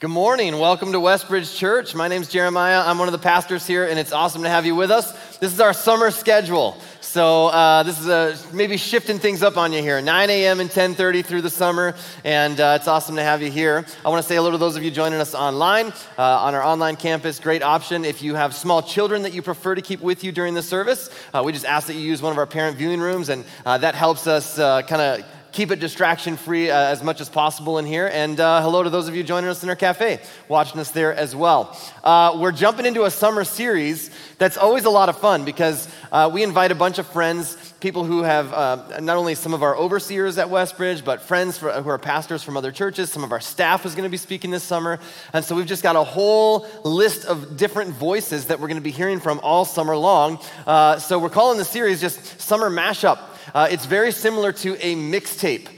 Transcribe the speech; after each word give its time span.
Good 0.00 0.08
morning. 0.08 0.58
Welcome 0.58 0.92
to 0.92 0.98
Westbridge 0.98 1.58
Church. 1.58 1.94
My 1.94 2.08
name's 2.08 2.26
Jeremiah. 2.30 2.80
I'm 2.86 2.96
one 2.98 3.06
of 3.08 3.12
the 3.12 3.18
pastors 3.18 3.66
here, 3.66 3.84
and 3.84 3.98
it's 3.98 4.12
awesome 4.12 4.44
to 4.44 4.48
have 4.48 4.64
you 4.64 4.74
with 4.74 4.90
us. 4.90 5.12
This 5.36 5.52
is 5.52 5.60
our 5.60 5.74
summer 5.74 6.10
schedule. 6.10 6.80
So 7.02 7.48
uh, 7.48 7.82
this 7.82 8.00
is 8.00 8.08
a, 8.08 8.34
maybe 8.50 8.78
shifting 8.78 9.18
things 9.18 9.42
up 9.42 9.58
on 9.58 9.74
you 9.74 9.82
here. 9.82 10.00
9 10.00 10.30
a.m. 10.30 10.60
and 10.60 10.70
10:30 10.70 11.22
through 11.22 11.42
the 11.42 11.50
summer, 11.50 11.94
and 12.24 12.58
uh, 12.58 12.78
it's 12.80 12.88
awesome 12.88 13.16
to 13.16 13.22
have 13.22 13.42
you 13.42 13.50
here. 13.50 13.84
I 14.02 14.08
want 14.08 14.22
to 14.22 14.26
say 14.26 14.36
hello 14.36 14.50
to 14.52 14.56
those 14.56 14.74
of 14.74 14.82
you 14.82 14.90
joining 14.90 15.20
us 15.20 15.34
online 15.34 15.88
uh, 16.16 16.22
on 16.22 16.54
our 16.54 16.62
online 16.62 16.96
campus. 16.96 17.38
Great 17.38 17.62
option 17.62 18.06
if 18.06 18.22
you 18.22 18.34
have 18.36 18.54
small 18.54 18.80
children 18.80 19.20
that 19.24 19.34
you 19.34 19.42
prefer 19.42 19.74
to 19.74 19.82
keep 19.82 20.00
with 20.00 20.24
you 20.24 20.32
during 20.32 20.54
the 20.54 20.62
service. 20.62 21.10
Uh, 21.34 21.42
we 21.44 21.52
just 21.52 21.66
ask 21.66 21.88
that 21.88 21.94
you 21.94 22.00
use 22.00 22.22
one 22.22 22.32
of 22.32 22.38
our 22.38 22.46
parent 22.46 22.78
viewing 22.78 23.00
rooms, 23.00 23.28
and 23.28 23.44
uh, 23.66 23.76
that 23.76 23.94
helps 23.94 24.26
us 24.26 24.58
uh, 24.58 24.80
kind 24.80 25.02
of 25.02 25.26
keep 25.52 25.70
it 25.70 25.80
distraction 25.80 26.36
free 26.36 26.70
uh, 26.70 26.76
as 26.76 27.02
much 27.02 27.20
as 27.20 27.28
possible 27.28 27.78
in 27.78 27.86
here. 27.86 28.08
And 28.12 28.38
uh, 28.38 28.62
hello 28.62 28.82
to 28.82 28.90
those 28.90 29.08
of 29.08 29.16
you 29.16 29.22
joining 29.22 29.50
us 29.50 29.62
in 29.62 29.68
our 29.68 29.76
cafe, 29.76 30.20
watching 30.48 30.80
us 30.80 30.90
there 30.90 31.14
as 31.14 31.34
well. 31.34 31.76
Uh, 32.04 32.36
we're 32.38 32.52
jumping 32.52 32.86
into 32.86 33.04
a 33.04 33.10
summer 33.10 33.44
series 33.44 34.10
that's 34.38 34.56
always 34.56 34.84
a 34.84 34.90
lot 34.90 35.08
of 35.08 35.18
fun 35.18 35.44
because 35.44 35.88
uh, 36.12 36.30
we 36.32 36.42
invite 36.42 36.70
a 36.70 36.74
bunch 36.74 36.98
of 36.98 37.06
friends, 37.06 37.56
people 37.80 38.04
who 38.04 38.22
have 38.22 38.52
uh, 38.52 39.00
not 39.00 39.16
only 39.16 39.34
some 39.34 39.52
of 39.52 39.62
our 39.62 39.76
overseers 39.76 40.38
at 40.38 40.48
Westbridge, 40.48 41.04
but 41.04 41.20
friends 41.20 41.58
for, 41.58 41.70
who 41.72 41.88
are 41.90 41.98
pastors 41.98 42.42
from 42.42 42.56
other 42.56 42.72
churches. 42.72 43.10
Some 43.10 43.24
of 43.24 43.32
our 43.32 43.40
staff 43.40 43.84
is 43.84 43.94
going 43.94 44.04
to 44.04 44.10
be 44.10 44.16
speaking 44.16 44.50
this 44.50 44.62
summer. 44.62 44.98
And 45.32 45.44
so 45.44 45.56
we've 45.56 45.66
just 45.66 45.82
got 45.82 45.96
a 45.96 46.04
whole 46.04 46.66
list 46.84 47.24
of 47.24 47.56
different 47.56 47.90
voices 47.90 48.46
that 48.46 48.60
we're 48.60 48.68
going 48.68 48.76
to 48.76 48.82
be 48.82 48.90
hearing 48.90 49.20
from 49.20 49.40
all 49.42 49.64
summer 49.64 49.96
long. 49.96 50.38
Uh, 50.66 50.98
so 50.98 51.18
we're 51.18 51.28
calling 51.28 51.58
the 51.58 51.64
series 51.64 52.00
just 52.00 52.40
Summer 52.40 52.70
Mashup. 52.70 53.29
Uh, 53.54 53.68
it's 53.70 53.86
very 53.86 54.12
similar 54.12 54.52
to 54.52 54.76
a 54.76 54.94
mixtape. 54.94 55.68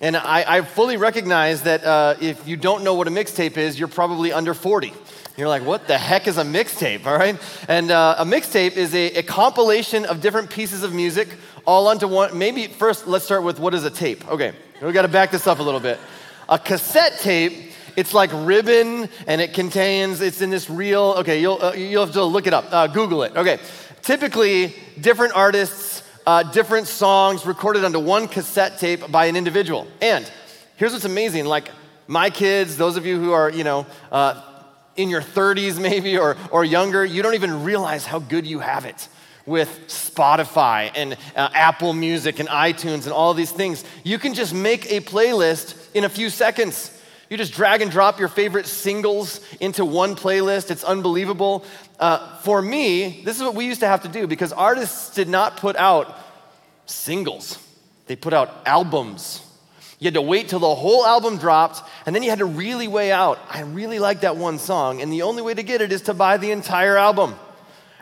And 0.00 0.16
I, 0.16 0.44
I, 0.58 0.62
fully 0.62 0.96
recognize 0.96 1.62
that 1.62 1.84
uh, 1.84 2.16
if 2.20 2.48
you 2.48 2.56
don't 2.56 2.82
know 2.82 2.94
what 2.94 3.06
a 3.06 3.10
mixtape 3.10 3.56
is, 3.56 3.78
you're 3.78 3.86
probably 3.86 4.32
under 4.32 4.52
40. 4.52 4.92
You're 5.36 5.48
like, 5.48 5.64
what 5.64 5.86
the 5.86 5.96
heck 5.96 6.26
is 6.26 6.38
a 6.38 6.42
mixtape, 6.42 7.06
all 7.06 7.16
right? 7.16 7.38
And 7.68 7.90
uh, 7.90 8.16
a 8.18 8.24
mixtape 8.24 8.76
is 8.76 8.94
a, 8.94 9.14
a, 9.14 9.22
compilation 9.22 10.04
of 10.04 10.20
different 10.20 10.50
pieces 10.50 10.82
of 10.82 10.92
music 10.92 11.28
all 11.64 11.86
onto 11.86 12.08
one. 12.08 12.36
Maybe 12.36 12.66
first, 12.66 13.06
let's 13.06 13.24
start 13.24 13.44
with 13.44 13.60
what 13.60 13.74
is 13.74 13.84
a 13.84 13.90
tape? 13.90 14.28
Okay, 14.28 14.52
we 14.80 14.92
gotta 14.92 15.08
back 15.08 15.30
this 15.30 15.46
up 15.46 15.60
a 15.60 15.62
little 15.62 15.80
bit. 15.80 15.98
A 16.48 16.58
cassette 16.58 17.20
tape, 17.20 17.72
it's 17.94 18.12
like 18.12 18.30
ribbon 18.32 19.08
and 19.26 19.40
it 19.40 19.54
contains, 19.54 20.20
it's 20.20 20.40
in 20.40 20.50
this 20.50 20.68
reel. 20.68 21.14
okay, 21.18 21.40
you'll, 21.40 21.62
uh, 21.62 21.72
you'll 21.74 22.04
have 22.04 22.14
to 22.14 22.24
look 22.24 22.46
it 22.46 22.54
up, 22.54 22.64
uh, 22.72 22.88
Google 22.88 23.22
it. 23.22 23.36
Okay, 23.36 23.60
typically, 24.02 24.74
different 25.00 25.34
artists 25.34 25.91
uh, 26.26 26.42
different 26.44 26.86
songs 26.86 27.46
recorded 27.46 27.84
onto 27.84 27.98
one 27.98 28.28
cassette 28.28 28.78
tape 28.78 29.10
by 29.10 29.26
an 29.26 29.36
individual. 29.36 29.86
And 30.00 30.30
here's 30.76 30.92
what's 30.92 31.04
amazing 31.04 31.46
like, 31.46 31.68
my 32.06 32.30
kids, 32.30 32.76
those 32.76 32.96
of 32.96 33.06
you 33.06 33.18
who 33.18 33.32
are, 33.32 33.50
you 33.50 33.64
know, 33.64 33.86
uh, 34.10 34.42
in 34.96 35.08
your 35.08 35.22
30s 35.22 35.80
maybe 35.80 36.18
or, 36.18 36.36
or 36.50 36.64
younger, 36.64 37.04
you 37.04 37.22
don't 37.22 37.34
even 37.34 37.64
realize 37.64 38.04
how 38.04 38.18
good 38.18 38.46
you 38.46 38.58
have 38.58 38.84
it 38.84 39.08
with 39.46 39.68
Spotify 39.88 40.90
and 40.94 41.14
uh, 41.34 41.48
Apple 41.52 41.92
Music 41.92 42.38
and 42.38 42.48
iTunes 42.48 43.04
and 43.04 43.12
all 43.12 43.34
these 43.34 43.50
things. 43.50 43.84
You 44.04 44.18
can 44.18 44.34
just 44.34 44.54
make 44.54 44.90
a 44.90 45.00
playlist 45.00 45.76
in 45.94 46.04
a 46.04 46.08
few 46.08 46.30
seconds. 46.30 46.98
You 47.28 47.38
just 47.38 47.54
drag 47.54 47.80
and 47.80 47.90
drop 47.90 48.20
your 48.20 48.28
favorite 48.28 48.66
singles 48.66 49.40
into 49.58 49.84
one 49.84 50.16
playlist. 50.16 50.70
It's 50.70 50.84
unbelievable. 50.84 51.64
Uh, 52.02 52.18
for 52.38 52.60
me, 52.60 53.22
this 53.24 53.36
is 53.36 53.44
what 53.44 53.54
we 53.54 53.64
used 53.64 53.78
to 53.78 53.86
have 53.86 54.02
to 54.02 54.08
do 54.08 54.26
because 54.26 54.52
artists 54.52 55.14
did 55.14 55.28
not 55.28 55.56
put 55.56 55.76
out 55.76 56.18
singles, 56.84 57.60
they 58.06 58.16
put 58.16 58.34
out 58.34 58.50
albums. 58.66 59.40
You 60.00 60.06
had 60.06 60.14
to 60.14 60.22
wait 60.22 60.48
till 60.48 60.58
the 60.58 60.74
whole 60.74 61.06
album 61.06 61.38
dropped, 61.38 61.80
and 62.04 62.12
then 62.12 62.24
you 62.24 62.30
had 62.30 62.40
to 62.40 62.44
really 62.44 62.88
weigh 62.88 63.12
out, 63.12 63.38
I 63.48 63.60
really 63.60 64.00
like 64.00 64.22
that 64.22 64.36
one 64.36 64.58
song, 64.58 65.00
and 65.00 65.12
the 65.12 65.22
only 65.22 65.42
way 65.42 65.54
to 65.54 65.62
get 65.62 65.80
it 65.80 65.92
is 65.92 66.02
to 66.02 66.12
buy 66.12 66.38
the 66.38 66.50
entire 66.50 66.96
album. 66.96 67.36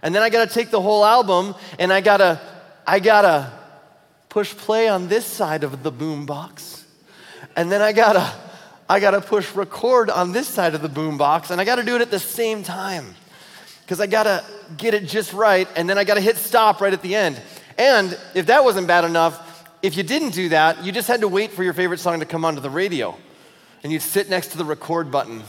And 0.03 0.15
then 0.15 0.23
I 0.23 0.31
gotta 0.31 0.51
take 0.51 0.71
the 0.71 0.81
whole 0.81 1.05
album, 1.05 1.55
and 1.78 1.93
I 1.93 2.01
gotta, 2.01 2.41
I 2.87 3.00
gotta 3.00 3.53
push 4.31 4.56
play 4.56 4.88
on 4.88 5.09
this 5.09 5.27
side 5.27 5.62
of 5.62 5.82
the 5.82 5.93
boombox. 5.93 6.84
And 7.55 7.71
then 7.71 7.82
I 7.82 7.93
gotta 7.93 8.32
I 8.88 8.99
got 8.99 9.12
to 9.12 9.21
push 9.21 9.55
record 9.55 10.11
on 10.11 10.32
this 10.32 10.49
side 10.49 10.75
of 10.75 10.82
the 10.82 10.88
boombox, 10.88 11.53
and 11.53 11.61
I 11.61 11.65
got 11.65 11.77
to 11.77 11.84
do 11.84 11.94
it 11.94 12.03
at 12.03 12.11
the 12.11 12.19
same 12.19 12.65
time 12.65 13.15
because 13.91 14.01
I 14.01 14.06
got 14.06 14.23
to 14.23 14.45
get 14.77 14.95
it 14.95 15.05
just 15.06 15.33
right, 15.33 15.67
and 15.75 15.91
then 15.91 15.99
I 15.99 16.05
got 16.05 16.15
to 16.15 16.21
hit 16.21 16.37
stop 16.37 16.81
right 16.81 16.93
at 16.93 17.03
the 17.03 17.17
end. 17.17 17.43
And 17.77 18.17
if 18.37 18.47
that 18.47 18.62
wasn't 18.62 18.87
bad 18.87 19.05
enough, 19.05 19.69
if 19.83 19.97
you 19.97 20.05
didn't 20.05 20.31
do 20.31 20.51
that, 20.51 20.84
you 20.84 20.93
just 20.93 21.09
had 21.09 21.23
to 21.23 21.28
wait 21.28 21.51
for 21.51 21.65
your 21.65 21.73
favorite 21.73 21.99
song 21.99 22.21
to 22.21 22.25
come 22.25 22.45
onto 22.45 22.61
the 22.61 22.71
radio, 22.71 23.17
and 23.83 23.93
you'd 23.93 24.03
sit 24.03 24.31
next 24.31 24.53
to 24.53 24.59
the 24.59 24.65
record 24.65 25.11
button. 25.11 25.43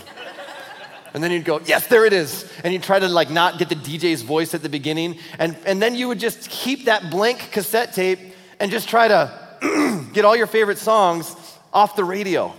And 1.14 1.24
then 1.24 1.30
you'd 1.30 1.46
go, 1.46 1.60
yes, 1.66 1.86
there 1.86 2.04
it 2.04 2.14
is. 2.14 2.52
And 2.64 2.74
you'd 2.74 2.82
try 2.82 2.98
to 2.98 3.08
like 3.08 3.30
not 3.30 3.60
get 3.60 3.70
the 3.70 3.76
DJ's 3.76 4.24
voice 4.24 4.56
at 4.56 4.64
the 4.64 4.70
beginning. 4.70 5.20
And, 5.38 5.56
and 5.68 5.80
then 5.80 5.94
you 5.94 6.08
would 6.08 6.20
just 6.20 6.50
keep 6.50 6.86
that 6.86 7.12
blank 7.12 7.52
cassette 7.52 7.94
tape 7.94 8.18
and 8.60 8.72
just 8.72 8.90
try 8.90 9.08
to 9.08 10.10
get 10.14 10.26
all 10.26 10.36
your 10.36 10.48
favorite 10.48 10.80
songs 10.80 11.36
off 11.72 11.96
the 11.96 12.06
radio. 12.06 12.52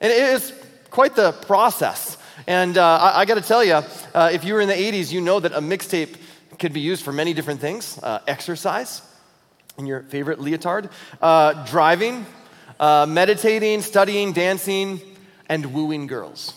And 0.00 0.10
it 0.10 0.18
is 0.18 0.52
quite 0.90 1.14
the 1.14 1.30
process. 1.32 2.16
And 2.46 2.78
uh, 2.78 2.98
I, 2.98 3.20
I 3.20 3.24
got 3.24 3.34
to 3.34 3.40
tell 3.40 3.64
you, 3.64 3.74
uh, 4.14 4.30
if 4.32 4.44
you 4.44 4.54
were 4.54 4.60
in 4.60 4.68
the 4.68 4.74
80s, 4.74 5.12
you 5.12 5.20
know 5.20 5.40
that 5.40 5.52
a 5.52 5.60
mixtape 5.60 6.16
could 6.58 6.72
be 6.72 6.80
used 6.80 7.04
for 7.04 7.12
many 7.12 7.32
different 7.32 7.60
things 7.60 7.98
uh, 8.02 8.20
exercise 8.26 9.02
in 9.78 9.86
your 9.86 10.02
favorite 10.02 10.38
leotard, 10.38 10.90
uh, 11.22 11.64
driving, 11.64 12.26
uh, 12.78 13.06
meditating, 13.08 13.80
studying, 13.82 14.32
dancing, 14.32 15.00
and 15.48 15.72
wooing 15.72 16.06
girls. 16.06 16.54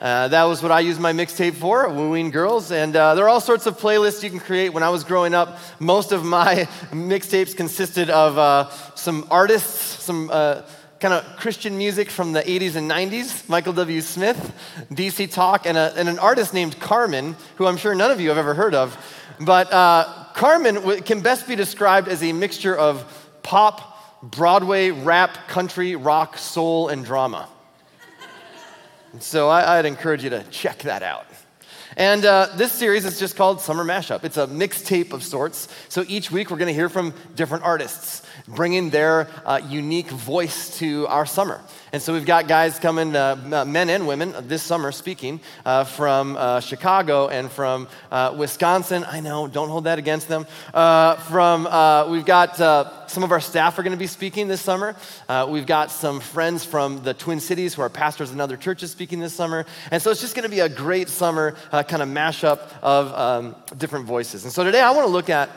Uh, 0.00 0.28
that 0.28 0.44
was 0.44 0.62
what 0.62 0.70
I 0.70 0.78
used 0.78 1.00
my 1.00 1.12
mixtape 1.12 1.54
for, 1.54 1.88
wooing 1.88 2.30
girls. 2.30 2.70
And 2.70 2.94
uh, 2.94 3.16
there 3.16 3.24
are 3.24 3.28
all 3.28 3.40
sorts 3.40 3.66
of 3.66 3.78
playlists 3.80 4.22
you 4.22 4.30
can 4.30 4.38
create. 4.38 4.72
When 4.72 4.84
I 4.84 4.90
was 4.90 5.02
growing 5.02 5.34
up, 5.34 5.58
most 5.80 6.12
of 6.12 6.24
my 6.24 6.54
mixtapes 6.92 7.56
consisted 7.56 8.08
of 8.08 8.38
uh, 8.38 8.70
some 8.94 9.26
artists, 9.28 10.04
some 10.04 10.30
uh, 10.32 10.62
kind 11.00 11.14
of 11.14 11.24
Christian 11.36 11.78
music 11.78 12.10
from 12.10 12.32
the 12.32 12.42
80s 12.42 12.74
and 12.74 12.90
90s, 12.90 13.48
Michael 13.48 13.72
W. 13.74 14.00
Smith, 14.00 14.52
DC 14.90 15.32
Talk, 15.32 15.64
and, 15.64 15.78
a, 15.78 15.92
and 15.96 16.08
an 16.08 16.18
artist 16.18 16.52
named 16.52 16.78
Carmen, 16.80 17.36
who 17.56 17.66
I'm 17.66 17.76
sure 17.76 17.94
none 17.94 18.10
of 18.10 18.20
you 18.20 18.30
have 18.30 18.38
ever 18.38 18.54
heard 18.54 18.74
of. 18.74 18.96
But 19.40 19.72
uh, 19.72 20.26
Carmen 20.34 21.02
can 21.02 21.20
best 21.20 21.46
be 21.46 21.54
described 21.54 22.08
as 22.08 22.22
a 22.22 22.32
mixture 22.32 22.76
of 22.76 23.30
pop, 23.42 23.94
Broadway, 24.20 24.90
rap, 24.90 25.46
country, 25.46 25.94
rock, 25.94 26.36
soul, 26.36 26.88
and 26.88 27.04
drama. 27.04 27.48
and 29.12 29.22
so 29.22 29.48
I, 29.48 29.78
I'd 29.78 29.86
encourage 29.86 30.24
you 30.24 30.30
to 30.30 30.42
check 30.50 30.80
that 30.80 31.04
out. 31.04 31.26
And 31.96 32.24
uh, 32.24 32.48
this 32.56 32.72
series 32.72 33.04
is 33.04 33.20
just 33.20 33.36
called 33.36 33.60
Summer 33.60 33.84
Mashup. 33.84 34.24
It's 34.24 34.36
a 34.36 34.48
mixtape 34.48 35.12
of 35.12 35.22
sorts. 35.22 35.68
So 35.88 36.04
each 36.08 36.32
week 36.32 36.50
we're 36.50 36.56
going 36.56 36.68
to 36.68 36.74
hear 36.74 36.88
from 36.88 37.14
different 37.36 37.62
artists 37.62 38.22
bringing 38.48 38.90
their 38.90 39.28
uh, 39.44 39.60
unique 39.68 40.10
voice 40.10 40.78
to 40.78 41.06
our 41.08 41.26
summer. 41.26 41.60
And 41.92 42.02
so 42.02 42.12
we've 42.12 42.26
got 42.26 42.48
guys 42.48 42.78
coming, 42.78 43.16
uh, 43.16 43.64
men 43.66 43.88
and 43.88 44.06
women, 44.06 44.34
this 44.42 44.62
summer 44.62 44.92
speaking 44.92 45.40
uh, 45.64 45.84
from 45.84 46.36
uh, 46.36 46.60
Chicago 46.60 47.28
and 47.28 47.50
from 47.50 47.88
uh, 48.10 48.34
Wisconsin. 48.36 49.04
I 49.04 49.20
know, 49.20 49.48
don't 49.48 49.70
hold 49.70 49.84
that 49.84 49.98
against 49.98 50.28
them. 50.28 50.46
Uh, 50.74 51.16
from 51.16 51.64
we've 52.10 52.26
got 52.26 52.56
some 53.10 53.22
of 53.22 53.32
our 53.32 53.40
staff 53.40 53.78
are 53.78 53.82
going 53.82 53.96
to 53.96 53.98
be 53.98 54.06
speaking 54.06 54.48
this 54.48 54.60
summer. 54.60 54.96
we've 55.48 55.66
got 55.66 55.90
some 55.90 56.20
friends 56.20 56.64
from 56.64 57.02
the 57.02 57.14
Twin 57.14 57.40
Cities 57.40 57.74
who 57.74 57.82
are 57.82 57.88
pastors 57.88 58.32
in 58.32 58.40
other 58.40 58.56
churches 58.56 58.90
speaking 58.90 59.18
this 59.18 59.32
summer. 59.32 59.64
And 59.90 60.02
so 60.02 60.10
it's 60.10 60.20
just 60.20 60.34
going 60.34 60.44
to 60.48 60.54
be 60.54 60.60
a 60.60 60.68
great 60.68 61.08
summer 61.08 61.56
kind 61.70 62.02
of 62.02 62.08
mashup 62.08 62.60
of 62.82 63.12
um, 63.14 63.56
different 63.78 64.04
voices. 64.04 64.44
And 64.44 64.52
so 64.52 64.62
today 64.62 64.80
I 64.80 64.90
want 64.90 65.06
to 65.06 65.12
look 65.12 65.30
at 65.30 65.48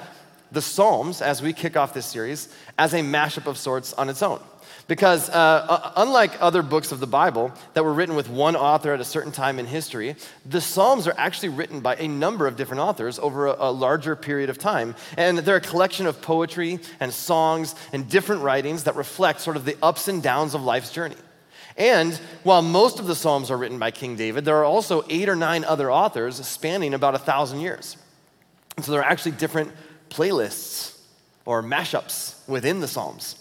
the 0.52 0.62
Psalms, 0.62 1.22
as 1.22 1.42
we 1.42 1.54
kick 1.54 1.78
off 1.78 1.94
this 1.94 2.06
series, 2.06 2.50
as 2.78 2.94
a 2.94 3.00
mashup 3.00 3.48
of 3.48 3.58
sorts 3.58 3.94
on 3.94 4.10
its 4.10 4.22
own. 4.22 4.40
Because 4.88 5.30
uh, 5.30 5.94
unlike 5.96 6.42
other 6.42 6.62
books 6.62 6.92
of 6.92 7.00
the 7.00 7.08
Bible 7.08 7.54
that 7.74 7.84
were 7.84 7.94
written 7.94 8.16
with 8.16 8.30
one 8.30 8.56
author 8.56 8.94
at 8.94 9.00
a 9.00 9.06
certain 9.06 9.32
time 9.32 9.60
in 9.60 9.66
history, 9.66 10.16
the 10.46 10.60
Psalms 10.60 11.08
are 11.08 11.14
actually 11.18 11.50
written 11.50 11.80
by 11.80 11.96
a 11.96 12.08
number 12.08 12.48
of 12.48 12.58
different 12.58 12.82
authors 12.82 13.18
over 13.20 13.48
a, 13.48 13.56
a 13.60 13.72
larger 13.72 14.16
period 14.16 14.50
of 14.50 14.58
time. 14.58 14.96
And 15.18 15.38
they're 15.40 15.58
a 15.58 15.62
collection 15.62 16.08
of 16.08 16.22
poetry 16.22 16.80
and 17.00 17.14
songs 17.14 17.76
and 17.94 18.10
different 18.10 18.42
writings 18.42 18.84
that 18.84 18.96
reflect 18.96 19.40
sort 19.40 19.56
of 19.56 19.64
the 19.64 19.78
ups 19.82 20.08
and 20.08 20.22
downs 20.22 20.56
of 20.56 20.64
life's 20.64 20.92
journey. 20.92 21.16
And 21.78 22.14
while 22.44 22.62
most 22.62 23.00
of 23.00 23.08
the 23.08 23.16
Psalms 23.16 23.50
are 23.50 23.58
written 23.58 23.80
by 23.80 23.92
King 23.92 24.18
David, 24.18 24.44
there 24.44 24.58
are 24.58 24.66
also 24.66 25.06
eight 25.10 25.30
or 25.30 25.36
nine 25.36 25.64
other 25.64 25.90
authors 25.90 26.46
spanning 26.46 26.94
about 26.94 27.16
a 27.16 27.20
thousand 27.20 27.62
years. 27.62 27.96
And 28.76 28.86
so 28.86 28.92
there 28.92 29.02
are 29.02 29.10
actually 29.10 29.34
different 29.34 29.72
playlists 30.12 31.00
or 31.46 31.64
mashups 31.64 32.48
within 32.48 32.80
the 32.80 32.88
Psalms. 32.88 33.36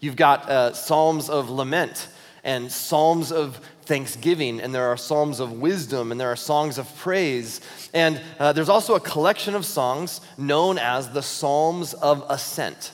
You've 0.00 0.16
got 0.16 0.48
uh, 0.48 0.72
Psalms 0.74 1.30
of 1.30 1.48
lament 1.48 2.08
and 2.44 2.70
Psalms 2.70 3.32
of 3.32 3.60
thanksgiving, 3.86 4.60
and 4.60 4.74
there 4.74 4.88
are 4.88 4.96
Psalms 4.96 5.40
of 5.40 5.52
wisdom, 5.52 6.12
and 6.12 6.20
there 6.20 6.30
are 6.30 6.36
songs 6.36 6.78
of 6.78 6.94
praise. 6.96 7.60
And 7.94 8.20
uh, 8.38 8.52
there's 8.52 8.68
also 8.68 8.94
a 8.94 9.00
collection 9.00 9.54
of 9.54 9.64
songs 9.64 10.20
known 10.36 10.78
as 10.78 11.10
the 11.10 11.22
Psalms 11.22 11.94
of 11.94 12.24
Ascent. 12.28 12.92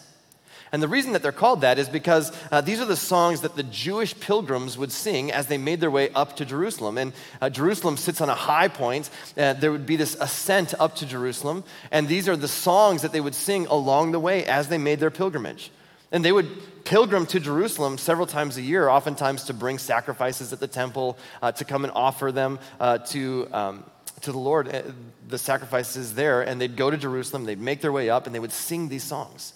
And 0.72 0.82
the 0.82 0.88
reason 0.88 1.12
that 1.12 1.22
they're 1.22 1.32
called 1.32 1.60
that 1.60 1.78
is 1.78 1.90
because 1.90 2.32
uh, 2.50 2.62
these 2.62 2.80
are 2.80 2.86
the 2.86 2.96
songs 2.96 3.42
that 3.42 3.56
the 3.56 3.62
Jewish 3.62 4.18
pilgrims 4.18 4.78
would 4.78 4.90
sing 4.90 5.30
as 5.30 5.46
they 5.46 5.58
made 5.58 5.80
their 5.80 5.90
way 5.90 6.08
up 6.14 6.36
to 6.36 6.46
Jerusalem. 6.46 6.96
And 6.96 7.12
uh, 7.42 7.50
Jerusalem 7.50 7.98
sits 7.98 8.22
on 8.22 8.30
a 8.30 8.34
high 8.34 8.68
point. 8.68 9.10
Uh, 9.36 9.52
there 9.52 9.70
would 9.70 9.84
be 9.84 9.96
this 9.96 10.16
ascent 10.18 10.72
up 10.80 10.96
to 10.96 11.06
Jerusalem. 11.06 11.62
And 11.90 12.08
these 12.08 12.26
are 12.26 12.36
the 12.36 12.48
songs 12.48 13.02
that 13.02 13.12
they 13.12 13.20
would 13.20 13.34
sing 13.34 13.66
along 13.66 14.12
the 14.12 14.18
way 14.20 14.46
as 14.46 14.68
they 14.68 14.78
made 14.78 14.98
their 14.98 15.10
pilgrimage. 15.10 15.70
And 16.10 16.24
they 16.24 16.32
would 16.32 16.84
pilgrim 16.84 17.26
to 17.26 17.40
Jerusalem 17.40 17.98
several 17.98 18.26
times 18.26 18.56
a 18.56 18.62
year, 18.62 18.88
oftentimes 18.88 19.44
to 19.44 19.54
bring 19.54 19.76
sacrifices 19.76 20.54
at 20.54 20.60
the 20.60 20.66
temple, 20.68 21.18
uh, 21.42 21.52
to 21.52 21.66
come 21.66 21.84
and 21.84 21.92
offer 21.94 22.32
them 22.32 22.58
uh, 22.80 22.98
to. 22.98 23.48
Um, 23.52 23.84
to 24.22 24.30
the 24.30 24.38
Lord, 24.38 24.72
uh, 24.72 24.82
the 25.26 25.38
sacrifices 25.38 26.14
there, 26.14 26.42
and 26.42 26.60
they'd 26.60 26.76
go 26.76 26.92
to 26.92 26.96
Jerusalem, 26.96 27.44
they'd 27.44 27.58
make 27.58 27.80
their 27.80 27.90
way 27.90 28.08
up, 28.08 28.26
and 28.26 28.32
they 28.32 28.38
would 28.38 28.52
sing 28.52 28.88
these 28.88 29.02
songs. 29.02 29.52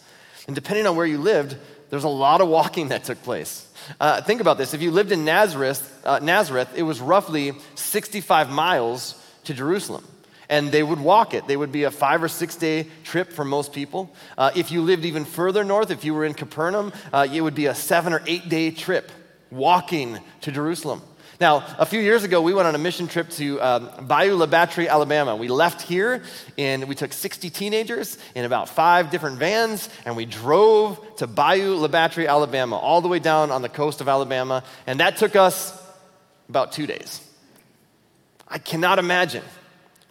And 0.47 0.55
depending 0.55 0.87
on 0.87 0.97
where 0.97 1.07
you 1.07 1.19
lived, 1.19 1.57
there's 1.91 2.05
a 2.05 2.09
lot 2.09 2.41
of 2.41 2.49
walking 2.49 2.89
that 2.89 3.05
took 3.05 3.23
place. 3.23 3.67
Uh, 4.01 4.21
think 4.21 4.41
about 4.41 4.59
this. 4.59 4.75
If 4.75 4.83
you 4.83 4.91
lived 4.91 5.13
in 5.13 5.25
Nazareth, 5.25 6.01
uh, 6.05 6.19
Nazareth, 6.21 6.73
it 6.77 6.83
was 6.83 7.01
roughly 7.01 7.53
65 7.75 8.51
miles 8.51 9.23
to 9.45 9.55
Jerusalem. 9.55 10.07
And 10.49 10.71
they 10.71 10.83
would 10.83 11.01
walk 11.01 11.35
it. 11.35 11.47
They 11.49 11.57
would 11.57 11.73
be 11.73 11.85
a 11.85 11.91
five 11.91 12.23
or 12.23 12.29
six 12.29 12.55
day 12.55 12.87
trip 13.03 13.33
for 13.33 13.45
most 13.45 13.73
people. 13.73 14.15
Uh, 14.39 14.53
if 14.55 14.71
you 14.71 14.83
lived 14.83 15.05
even 15.05 15.25
further 15.25 15.65
north, 15.65 15.91
if 15.91 16.05
you 16.05 16.15
were 16.15 16.25
in 16.25 16.35
Capernaum, 16.35 16.93
uh, 17.13 17.27
it 17.33 17.41
would 17.41 17.55
be 17.57 17.67
a 17.67 17.75
seven 17.75 18.13
or 18.13 18.23
eight 18.27 18.49
day 18.49 18.71
trip 18.71 19.11
walking 19.51 20.19
to 20.43 20.53
Jerusalem. 20.53 21.03
Now, 21.39 21.67
a 21.79 21.85
few 21.85 22.01
years 22.01 22.25
ago, 22.25 22.41
we 22.41 22.55
went 22.55 22.67
on 22.67 22.75
a 22.75 22.79
mission 22.79 23.09
trip 23.09 23.29
to 23.31 23.61
um, 23.61 24.07
Bayou 24.07 24.37
La 24.37 24.47
Batre, 24.47 24.89
Alabama. 24.89 25.37
We 25.37 25.49
left 25.49 25.83
here 25.83 26.23
and 26.57 26.89
we 26.89 26.95
took 26.95 27.13
60 27.13 27.51
teenagers 27.51 28.17
in 28.35 28.47
about 28.47 28.71
five 28.71 29.11
different 29.11 29.39
vans 29.39 29.91
and 30.07 30.17
we 30.17 30.25
drove 30.25 31.17
to 31.17 31.27
Bayou 31.27 31.75
La 31.75 31.89
Batre, 31.89 32.27
Alabama, 32.27 32.77
all 32.77 33.03
the 33.03 33.09
way 33.09 33.19
down 33.19 33.51
on 33.51 33.61
the 33.61 33.69
coast 33.69 34.01
of 34.01 34.09
Alabama. 34.09 34.65
And 34.87 35.01
that 35.01 35.19
took 35.19 35.37
us 35.37 35.79
about 36.49 36.73
two 36.73 36.87
days. 36.87 37.21
I 38.49 38.57
cannot 38.57 38.99
imagine 38.99 39.45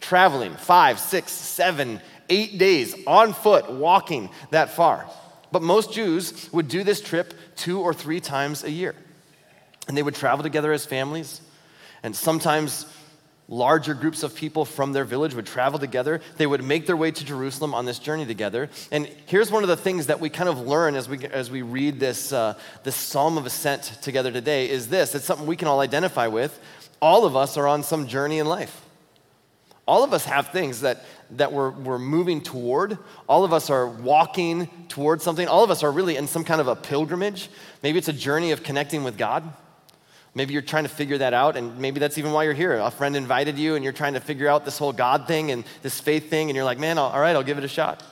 traveling 0.01 0.53
five, 0.53 0.99
six, 0.99 1.31
seven, 1.31 2.01
eight 2.29 2.59
days 2.59 2.95
on 3.07 3.33
foot, 3.33 3.71
walking 3.71 4.29
that 4.51 4.69
far. 4.69 5.09
But 5.51 5.63
most 5.63 5.91
Jews 5.91 6.51
would 6.53 6.67
do 6.67 6.83
this 6.83 7.01
trip 7.01 7.33
two 7.55 7.81
or 7.81 7.95
three 7.95 8.19
times 8.19 8.63
a 8.63 8.69
year. 8.69 8.93
And 9.87 9.95
they 9.95 10.03
would 10.03 10.15
travel 10.15 10.43
together 10.43 10.71
as 10.71 10.85
families. 10.85 11.41
And 12.03 12.15
sometimes 12.15 12.85
larger 13.47 13.93
groups 13.93 14.23
of 14.23 14.35
people 14.35 14.65
from 14.65 14.93
their 14.93 15.05
village 15.05 15.35
would 15.35 15.45
travel 15.45 15.77
together. 15.77 16.21
They 16.37 16.47
would 16.47 16.63
make 16.63 16.87
their 16.87 16.97
way 16.97 17.11
to 17.11 17.25
Jerusalem 17.25 17.73
on 17.73 17.85
this 17.85 17.99
journey 17.99 18.25
together. 18.25 18.69
And 18.91 19.07
here's 19.27 19.51
one 19.51 19.63
of 19.63 19.69
the 19.69 19.77
things 19.77 20.07
that 20.07 20.19
we 20.19 20.29
kind 20.29 20.49
of 20.49 20.59
learn 20.61 20.95
as 20.95 21.07
we, 21.07 21.25
as 21.27 21.51
we 21.51 21.61
read 21.61 21.99
this, 21.99 22.33
uh, 22.33 22.55
this 22.83 22.95
Psalm 22.95 23.37
of 23.37 23.45
Ascent 23.45 23.83
together 24.01 24.31
today 24.31 24.69
is 24.69 24.87
this. 24.87 25.13
It's 25.13 25.25
something 25.25 25.45
we 25.45 25.55
can 25.55 25.67
all 25.67 25.79
identify 25.79 26.27
with. 26.27 26.59
All 27.01 27.25
of 27.25 27.35
us 27.35 27.57
are 27.57 27.67
on 27.67 27.83
some 27.83 28.07
journey 28.07 28.39
in 28.39 28.47
life. 28.47 28.81
All 29.87 30.03
of 30.03 30.13
us 30.13 30.25
have 30.25 30.47
things 30.47 30.81
that, 30.81 31.05
that 31.31 31.53
we're, 31.53 31.69
we're 31.69 31.99
moving 31.99 32.41
toward. 32.41 32.97
All 33.27 33.43
of 33.43 33.53
us 33.53 33.69
are 33.69 33.87
walking 33.87 34.67
towards 34.89 35.23
something. 35.23 35.47
All 35.47 35.63
of 35.63 35.69
us 35.69 35.83
are 35.83 35.91
really 35.91 36.17
in 36.17 36.25
some 36.25 36.43
kind 36.43 36.59
of 36.59 36.67
a 36.67 36.75
pilgrimage. 36.75 37.49
Maybe 37.83 37.99
it's 37.99 38.07
a 38.07 38.13
journey 38.13 38.51
of 38.51 38.63
connecting 38.63 39.03
with 39.03 39.15
God. 39.17 39.53
Maybe 40.35 40.51
you're 40.51 40.61
trying 40.61 40.83
to 40.83 40.89
figure 40.89 41.17
that 41.17 41.33
out, 41.33 41.55
and 41.55 41.77
maybe 41.79 42.01
that's 42.01 42.17
even 42.17 42.33
why 42.33 42.43
you're 42.43 42.53
here. 42.53 42.73
A 42.75 42.91
friend 42.91 43.15
invited 43.15 43.57
you, 43.57 43.75
and 43.75 43.83
you're 43.83 43.93
trying 43.93 44.15
to 44.15 44.19
figure 44.19 44.49
out 44.49 44.65
this 44.65 44.77
whole 44.77 44.91
God 44.91 45.27
thing 45.27 45.51
and 45.51 45.63
this 45.81 46.01
faith 46.01 46.29
thing, 46.29 46.49
and 46.49 46.55
you're 46.57 46.65
like, 46.65 46.77
man, 46.77 46.97
all 46.97 47.19
right, 47.19 47.33
I'll 47.33 47.43
give 47.43 47.57
it 47.57 47.63
a 47.63 47.69
shot. 47.69 48.03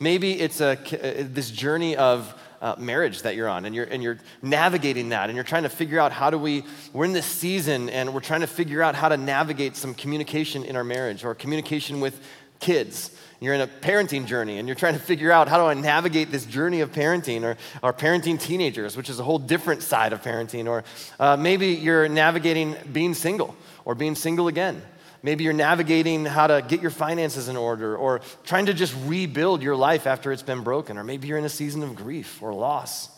Maybe 0.00 0.40
it's 0.40 0.60
a, 0.60 0.72
uh, 0.72 1.24
this 1.30 1.52
journey 1.52 1.96
of 1.96 2.34
uh, 2.60 2.74
marriage 2.78 3.22
that 3.22 3.36
you're 3.36 3.48
on, 3.48 3.64
and 3.64 3.76
you're, 3.76 3.84
and 3.84 4.02
you're 4.02 4.18
navigating 4.42 5.10
that, 5.10 5.30
and 5.30 5.36
you're 5.36 5.44
trying 5.44 5.62
to 5.62 5.68
figure 5.68 6.00
out 6.00 6.10
how 6.10 6.30
do 6.30 6.38
we, 6.38 6.64
we're 6.92 7.04
in 7.04 7.12
this 7.12 7.26
season, 7.26 7.88
and 7.90 8.12
we're 8.12 8.20
trying 8.20 8.40
to 8.40 8.48
figure 8.48 8.82
out 8.82 8.96
how 8.96 9.08
to 9.08 9.16
navigate 9.16 9.76
some 9.76 9.94
communication 9.94 10.64
in 10.64 10.74
our 10.74 10.84
marriage 10.84 11.24
or 11.24 11.32
communication 11.32 12.00
with 12.00 12.20
kids 12.58 13.16
you're 13.40 13.54
in 13.54 13.60
a 13.60 13.68
parenting 13.68 14.26
journey 14.26 14.58
and 14.58 14.66
you're 14.66 14.74
trying 14.74 14.94
to 14.94 15.00
figure 15.00 15.30
out 15.30 15.48
how 15.48 15.58
do 15.58 15.64
I 15.64 15.74
navigate 15.74 16.32
this 16.32 16.44
journey 16.44 16.80
of 16.80 16.90
parenting 16.90 17.44
or, 17.44 17.56
or 17.82 17.92
parenting 17.92 18.40
teenagers, 18.40 18.96
which 18.96 19.08
is 19.08 19.20
a 19.20 19.24
whole 19.24 19.38
different 19.38 19.82
side 19.82 20.12
of 20.12 20.22
parenting. 20.22 20.68
Or 20.68 20.82
uh, 21.20 21.36
maybe 21.36 21.68
you're 21.68 22.08
navigating 22.08 22.74
being 22.92 23.14
single 23.14 23.54
or 23.84 23.94
being 23.94 24.16
single 24.16 24.48
again. 24.48 24.82
Maybe 25.22 25.44
you're 25.44 25.52
navigating 25.52 26.24
how 26.24 26.48
to 26.48 26.64
get 26.66 26.80
your 26.80 26.90
finances 26.90 27.48
in 27.48 27.56
order 27.56 27.96
or 27.96 28.20
trying 28.44 28.66
to 28.66 28.74
just 28.74 28.94
rebuild 29.06 29.62
your 29.62 29.76
life 29.76 30.06
after 30.06 30.32
it's 30.32 30.42
been 30.42 30.62
broken. 30.62 30.98
Or 30.98 31.04
maybe 31.04 31.28
you're 31.28 31.38
in 31.38 31.44
a 31.44 31.48
season 31.50 31.82
of 31.82 31.94
grief 31.94 32.42
or 32.42 32.52
loss. 32.52 33.08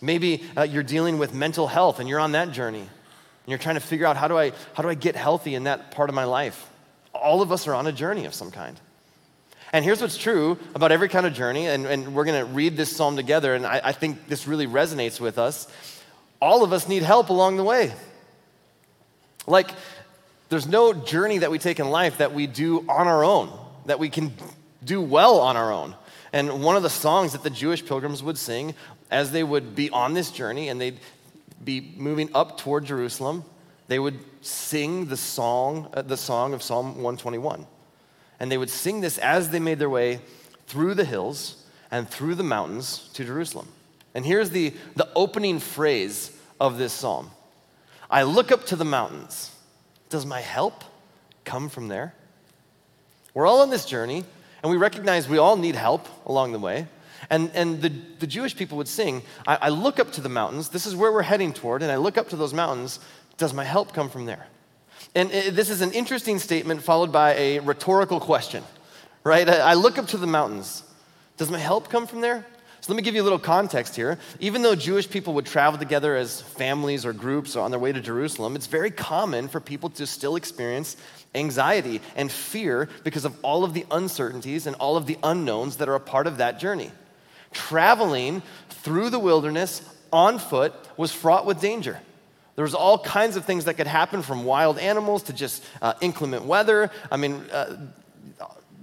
Maybe 0.00 0.44
uh, 0.56 0.62
you're 0.62 0.82
dealing 0.82 1.18
with 1.18 1.34
mental 1.34 1.66
health 1.66 1.98
and 1.98 2.08
you're 2.08 2.20
on 2.20 2.32
that 2.32 2.52
journey. 2.52 2.80
And 2.80 2.88
you're 3.50 3.58
trying 3.58 3.76
to 3.76 3.80
figure 3.80 4.06
out 4.06 4.16
how 4.16 4.28
do, 4.28 4.38
I, 4.38 4.52
how 4.72 4.82
do 4.82 4.88
I 4.88 4.94
get 4.94 5.16
healthy 5.16 5.54
in 5.54 5.64
that 5.64 5.90
part 5.90 6.08
of 6.08 6.14
my 6.14 6.24
life? 6.24 6.68
All 7.12 7.42
of 7.42 7.52
us 7.52 7.66
are 7.66 7.74
on 7.74 7.86
a 7.86 7.92
journey 7.92 8.24
of 8.24 8.34
some 8.34 8.50
kind. 8.50 8.78
And 9.74 9.84
here's 9.84 10.00
what's 10.00 10.16
true 10.16 10.56
about 10.76 10.92
every 10.92 11.08
kind 11.08 11.26
of 11.26 11.34
journey, 11.34 11.66
and, 11.66 11.84
and 11.84 12.14
we're 12.14 12.24
going 12.24 12.38
to 12.38 12.44
read 12.44 12.76
this 12.76 12.94
psalm 12.94 13.16
together, 13.16 13.56
and 13.56 13.66
I, 13.66 13.80
I 13.86 13.90
think 13.90 14.28
this 14.28 14.46
really 14.46 14.68
resonates 14.68 15.18
with 15.18 15.36
us. 15.36 15.66
All 16.40 16.62
of 16.62 16.72
us 16.72 16.86
need 16.86 17.02
help 17.02 17.28
along 17.28 17.56
the 17.56 17.64
way. 17.64 17.92
Like, 19.48 19.72
there's 20.48 20.68
no 20.68 20.92
journey 20.92 21.38
that 21.38 21.50
we 21.50 21.58
take 21.58 21.80
in 21.80 21.90
life 21.90 22.18
that 22.18 22.32
we 22.32 22.46
do 22.46 22.88
on 22.88 23.08
our 23.08 23.24
own, 23.24 23.50
that 23.86 23.98
we 23.98 24.10
can 24.10 24.32
do 24.84 25.00
well 25.00 25.40
on 25.40 25.56
our 25.56 25.72
own. 25.72 25.96
And 26.32 26.62
one 26.62 26.76
of 26.76 26.84
the 26.84 26.88
songs 26.88 27.32
that 27.32 27.42
the 27.42 27.50
Jewish 27.50 27.84
pilgrims 27.84 28.22
would 28.22 28.38
sing 28.38 28.76
as 29.10 29.32
they 29.32 29.42
would 29.42 29.74
be 29.74 29.90
on 29.90 30.14
this 30.14 30.30
journey 30.30 30.68
and 30.68 30.80
they'd 30.80 31.00
be 31.64 31.94
moving 31.96 32.30
up 32.32 32.58
toward 32.58 32.84
Jerusalem, 32.84 33.42
they 33.88 33.98
would 33.98 34.20
sing 34.40 35.06
the 35.06 35.16
song, 35.16 35.88
uh, 35.94 36.02
the 36.02 36.16
song 36.16 36.54
of 36.54 36.62
Psalm 36.62 36.94
121. 37.02 37.66
And 38.40 38.50
they 38.50 38.58
would 38.58 38.70
sing 38.70 39.00
this 39.00 39.18
as 39.18 39.50
they 39.50 39.60
made 39.60 39.78
their 39.78 39.90
way 39.90 40.20
through 40.66 40.94
the 40.94 41.04
hills 41.04 41.64
and 41.90 42.08
through 42.08 42.34
the 42.34 42.42
mountains 42.42 43.08
to 43.14 43.24
Jerusalem. 43.24 43.68
And 44.14 44.24
here's 44.24 44.50
the, 44.50 44.72
the 44.96 45.08
opening 45.14 45.58
phrase 45.58 46.36
of 46.60 46.78
this 46.78 46.92
psalm 46.92 47.30
I 48.10 48.22
look 48.22 48.52
up 48.52 48.64
to 48.66 48.76
the 48.76 48.84
mountains. 48.84 49.50
Does 50.08 50.26
my 50.26 50.40
help 50.40 50.84
come 51.44 51.68
from 51.68 51.88
there? 51.88 52.14
We're 53.32 53.46
all 53.46 53.62
on 53.62 53.70
this 53.70 53.84
journey, 53.84 54.24
and 54.62 54.70
we 54.70 54.76
recognize 54.76 55.28
we 55.28 55.38
all 55.38 55.56
need 55.56 55.74
help 55.74 56.06
along 56.26 56.52
the 56.52 56.58
way. 56.58 56.86
And, 57.30 57.50
and 57.54 57.80
the, 57.80 57.88
the 58.18 58.26
Jewish 58.26 58.54
people 58.54 58.76
would 58.78 58.88
sing, 58.88 59.22
I, 59.46 59.58
I 59.62 59.68
look 59.70 59.98
up 59.98 60.12
to 60.12 60.20
the 60.20 60.28
mountains. 60.28 60.68
This 60.68 60.86
is 60.86 60.94
where 60.94 61.10
we're 61.10 61.22
heading 61.22 61.52
toward, 61.52 61.82
and 61.82 61.90
I 61.90 61.96
look 61.96 62.18
up 62.18 62.28
to 62.28 62.36
those 62.36 62.54
mountains. 62.54 63.00
Does 63.38 63.52
my 63.52 63.64
help 63.64 63.92
come 63.92 64.08
from 64.08 64.26
there? 64.26 64.46
And 65.14 65.30
uh, 65.30 65.50
this 65.50 65.70
is 65.70 65.80
an 65.80 65.92
interesting 65.92 66.38
statement 66.38 66.82
followed 66.82 67.12
by 67.12 67.34
a 67.34 67.58
rhetorical 67.60 68.20
question, 68.20 68.64
right? 69.22 69.48
I 69.48 69.74
look 69.74 69.98
up 69.98 70.08
to 70.08 70.16
the 70.16 70.26
mountains. 70.26 70.82
Does 71.36 71.50
my 71.50 71.58
help 71.58 71.88
come 71.88 72.06
from 72.06 72.20
there? 72.20 72.44
So 72.80 72.92
let 72.92 72.96
me 72.98 73.02
give 73.02 73.14
you 73.14 73.22
a 73.22 73.24
little 73.24 73.38
context 73.38 73.96
here. 73.96 74.18
Even 74.40 74.60
though 74.60 74.74
Jewish 74.74 75.08
people 75.08 75.32
would 75.34 75.46
travel 75.46 75.78
together 75.78 76.16
as 76.16 76.42
families 76.42 77.06
or 77.06 77.14
groups 77.14 77.56
on 77.56 77.70
their 77.70 77.80
way 77.80 77.92
to 77.92 78.00
Jerusalem, 78.00 78.56
it's 78.56 78.66
very 78.66 78.90
common 78.90 79.48
for 79.48 79.58
people 79.58 79.88
to 79.90 80.06
still 80.06 80.36
experience 80.36 80.98
anxiety 81.34 82.02
and 82.14 82.30
fear 82.30 82.90
because 83.02 83.24
of 83.24 83.36
all 83.42 83.64
of 83.64 83.72
the 83.72 83.86
uncertainties 83.90 84.66
and 84.66 84.76
all 84.76 84.98
of 84.98 85.06
the 85.06 85.16
unknowns 85.22 85.76
that 85.78 85.88
are 85.88 85.94
a 85.94 86.00
part 86.00 86.26
of 86.26 86.36
that 86.36 86.58
journey. 86.58 86.90
Traveling 87.52 88.42
through 88.68 89.08
the 89.08 89.18
wilderness 89.18 89.80
on 90.12 90.38
foot 90.38 90.74
was 90.98 91.10
fraught 91.10 91.46
with 91.46 91.62
danger. 91.62 91.98
There 92.56 92.64
was 92.64 92.74
all 92.74 92.98
kinds 92.98 93.36
of 93.36 93.44
things 93.44 93.64
that 93.64 93.74
could 93.74 93.86
happen 93.86 94.22
from 94.22 94.44
wild 94.44 94.78
animals 94.78 95.24
to 95.24 95.32
just 95.32 95.64
uh, 95.82 95.94
inclement 96.00 96.44
weather. 96.44 96.90
I 97.10 97.16
mean, 97.16 97.42
uh, 97.50 97.76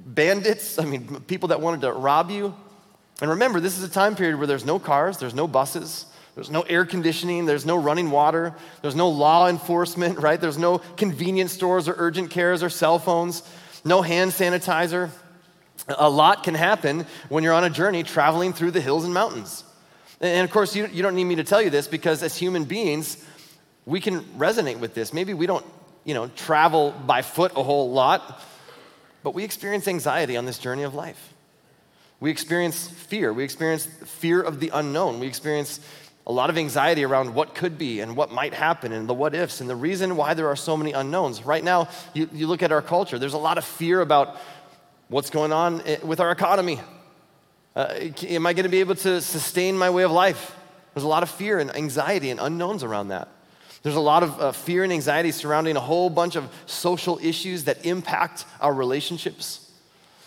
bandits, 0.05 0.77
I 0.77 0.85
mean, 0.85 1.21
people 1.21 1.49
that 1.49 1.61
wanted 1.61 1.81
to 1.81 1.93
rob 1.93 2.29
you. 2.31 2.53
And 3.21 3.29
remember, 3.29 3.59
this 3.59 3.77
is 3.77 3.83
a 3.83 3.89
time 3.89 4.15
period 4.15 4.37
where 4.37 4.47
there's 4.47 4.65
no 4.65 4.79
cars, 4.79 5.17
there's 5.17 5.35
no 5.35 5.47
buses, 5.47 6.05
there's 6.35 6.49
no 6.49 6.61
air 6.61 6.85
conditioning, 6.85 7.45
there's 7.45 7.65
no 7.65 7.77
running 7.77 8.11
water, 8.11 8.55
there's 8.81 8.95
no 8.95 9.09
law 9.09 9.47
enforcement, 9.47 10.19
right? 10.19 10.39
There's 10.39 10.57
no 10.57 10.79
convenience 10.97 11.53
stores 11.53 11.87
or 11.87 11.95
urgent 11.97 12.29
cares 12.31 12.63
or 12.63 12.69
cell 12.69 12.99
phones, 12.99 13.43
no 13.85 14.01
hand 14.01 14.31
sanitizer. 14.31 15.09
A 15.87 16.09
lot 16.09 16.43
can 16.43 16.55
happen 16.55 17.05
when 17.29 17.43
you're 17.43 17.53
on 17.53 17.63
a 17.63 17.69
journey 17.69 18.03
traveling 18.03 18.53
through 18.53 18.71
the 18.71 18.81
hills 18.81 19.05
and 19.05 19.13
mountains. 19.13 19.63
And 20.19 20.45
of 20.45 20.51
course, 20.51 20.75
you, 20.75 20.87
you 20.87 21.01
don't 21.01 21.15
need 21.15 21.23
me 21.23 21.35
to 21.35 21.43
tell 21.43 21.61
you 21.61 21.71
this 21.71 21.87
because 21.87 22.21
as 22.21 22.37
human 22.37 22.65
beings, 22.65 23.17
we 23.85 23.99
can 23.99 24.21
resonate 24.37 24.79
with 24.79 24.93
this. 24.93 25.13
Maybe 25.13 25.33
we 25.33 25.47
don't, 25.47 25.65
you 26.03 26.13
know, 26.13 26.27
travel 26.27 26.91
by 26.91 27.21
foot 27.21 27.53
a 27.55 27.63
whole 27.63 27.91
lot, 27.91 28.41
but 29.23 29.33
we 29.33 29.43
experience 29.43 29.87
anxiety 29.87 30.37
on 30.37 30.45
this 30.45 30.59
journey 30.59 30.83
of 30.83 30.93
life. 30.93 31.33
We 32.19 32.29
experience 32.29 32.87
fear. 32.87 33.33
We 33.33 33.43
experience 33.43 33.85
fear 33.85 34.41
of 34.41 34.59
the 34.59 34.69
unknown. 34.73 35.19
We 35.19 35.27
experience 35.27 35.79
a 36.27 36.31
lot 36.31 36.51
of 36.51 36.57
anxiety 36.57 37.03
around 37.03 37.33
what 37.33 37.55
could 37.55 37.77
be 37.79 37.99
and 37.99 38.15
what 38.15 38.31
might 38.31 38.53
happen 38.53 38.91
and 38.91 39.09
the 39.09 39.13
what 39.13 39.33
ifs 39.33 39.59
and 39.59 39.69
the 39.69 39.75
reason 39.75 40.15
why 40.15 40.35
there 40.35 40.47
are 40.47 40.55
so 40.55 40.77
many 40.77 40.91
unknowns. 40.91 41.43
Right 41.43 41.63
now, 41.63 41.89
you, 42.13 42.29
you 42.31 42.45
look 42.45 42.61
at 42.61 42.71
our 42.71 42.81
culture, 42.81 43.17
there's 43.17 43.33
a 43.33 43.39
lot 43.39 43.57
of 43.57 43.65
fear 43.65 44.01
about 44.01 44.37
what's 45.07 45.31
going 45.31 45.51
on 45.51 45.81
with 46.03 46.19
our 46.19 46.31
economy. 46.31 46.79
Uh, 47.75 48.09
am 48.23 48.45
I 48.45 48.53
going 48.53 48.63
to 48.63 48.69
be 48.69 48.81
able 48.81 48.95
to 48.95 49.21
sustain 49.21 49.77
my 49.77 49.89
way 49.89 50.03
of 50.03 50.11
life? 50.11 50.55
There's 50.93 51.03
a 51.03 51.07
lot 51.07 51.23
of 51.23 51.29
fear 51.29 51.57
and 51.57 51.75
anxiety 51.75 52.29
and 52.29 52.39
unknowns 52.39 52.83
around 52.83 53.07
that. 53.07 53.27
There's 53.83 53.95
a 53.95 53.99
lot 53.99 54.23
of 54.23 54.39
uh, 54.39 54.51
fear 54.51 54.83
and 54.83 54.93
anxiety 54.93 55.31
surrounding 55.31 55.75
a 55.75 55.79
whole 55.81 56.09
bunch 56.09 56.35
of 56.35 56.51
social 56.65 57.19
issues 57.21 57.63
that 57.63 57.85
impact 57.85 58.45
our 58.59 58.73
relationships. 58.73 59.71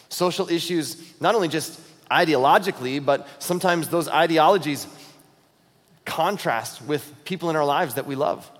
Social 0.09 0.51
issues, 0.51 1.21
not 1.21 1.35
only 1.35 1.49
just 1.49 1.81
ideologically, 2.11 3.05
but 3.05 3.29
sometimes 3.39 3.89
those 3.89 4.09
ideologies 4.09 4.87
contrast 6.05 6.83
with 6.83 7.13
people 7.25 7.49
in 7.51 7.57
our 7.57 7.65
lives 7.65 7.95
that 7.95 8.07
we 8.07 8.15
love. 8.15 8.51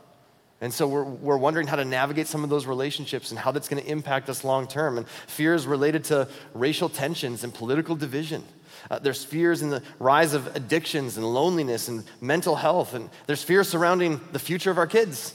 And 0.61 0.73
so 0.73 0.87
we're, 0.87 1.05
we're 1.05 1.37
wondering 1.37 1.67
how 1.67 1.77
to 1.77 1.85
navigate 1.85 2.27
some 2.27 2.43
of 2.43 2.49
those 2.49 2.65
relationships 2.65 3.31
and 3.31 3.39
how 3.39 3.51
that's 3.53 3.69
going 3.69 3.83
to 3.83 3.91
impact 3.91 4.31
us 4.31 4.45
long 4.45 4.67
term. 4.67 4.97
And 4.97 5.07
fear 5.27 5.55
is 5.55 5.67
related 5.67 6.05
to 6.05 6.29
racial 6.55 6.89
tensions 6.89 7.45
and 7.45 7.53
political 7.53 7.97
division. 7.97 8.45
Uh, 8.91 8.99
there's 8.99 9.25
fears 9.25 9.63
in 9.63 9.71
the 9.71 9.83
rise 9.99 10.35
of 10.35 10.55
addictions 10.55 11.17
and 11.17 11.27
loneliness 11.27 11.89
and 11.89 12.05
mental 12.21 12.57
health. 12.57 12.95
And 12.95 13.11
there's 13.27 13.43
fear 13.43 13.65
surrounding 13.65 14.21
the 14.33 14.39
future 14.39 14.71
of 14.71 14.79
our 14.79 14.87
kids. 14.87 15.35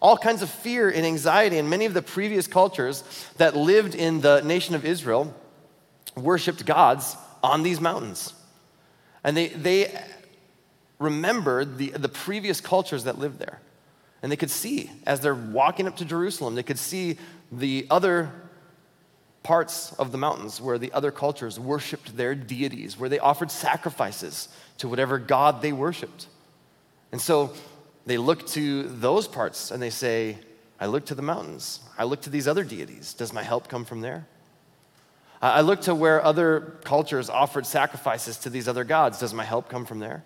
All 0.00 0.16
kinds 0.16 0.42
of 0.42 0.50
fear 0.50 0.88
and 0.88 1.06
anxiety. 1.06 1.58
And 1.58 1.70
many 1.70 1.84
of 1.84 1.94
the 1.94 2.02
previous 2.02 2.46
cultures 2.46 3.04
that 3.36 3.56
lived 3.56 3.94
in 3.94 4.20
the 4.20 4.40
nation 4.40 4.74
of 4.74 4.84
Israel 4.84 5.34
worshiped 6.16 6.66
gods 6.66 7.16
on 7.42 7.62
these 7.62 7.80
mountains. 7.80 8.32
And 9.24 9.36
they, 9.36 9.48
they 9.48 9.98
remembered 10.98 11.78
the, 11.78 11.90
the 11.90 12.08
previous 12.08 12.60
cultures 12.60 13.04
that 13.04 13.18
lived 13.18 13.38
there. 13.38 13.60
And 14.22 14.30
they 14.30 14.36
could 14.36 14.50
see, 14.50 14.90
as 15.06 15.20
they're 15.20 15.34
walking 15.34 15.86
up 15.88 15.96
to 15.96 16.04
Jerusalem, 16.04 16.54
they 16.54 16.62
could 16.62 16.78
see 16.78 17.18
the 17.50 17.86
other 17.90 18.30
parts 19.42 19.92
of 19.94 20.12
the 20.12 20.18
mountains 20.18 20.60
where 20.60 20.78
the 20.78 20.92
other 20.92 21.10
cultures 21.10 21.58
worshiped 21.58 22.16
their 22.16 22.34
deities, 22.34 22.98
where 22.98 23.08
they 23.08 23.18
offered 23.18 23.50
sacrifices 23.50 24.48
to 24.78 24.88
whatever 24.88 25.18
god 25.18 25.62
they 25.62 25.72
worshiped. 25.72 26.26
And 27.10 27.20
so 27.20 27.52
they 28.06 28.18
look 28.18 28.46
to 28.48 28.84
those 28.84 29.26
parts 29.26 29.70
and 29.70 29.82
they 29.82 29.90
say, 29.90 30.38
I 30.80 30.86
look 30.86 31.06
to 31.06 31.14
the 31.14 31.22
mountains. 31.22 31.80
I 31.98 32.04
look 32.04 32.22
to 32.22 32.30
these 32.30 32.48
other 32.48 32.64
deities. 32.64 33.14
Does 33.14 33.32
my 33.32 33.42
help 33.42 33.68
come 33.68 33.84
from 33.84 34.00
there? 34.00 34.26
I 35.40 35.62
look 35.62 35.82
to 35.82 35.94
where 35.94 36.24
other 36.24 36.78
cultures 36.84 37.28
offered 37.28 37.66
sacrifices 37.66 38.36
to 38.38 38.50
these 38.50 38.68
other 38.68 38.84
gods. 38.84 39.18
Does 39.18 39.34
my 39.34 39.44
help 39.44 39.68
come 39.68 39.84
from 39.84 39.98
there? 39.98 40.22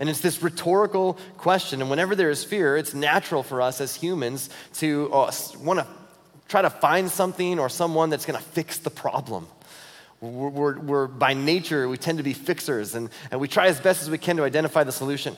And 0.00 0.08
it's 0.08 0.20
this 0.20 0.42
rhetorical 0.42 1.18
question. 1.36 1.80
And 1.80 1.90
whenever 1.90 2.16
there 2.16 2.30
is 2.30 2.42
fear, 2.42 2.76
it's 2.76 2.94
natural 2.94 3.44
for 3.44 3.62
us 3.62 3.80
as 3.80 3.94
humans 3.94 4.50
to 4.74 5.08
uh, 5.12 5.30
want 5.60 5.78
to 5.78 5.86
try 6.50 6.62
to 6.62 6.70
find 6.70 7.08
something 7.08 7.60
or 7.60 7.68
someone 7.68 8.10
that's 8.10 8.26
going 8.26 8.38
to 8.38 8.44
fix 8.44 8.78
the 8.78 8.90
problem. 8.90 9.46
We're, 10.20 10.48
we're, 10.48 10.78
we're, 10.80 11.06
by 11.06 11.32
nature, 11.32 11.88
we 11.88 11.96
tend 11.96 12.18
to 12.18 12.24
be 12.24 12.34
fixers, 12.34 12.94
and, 12.94 13.08
and 13.30 13.40
we 13.40 13.46
try 13.48 13.68
as 13.68 13.80
best 13.80 14.02
as 14.02 14.10
we 14.10 14.18
can 14.18 14.36
to 14.36 14.42
identify 14.42 14.82
the 14.82 14.92
solution. 14.92 15.36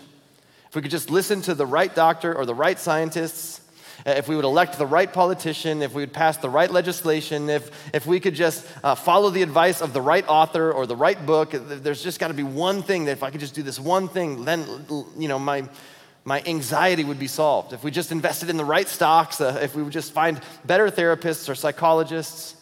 If 0.69 0.75
we 0.75 0.81
could 0.81 0.91
just 0.91 1.11
listen 1.11 1.43
to 1.43 1.55
the 1.55 1.67
right 1.67 1.95
doctor 1.95 2.35
or 2.35 2.47
the 2.47 2.55
right 2.55 2.79
scientists, 2.79 3.61
uh, 4.07 4.13
if 4.13 4.27
we 4.27 4.35
would 4.35 4.47
elect 4.47 4.79
the 4.79 4.87
right 4.87 5.13
politician, 5.13 5.83
if 5.83 5.93
we 5.93 6.01
would 6.03 6.15
pass 6.15 6.39
the 6.39 6.49
right 6.49 6.71
legislation, 6.71 7.51
if, 7.51 7.95
if 7.95 8.07
we 8.07 8.19
could 8.19 8.35
just 8.35 8.67
uh, 8.83 8.95
follow 8.95 9.29
the 9.29 9.43
advice 9.43 9.83
of 9.83 9.93
the 9.93 10.01
right 10.01 10.25
author 10.27 10.73
or 10.73 10.87
the 10.87 10.97
right 10.97 11.27
book, 11.27 11.51
there's 11.53 12.03
just 12.03 12.19
got 12.19 12.29
to 12.29 12.35
be 12.35 12.43
one 12.43 12.83
thing 12.83 13.05
that 13.05 13.13
if 13.13 13.23
I 13.23 13.31
could 13.31 13.41
just 13.41 13.55
do 13.55 13.63
this 13.63 13.79
one 13.79 14.09
thing, 14.09 14.47
then, 14.47 14.65
you 15.19 15.29
know, 15.29 15.39
my, 15.39 15.69
my 16.25 16.43
anxiety 16.47 17.05
would 17.05 17.19
be 17.19 17.27
solved. 17.27 17.73
If 17.73 17.83
we 17.83 17.91
just 17.91 18.13
invested 18.13 18.49
in 18.49 18.57
the 18.57 18.65
right 18.65 18.89
stocks, 18.89 19.41
uh, 19.41 19.59
if 19.63 19.75
we 19.75 19.83
would 19.83 19.93
just 19.93 20.13
find 20.13 20.41
better 20.65 20.89
therapists 20.89 21.49
or 21.49 21.55
psychologists. 21.55 22.57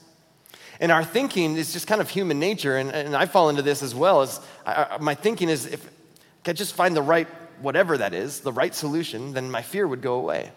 And 0.81 0.91
our 0.91 1.05
thinking 1.05 1.57
is 1.57 1.73
just 1.73 1.87
kind 1.87 2.01
of 2.01 2.09
human 2.09 2.39
nature, 2.39 2.79
and, 2.79 2.91
and 2.91 3.15
I 3.15 3.27
fall 3.27 3.51
into 3.51 3.61
this 3.61 3.83
as 3.83 3.95
well. 3.95 4.23
As 4.23 4.41
I, 4.65 4.97
my 4.99 5.15
thinking 5.15 5.51
is 5.51 5.67
if 5.67 5.91
I 6.47 6.55
just 6.55 6.75
find 6.75 6.97
the 6.97 7.03
right, 7.03 7.29
whatever 7.61 7.99
that 7.99 8.15
is, 8.15 8.41
the 8.41 8.53
right 8.53 8.75
solution, 8.75 9.35
then 9.35 9.51
my 9.51 9.61
fear 9.61 9.87
would 9.87 10.01
go 10.01 10.15
away. 10.15 10.53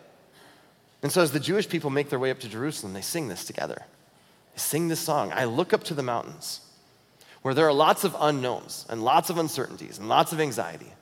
And 1.02 1.12
so, 1.12 1.22
as 1.22 1.34
the 1.34 1.42
Jewish 1.42 1.68
people 1.68 1.90
make 1.90 2.10
their 2.10 2.20
way 2.20 2.32
up 2.32 2.40
to 2.40 2.48
Jerusalem, 2.48 2.94
they 2.94 3.02
sing 3.02 3.28
this 3.28 3.44
together. 3.44 3.84
They 4.54 4.60
sing 4.60 4.88
this 4.88 5.02
song 5.02 5.34
I 5.34 5.44
look 5.44 5.74
up 5.74 5.84
to 5.86 5.94
the 5.94 6.04
mountains, 6.04 6.62
where 7.42 7.54
there 7.54 7.68
are 7.68 7.74
lots 7.74 8.06
of 8.06 8.16
unknowns 8.18 8.86
and 8.90 9.04
lots 9.04 9.30
of 9.30 9.38
uncertainties 9.38 10.00
and 10.00 10.08
lots 10.08 10.32
of 10.32 10.40
anxiety. 10.40 10.94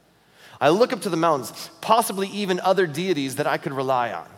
I 0.62 0.70
look 0.70 0.94
up 0.94 1.01
to 1.01 1.10
the 1.10 1.18
mountains, 1.18 1.72
possibly 1.82 2.27
even 2.27 2.60
other 2.60 2.86
deities 2.86 3.38
that 3.38 3.48
I 3.48 3.58
could 3.58 3.74
rely 3.74 4.13
on. 4.13 4.30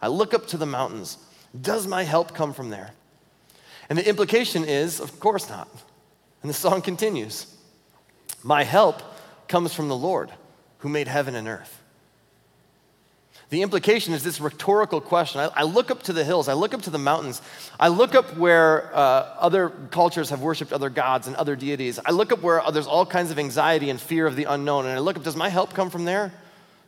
I 0.00 0.08
look 0.08 0.34
up 0.34 0.48
to 0.48 0.58
the 0.58 0.66
mountains. 0.66 1.16
Does 1.58 1.86
my 1.86 2.02
help 2.02 2.34
come 2.34 2.52
from 2.52 2.70
there? 2.70 2.90
And 3.88 3.96
the 3.96 4.08
implication 4.08 4.64
is, 4.64 5.00
of 5.00 5.20
course 5.20 5.48
not. 5.48 5.68
And 6.42 6.50
the 6.50 6.54
song 6.54 6.82
continues 6.82 7.46
My 8.42 8.64
help 8.64 9.00
comes 9.46 9.72
from 9.72 9.88
the 9.88 9.96
Lord 9.96 10.32
who 10.78 10.88
made 10.88 11.06
heaven 11.06 11.36
and 11.36 11.46
earth. 11.46 11.81
The 13.52 13.60
implication 13.60 14.14
is 14.14 14.24
this 14.24 14.40
rhetorical 14.40 15.02
question. 15.02 15.42
I, 15.42 15.50
I, 15.54 15.64
look 15.64 15.90
up 15.90 16.04
to 16.04 16.14
the 16.14 16.24
hills, 16.24 16.48
I 16.48 16.54
look 16.54 16.72
up 16.72 16.80
to 16.84 16.90
the 16.90 16.96
mountains, 16.96 17.42
I 17.78 17.88
look 17.88 18.14
up 18.14 18.34
where 18.38 18.90
uh, 18.96 19.36
other 19.38 19.68
cultures 19.90 20.30
have 20.30 20.40
worshiped 20.40 20.72
other 20.72 20.88
gods 20.88 21.26
and 21.26 21.36
other 21.36 21.54
deities. 21.54 22.00
I 22.02 22.12
look 22.12 22.32
up 22.32 22.40
where 22.40 22.62
there's 22.72 22.86
all 22.86 23.04
kinds 23.04 23.30
of 23.30 23.38
anxiety 23.38 23.90
and 23.90 24.00
fear 24.00 24.26
of 24.26 24.36
the 24.36 24.44
unknown, 24.44 24.86
and 24.86 24.94
I 24.94 25.00
look 25.00 25.18
up, 25.18 25.22
does 25.22 25.36
my 25.36 25.50
help 25.50 25.74
come 25.74 25.90
from 25.90 26.06
there? 26.06 26.32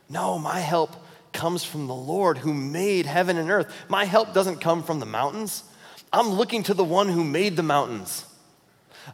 No, 0.09 0.39
my 0.39 0.59
help 0.59 0.95
comes 1.33 1.63
from 1.63 1.85
the 1.85 1.93
Lord 1.93 2.39
who 2.39 2.51
made 2.51 3.05
heaven 3.05 3.37
and 3.37 3.51
earth. 3.51 3.71
My 3.87 4.05
help 4.05 4.33
doesn't 4.33 4.59
come 4.59 4.81
from 4.81 4.99
the 4.99 5.05
mountains. 5.05 5.65
I'm 6.11 6.29
looking 6.29 6.63
to 6.63 6.73
the 6.73 6.83
one 6.83 7.09
who 7.09 7.23
made 7.23 7.57
the 7.57 7.61
mountains. 7.61 8.25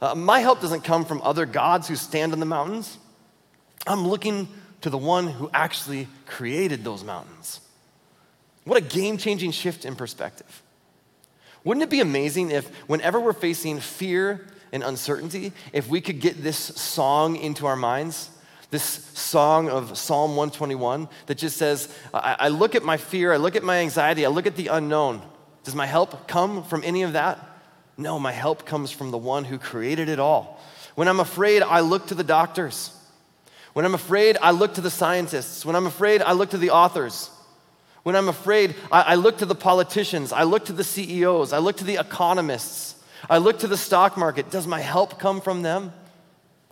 Uh, 0.02 0.16
my 0.16 0.40
help 0.40 0.62
doesn't 0.62 0.86
come 0.86 1.04
from 1.04 1.22
other 1.22 1.46
gods 1.46 1.90
who 1.90 1.98
stand 1.98 2.32
on 2.32 2.40
the 2.40 2.46
mountains. 2.46 2.98
I'm 3.86 4.08
looking 4.08 4.48
to 4.82 4.90
the 4.90 4.98
one 4.98 5.28
who 5.28 5.50
actually 5.54 6.08
created 6.26 6.84
those 6.84 7.04
mountains. 7.04 7.62
What 8.64 8.78
a 8.78 8.82
game 8.82 9.18
changing 9.18 9.52
shift 9.52 9.86
in 9.86 9.96
perspective. 9.96 10.62
Wouldn't 11.64 11.84
it 11.84 11.90
be 11.90 12.00
amazing 12.00 12.52
if, 12.52 12.68
whenever 12.88 13.20
we're 13.20 13.34
facing 13.34 13.80
fear 13.80 14.48
and 14.72 14.84
uncertainty, 14.84 15.54
if 15.74 15.88
we 15.88 16.02
could 16.02 16.20
get 16.20 16.42
this 16.42 16.58
song 16.58 17.36
into 17.36 17.66
our 17.66 17.76
minds? 17.76 18.30
This 18.72 18.84
song 18.84 19.70
of 19.70 19.98
Psalm 19.98 20.32
121 20.32 21.10
that 21.26 21.38
just 21.38 21.58
says, 21.58 21.94
I, 22.14 22.38
I 22.40 22.48
look 22.48 22.74
at 22.74 22.84
my 22.84 22.98
fear, 22.98 23.34
I 23.34 23.38
look 23.38 23.56
at 23.56 23.64
my 23.64 23.80
anxiety, 23.80 24.26
I 24.26 24.30
look 24.30 24.48
at 24.48 24.56
the 24.56 24.68
unknown. 24.68 25.22
Does 25.64 25.76
my 25.76 25.86
help 25.86 26.28
come 26.28 26.64
from 26.64 26.82
any 26.84 27.04
of 27.04 27.14
that? 27.14 27.40
No, 27.98 28.18
my 28.18 28.32
help 28.32 28.66
comes 28.66 28.90
from 28.90 29.12
the 29.12 29.18
one 29.18 29.44
who 29.44 29.58
created 29.58 30.10
it 30.10 30.20
all. 30.20 30.60
When 30.96 31.08
I'm 31.08 31.20
afraid, 31.20 31.62
I 31.62 31.82
look 31.82 32.08
to 32.08 32.16
the 32.16 32.24
doctors. 32.24 32.98
When 33.74 33.86
I'm 33.86 33.94
afraid, 33.94 34.38
I 34.42 34.52
look 34.52 34.74
to 34.76 34.82
the 34.82 34.90
scientists. 34.90 35.66
When 35.66 35.76
I'm 35.76 35.88
afraid, 35.88 36.22
I 36.22 36.34
look 36.34 36.50
to 36.52 36.58
the 36.58 36.72
authors. 36.72 37.30
When 38.04 38.16
I'm 38.16 38.28
afraid, 38.28 38.76
I, 38.92 39.02
I, 39.02 39.16
look 39.16 39.38
to 39.38 39.46
the 39.46 39.56
politicians. 39.56 40.34
I 40.34 40.44
look 40.44 40.66
to 40.66 40.74
the 40.74 40.84
CEOs. 40.84 41.54
I 41.54 41.60
look 41.60 41.78
to 41.78 41.84
the 41.84 41.96
economists. 41.96 42.96
I 43.30 43.38
look 43.38 43.60
to 43.60 43.68
the 43.68 43.78
stock 43.78 44.18
market. 44.18 44.50
Does 44.50 44.66
my 44.66 44.82
help 44.82 45.20
come 45.20 45.40
from 45.40 45.62
them? 45.62 45.94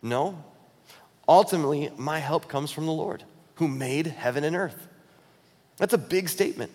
No. 0.01 0.43
Ultimately, 1.27 1.91
my 1.97 2.19
help 2.19 2.47
comes 2.47 2.71
from 2.71 2.85
the 2.85 2.91
Lord 2.91 3.23
who 3.55 3.67
made 3.67 4.07
heaven 4.07 4.43
and 4.43 4.55
earth. 4.55 4.87
That's 5.77 5.93
a 5.93 5.97
big 5.97 6.29
statement. 6.29 6.71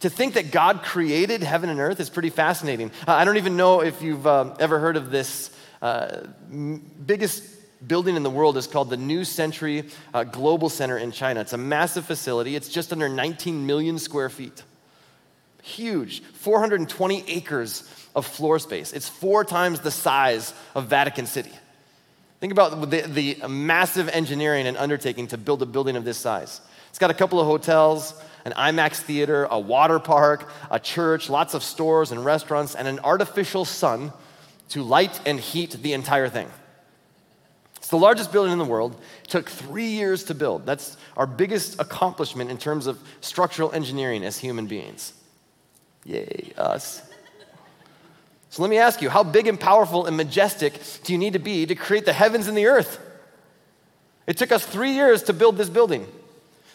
To 0.00 0.10
think 0.10 0.34
that 0.34 0.50
God 0.50 0.82
created 0.82 1.42
heaven 1.42 1.70
and 1.70 1.80
earth 1.80 1.98
is 2.00 2.10
pretty 2.10 2.28
fascinating. 2.30 2.90
I 3.06 3.24
don't 3.24 3.38
even 3.38 3.56
know 3.56 3.80
if 3.80 4.02
you've 4.02 4.26
uh, 4.26 4.54
ever 4.60 4.78
heard 4.78 4.96
of 4.96 5.10
this 5.10 5.50
uh, 5.80 6.26
biggest 7.06 7.42
building 7.84 8.16
in 8.16 8.22
the 8.22 8.30
world 8.30 8.56
is 8.56 8.66
called 8.66 8.90
the 8.90 8.96
New 8.96 9.24
Century 9.24 9.84
uh, 10.14 10.24
Global 10.24 10.68
Center 10.68 10.98
in 10.98 11.12
China. 11.12 11.40
It's 11.40 11.52
a 11.52 11.58
massive 11.58 12.04
facility, 12.04 12.56
it's 12.56 12.68
just 12.68 12.92
under 12.92 13.08
19 13.08 13.66
million 13.66 13.98
square 13.98 14.28
feet. 14.28 14.62
Huge, 15.62 16.22
420 16.22 17.24
acres 17.28 17.90
of 18.14 18.24
floor 18.24 18.58
space. 18.58 18.92
It's 18.92 19.08
four 19.08 19.44
times 19.44 19.80
the 19.80 19.90
size 19.90 20.54
of 20.74 20.86
Vatican 20.86 21.26
City. 21.26 21.50
Think 22.40 22.52
about 22.52 22.90
the, 22.90 23.00
the 23.02 23.48
massive 23.48 24.08
engineering 24.08 24.66
and 24.66 24.76
undertaking 24.76 25.26
to 25.28 25.38
build 25.38 25.62
a 25.62 25.66
building 25.66 25.96
of 25.96 26.04
this 26.04 26.18
size. 26.18 26.60
It's 26.90 26.98
got 26.98 27.10
a 27.10 27.14
couple 27.14 27.40
of 27.40 27.46
hotels, 27.46 28.14
an 28.44 28.52
IMAX 28.52 28.98
theater, 28.98 29.48
a 29.50 29.58
water 29.58 29.98
park, 29.98 30.48
a 30.70 30.78
church, 30.78 31.28
lots 31.28 31.54
of 31.54 31.62
stores 31.62 32.12
and 32.12 32.24
restaurants, 32.24 32.74
and 32.74 32.86
an 32.86 33.00
artificial 33.00 33.64
sun 33.64 34.12
to 34.68 34.82
light 34.82 35.20
and 35.26 35.40
heat 35.40 35.72
the 35.82 35.94
entire 35.94 36.28
thing. 36.28 36.48
It's 37.86 37.90
the 37.92 37.98
largest 37.98 38.32
building 38.32 38.50
in 38.50 38.58
the 38.58 38.64
world. 38.64 39.00
It 39.22 39.30
took 39.30 39.48
three 39.48 39.86
years 39.86 40.24
to 40.24 40.34
build. 40.34 40.66
That's 40.66 40.96
our 41.16 41.24
biggest 41.24 41.80
accomplishment 41.80 42.50
in 42.50 42.58
terms 42.58 42.88
of 42.88 42.98
structural 43.20 43.70
engineering 43.70 44.24
as 44.24 44.36
human 44.36 44.66
beings. 44.66 45.12
Yay, 46.04 46.52
us. 46.58 47.00
So 48.50 48.62
let 48.62 48.70
me 48.70 48.78
ask 48.78 49.00
you 49.02 49.08
how 49.08 49.22
big 49.22 49.46
and 49.46 49.60
powerful 49.60 50.04
and 50.04 50.16
majestic 50.16 50.80
do 51.04 51.12
you 51.12 51.18
need 51.20 51.34
to 51.34 51.38
be 51.38 51.64
to 51.64 51.76
create 51.76 52.04
the 52.04 52.12
heavens 52.12 52.48
and 52.48 52.58
the 52.58 52.66
earth? 52.66 52.98
It 54.26 54.36
took 54.36 54.50
us 54.50 54.66
three 54.66 54.94
years 54.94 55.22
to 55.22 55.32
build 55.32 55.56
this 55.56 55.68
building. 55.68 56.08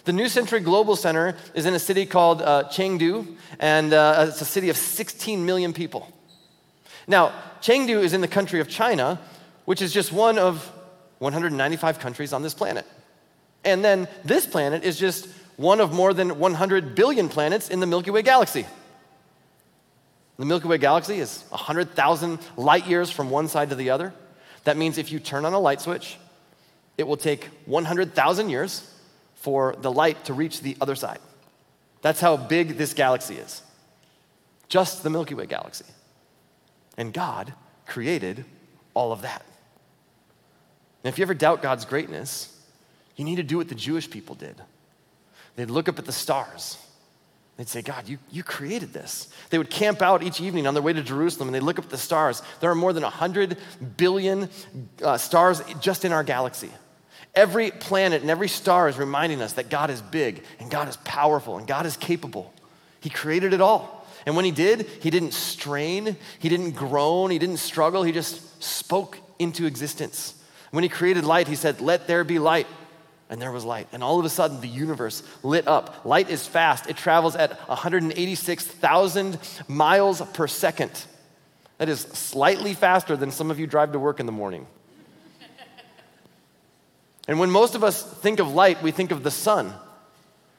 The 0.05 0.13
New 0.13 0.29
Century 0.29 0.61
Global 0.61 0.95
Center 0.95 1.35
is 1.53 1.65
in 1.65 1.73
a 1.73 1.79
city 1.79 2.05
called 2.05 2.41
uh, 2.41 2.69
Chengdu, 2.71 3.35
and 3.59 3.91
uh, 3.91 4.27
it's 4.29 4.39
a 4.39 4.45
city 4.45 4.69
of 4.69 4.77
16 4.77 5.45
million 5.45 5.73
people. 5.73 6.07
Now, 7.05 7.33
Chengdu 7.59 8.01
is 8.01 8.13
in 8.13 8.21
the 8.21 8.29
country 8.29 8.61
of 8.61 8.69
China, 8.69 9.19
which 9.65 9.81
is 9.81 9.91
just 9.91 10.13
one 10.13 10.39
of 10.39 10.71
195 11.21 11.99
countries 11.99 12.33
on 12.33 12.41
this 12.41 12.55
planet. 12.55 12.85
And 13.63 13.85
then 13.85 14.07
this 14.25 14.47
planet 14.47 14.83
is 14.83 14.97
just 14.97 15.27
one 15.55 15.79
of 15.79 15.93
more 15.93 16.15
than 16.15 16.39
100 16.39 16.95
billion 16.95 17.29
planets 17.29 17.69
in 17.69 17.79
the 17.79 17.85
Milky 17.85 18.09
Way 18.09 18.23
galaxy. 18.23 18.65
The 20.37 20.45
Milky 20.45 20.67
Way 20.67 20.79
galaxy 20.79 21.19
is 21.19 21.43
100,000 21.49 22.39
light 22.57 22.87
years 22.87 23.11
from 23.11 23.29
one 23.29 23.47
side 23.47 23.69
to 23.69 23.75
the 23.75 23.91
other. 23.91 24.13
That 24.63 24.77
means 24.77 24.97
if 24.97 25.11
you 25.11 25.19
turn 25.19 25.45
on 25.45 25.53
a 25.53 25.59
light 25.59 25.79
switch, 25.79 26.17
it 26.97 27.07
will 27.07 27.17
take 27.17 27.45
100,000 27.65 28.49
years 28.49 28.91
for 29.35 29.75
the 29.79 29.91
light 29.91 30.25
to 30.25 30.33
reach 30.33 30.61
the 30.61 30.75
other 30.81 30.95
side. 30.95 31.19
That's 32.01 32.19
how 32.19 32.35
big 32.35 32.77
this 32.77 32.95
galaxy 32.95 33.35
is. 33.35 33.61
Just 34.69 35.03
the 35.03 35.11
Milky 35.11 35.35
Way 35.35 35.45
galaxy. 35.45 35.85
And 36.97 37.13
God 37.13 37.53
created 37.85 38.43
all 38.95 39.11
of 39.11 39.21
that. 39.21 39.45
And 41.03 41.11
if 41.11 41.17
you 41.17 41.23
ever 41.23 41.33
doubt 41.33 41.61
God's 41.61 41.85
greatness, 41.85 42.55
you 43.15 43.25
need 43.25 43.37
to 43.37 43.43
do 43.43 43.57
what 43.57 43.69
the 43.69 43.75
Jewish 43.75 44.09
people 44.09 44.35
did. 44.35 44.55
They'd 45.55 45.69
look 45.69 45.89
up 45.89 45.99
at 45.99 46.05
the 46.05 46.11
stars. 46.11 46.77
They'd 47.57 47.67
say, 47.67 47.81
God, 47.81 48.07
you, 48.07 48.17
you 48.31 48.43
created 48.43 48.93
this. 48.93 49.27
They 49.49 49.57
would 49.57 49.69
camp 49.69 50.01
out 50.01 50.23
each 50.23 50.41
evening 50.41 50.65
on 50.65 50.73
their 50.73 50.81
way 50.81 50.93
to 50.93 51.03
Jerusalem 51.03 51.49
and 51.49 51.55
they'd 51.55 51.63
look 51.63 51.77
up 51.77 51.85
at 51.85 51.91
the 51.91 51.97
stars. 51.97 52.41
There 52.59 52.71
are 52.71 52.75
more 52.75 52.93
than 52.93 53.03
100 53.03 53.57
billion 53.97 54.49
uh, 55.03 55.17
stars 55.17 55.61
just 55.79 56.05
in 56.05 56.11
our 56.11 56.23
galaxy. 56.23 56.69
Every 57.35 57.71
planet 57.71 58.21
and 58.21 58.31
every 58.31 58.47
star 58.47 58.89
is 58.89 58.97
reminding 58.97 59.41
us 59.41 59.53
that 59.53 59.69
God 59.69 59.89
is 59.89 60.01
big 60.01 60.43
and 60.59 60.69
God 60.69 60.89
is 60.89 60.97
powerful 60.97 61.57
and 61.57 61.67
God 61.67 61.85
is 61.85 61.95
capable. 61.97 62.53
He 62.99 63.09
created 63.09 63.53
it 63.53 63.61
all. 63.61 64.07
And 64.25 64.35
when 64.35 64.45
He 64.45 64.51
did, 64.51 64.87
He 65.01 65.09
didn't 65.09 65.33
strain, 65.33 66.15
He 66.39 66.49
didn't 66.49 66.71
groan, 66.71 67.31
He 67.31 67.39
didn't 67.39 67.57
struggle, 67.57 68.03
He 68.03 68.11
just 68.11 68.61
spoke 68.61 69.17
into 69.39 69.65
existence. 69.65 70.40
When 70.71 70.83
He 70.83 70.89
created 70.89 71.23
light, 71.23 71.47
He 71.47 71.55
said, 71.55 71.81
Let 71.81 72.07
there 72.07 72.23
be 72.23 72.39
light. 72.39 72.67
And 73.29 73.41
there 73.41 73.51
was 73.51 73.63
light. 73.63 73.87
And 73.93 74.03
all 74.03 74.19
of 74.19 74.25
a 74.25 74.29
sudden, 74.29 74.59
the 74.59 74.67
universe 74.67 75.23
lit 75.41 75.65
up. 75.65 76.03
Light 76.05 76.29
is 76.29 76.45
fast, 76.45 76.89
it 76.89 76.97
travels 76.97 77.35
at 77.35 77.51
186,000 77.69 79.39
miles 79.69 80.21
per 80.33 80.47
second. 80.47 81.05
That 81.77 81.87
is 81.87 82.01
slightly 82.01 82.73
faster 82.73 83.15
than 83.15 83.31
some 83.31 83.49
of 83.49 83.59
you 83.59 83.67
drive 83.67 83.93
to 83.93 83.99
work 83.99 84.19
in 84.19 84.25
the 84.25 84.31
morning. 84.33 84.67
And 87.27 87.39
when 87.39 87.49
most 87.49 87.75
of 87.75 87.83
us 87.83 88.03
think 88.03 88.39
of 88.39 88.53
light, 88.53 88.83
we 88.83 88.91
think 88.91 89.11
of 89.11 89.23
the 89.23 89.31
sun. 89.31 89.73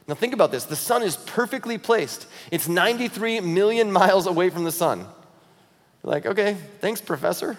Now, 0.08 0.14
think 0.14 0.34
about 0.34 0.50
this 0.50 0.64
the 0.64 0.76
sun 0.76 1.02
is 1.02 1.16
perfectly 1.16 1.78
placed, 1.78 2.26
it's 2.50 2.68
93 2.68 3.40
million 3.40 3.92
miles 3.92 4.26
away 4.26 4.50
from 4.50 4.64
the 4.64 4.72
sun. 4.72 5.00
You're 6.02 6.12
like, 6.12 6.26
okay, 6.26 6.56
thanks, 6.80 7.00
professor. 7.00 7.56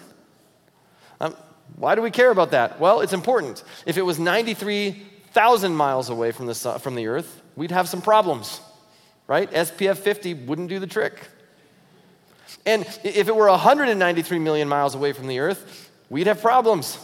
Why 1.76 1.94
do 1.94 2.02
we 2.02 2.10
care 2.10 2.30
about 2.30 2.52
that? 2.52 2.78
Well, 2.78 3.00
it's 3.00 3.12
important. 3.12 3.64
If 3.86 3.96
it 3.96 4.02
was 4.02 4.18
93,000 4.18 5.74
miles 5.74 6.08
away 6.08 6.30
from 6.30 6.46
the, 6.46 6.54
sun, 6.54 6.78
from 6.78 6.94
the 6.94 7.06
earth, 7.08 7.42
we'd 7.56 7.72
have 7.72 7.88
some 7.88 8.00
problems, 8.00 8.60
right? 9.26 9.50
SPF 9.50 9.98
50 9.98 10.34
wouldn't 10.34 10.68
do 10.68 10.78
the 10.78 10.86
trick. 10.86 11.28
And 12.66 12.84
if 13.02 13.28
it 13.28 13.34
were 13.34 13.48
193 13.48 14.38
million 14.38 14.68
miles 14.68 14.94
away 14.94 15.12
from 15.12 15.26
the 15.26 15.40
earth, 15.40 15.90
we'd 16.08 16.26
have 16.26 16.40
problems. 16.40 16.98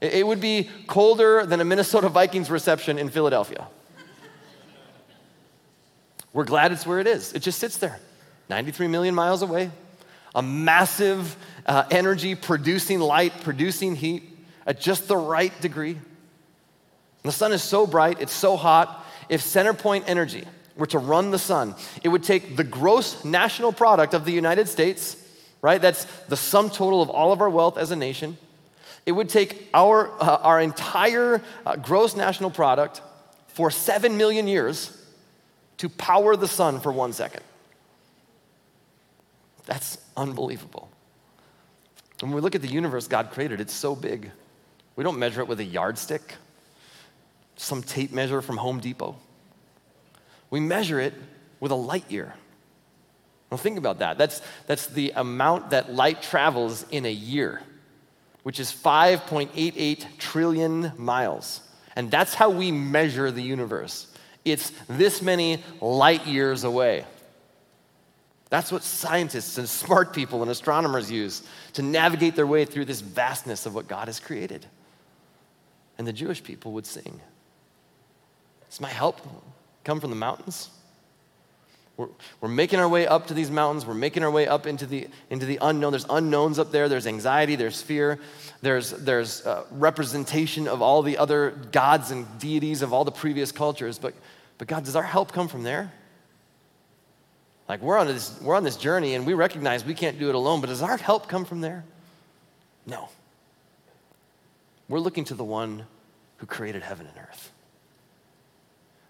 It 0.00 0.26
would 0.26 0.40
be 0.40 0.70
colder 0.86 1.44
than 1.44 1.60
a 1.60 1.64
Minnesota 1.64 2.08
Vikings 2.20 2.50
reception 2.50 2.98
in 2.98 3.10
Philadelphia. 3.10 3.66
We're 6.32 6.44
glad 6.44 6.72
it's 6.72 6.86
where 6.86 7.00
it 7.00 7.06
is. 7.06 7.32
It 7.32 7.40
just 7.40 7.58
sits 7.58 7.76
there, 7.76 7.98
93 8.48 8.86
million 8.86 9.14
miles 9.14 9.42
away, 9.42 9.70
a 10.34 10.42
massive 10.42 11.36
uh, 11.66 11.84
energy 11.90 12.34
producing 12.34 13.00
light, 13.00 13.32
producing 13.42 13.94
heat 13.94 14.22
at 14.66 14.80
just 14.80 15.08
the 15.08 15.16
right 15.16 15.58
degree. 15.60 15.98
The 17.22 17.32
sun 17.32 17.52
is 17.52 17.62
so 17.62 17.86
bright, 17.86 18.20
it's 18.20 18.32
so 18.32 18.56
hot. 18.56 19.04
If 19.28 19.42
CenterPoint 19.42 20.04
Energy 20.06 20.44
were 20.76 20.86
to 20.86 20.98
run 20.98 21.30
the 21.30 21.38
sun, 21.38 21.74
it 22.02 22.08
would 22.08 22.22
take 22.22 22.56
the 22.56 22.64
gross 22.64 23.24
national 23.24 23.72
product 23.72 24.14
of 24.14 24.24
the 24.24 24.32
United 24.32 24.68
States, 24.68 25.16
right? 25.62 25.80
That's 25.80 26.04
the 26.28 26.36
sum 26.36 26.70
total 26.70 27.02
of 27.02 27.10
all 27.10 27.32
of 27.32 27.40
our 27.40 27.50
wealth 27.50 27.76
as 27.76 27.90
a 27.90 27.96
nation 27.96 28.38
it 29.06 29.12
would 29.12 29.28
take 29.28 29.68
our, 29.74 30.10
uh, 30.22 30.36
our 30.42 30.60
entire 30.60 31.42
uh, 31.64 31.76
gross 31.76 32.14
national 32.14 32.50
product 32.50 33.02
for 33.48 33.70
seven 33.70 34.16
million 34.16 34.46
years 34.46 34.96
to 35.78 35.88
power 35.88 36.36
the 36.36 36.48
sun 36.48 36.80
for 36.80 36.92
one 36.92 37.12
second. 37.12 37.42
That's 39.66 39.98
unbelievable. 40.16 40.90
When 42.20 42.32
we 42.32 42.40
look 42.40 42.54
at 42.54 42.62
the 42.62 42.68
universe 42.68 43.08
God 43.08 43.30
created, 43.30 43.60
it's 43.60 43.72
so 43.72 43.96
big. 43.96 44.30
We 44.96 45.04
don't 45.04 45.18
measure 45.18 45.40
it 45.40 45.48
with 45.48 45.60
a 45.60 45.64
yardstick, 45.64 46.34
some 47.56 47.82
tape 47.82 48.12
measure 48.12 48.42
from 48.42 48.56
Home 48.58 48.80
Depot. 48.80 49.16
We 50.50 50.60
measure 50.60 51.00
it 51.00 51.14
with 51.60 51.72
a 51.72 51.76
light 51.76 52.10
year. 52.10 52.34
Well, 53.48 53.58
think 53.58 53.78
about 53.78 53.98
that. 53.98 54.18
That's, 54.18 54.42
that's 54.66 54.86
the 54.86 55.12
amount 55.16 55.70
that 55.70 55.92
light 55.92 56.22
travels 56.22 56.84
in 56.90 57.06
a 57.06 57.12
year 57.12 57.62
which 58.42 58.60
is 58.60 58.72
5.88 58.72 60.04
trillion 60.18 60.92
miles. 60.96 61.60
And 61.96 62.10
that's 62.10 62.34
how 62.34 62.50
we 62.50 62.72
measure 62.72 63.30
the 63.30 63.42
universe. 63.42 64.06
It's 64.44 64.72
this 64.88 65.20
many 65.20 65.62
light 65.80 66.26
years 66.26 66.64
away. 66.64 67.04
That's 68.50 68.72
what 68.72 68.82
scientists 68.82 69.58
and 69.58 69.68
smart 69.68 70.12
people 70.12 70.42
and 70.42 70.50
astronomers 70.50 71.10
use 71.10 71.42
to 71.74 71.82
navigate 71.82 72.34
their 72.34 72.46
way 72.46 72.64
through 72.64 72.84
this 72.84 73.00
vastness 73.00 73.64
of 73.64 73.74
what 73.74 73.86
God 73.86 74.08
has 74.08 74.18
created. 74.18 74.66
And 75.96 76.06
the 76.06 76.12
Jewish 76.12 76.42
people 76.42 76.72
would 76.72 76.86
sing 76.86 77.20
Does 78.68 78.80
my 78.80 78.88
help 78.88 79.20
come 79.84 80.00
from 80.00 80.10
the 80.10 80.16
mountains? 80.16 80.68
We're, 81.96 82.08
we're 82.40 82.48
making 82.48 82.80
our 82.80 82.88
way 82.88 83.06
up 83.06 83.26
to 83.26 83.34
these 83.34 83.50
mountains. 83.50 83.84
We're 83.84 83.92
making 83.92 84.24
our 84.24 84.30
way 84.30 84.48
up 84.48 84.66
into 84.66 84.86
the, 84.86 85.08
into 85.28 85.44
the 85.44 85.58
unknown. 85.60 85.92
There's 85.92 86.06
unknowns 86.08 86.58
up 86.58 86.72
there. 86.72 86.88
There's 86.88 87.06
anxiety. 87.06 87.56
There's 87.56 87.82
fear. 87.82 88.18
There's, 88.62 88.90
there's 88.92 89.44
uh, 89.44 89.66
representation 89.70 90.66
of 90.66 90.80
all 90.80 91.02
the 91.02 91.18
other 91.18 91.50
gods 91.72 92.10
and 92.10 92.26
deities 92.38 92.80
of 92.80 92.94
all 92.94 93.04
the 93.04 93.12
previous 93.12 93.52
cultures. 93.52 93.98
But, 93.98 94.14
but 94.56 94.66
God, 94.66 94.86
does 94.86 94.96
our 94.96 95.02
help 95.02 95.32
come 95.32 95.46
from 95.46 95.62
there? 95.62 95.92
Like 97.70 97.82
we're 97.82 97.98
on, 97.98 98.08
this, 98.08 98.36
we're 98.42 98.56
on 98.56 98.64
this 98.64 98.74
journey 98.74 99.14
and 99.14 99.24
we 99.24 99.32
recognize 99.32 99.84
we 99.84 99.94
can't 99.94 100.18
do 100.18 100.28
it 100.28 100.34
alone, 100.34 100.60
but 100.60 100.70
does 100.70 100.82
our 100.82 100.96
help 100.96 101.28
come 101.28 101.44
from 101.44 101.60
there? 101.60 101.84
No. 102.84 103.08
We're 104.88 104.98
looking 104.98 105.22
to 105.26 105.34
the 105.34 105.44
one 105.44 105.84
who 106.38 106.46
created 106.46 106.82
heaven 106.82 107.06
and 107.06 107.16
earth. 107.16 107.52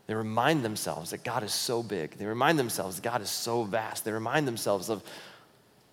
They 0.09 0.14
remind 0.14 0.62
themselves 0.62 1.12
that 1.12 1.25
God 1.25 1.42
is 1.42 1.55
so 1.55 1.83
big. 1.83 2.18
They 2.18 2.27
remind 2.27 2.59
themselves 2.59 3.01
God 3.01 3.23
is 3.23 3.31
so 3.31 3.62
vast. 3.62 4.05
They 4.05 4.12
remind 4.12 4.46
themselves 4.46 4.90
of 4.90 5.03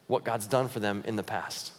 what 0.08 0.26
God's 0.26 0.46
done 0.46 0.68
for 0.68 0.82
them 0.82 1.04
in 1.08 1.16
the 1.16 1.24
past. 1.24 1.72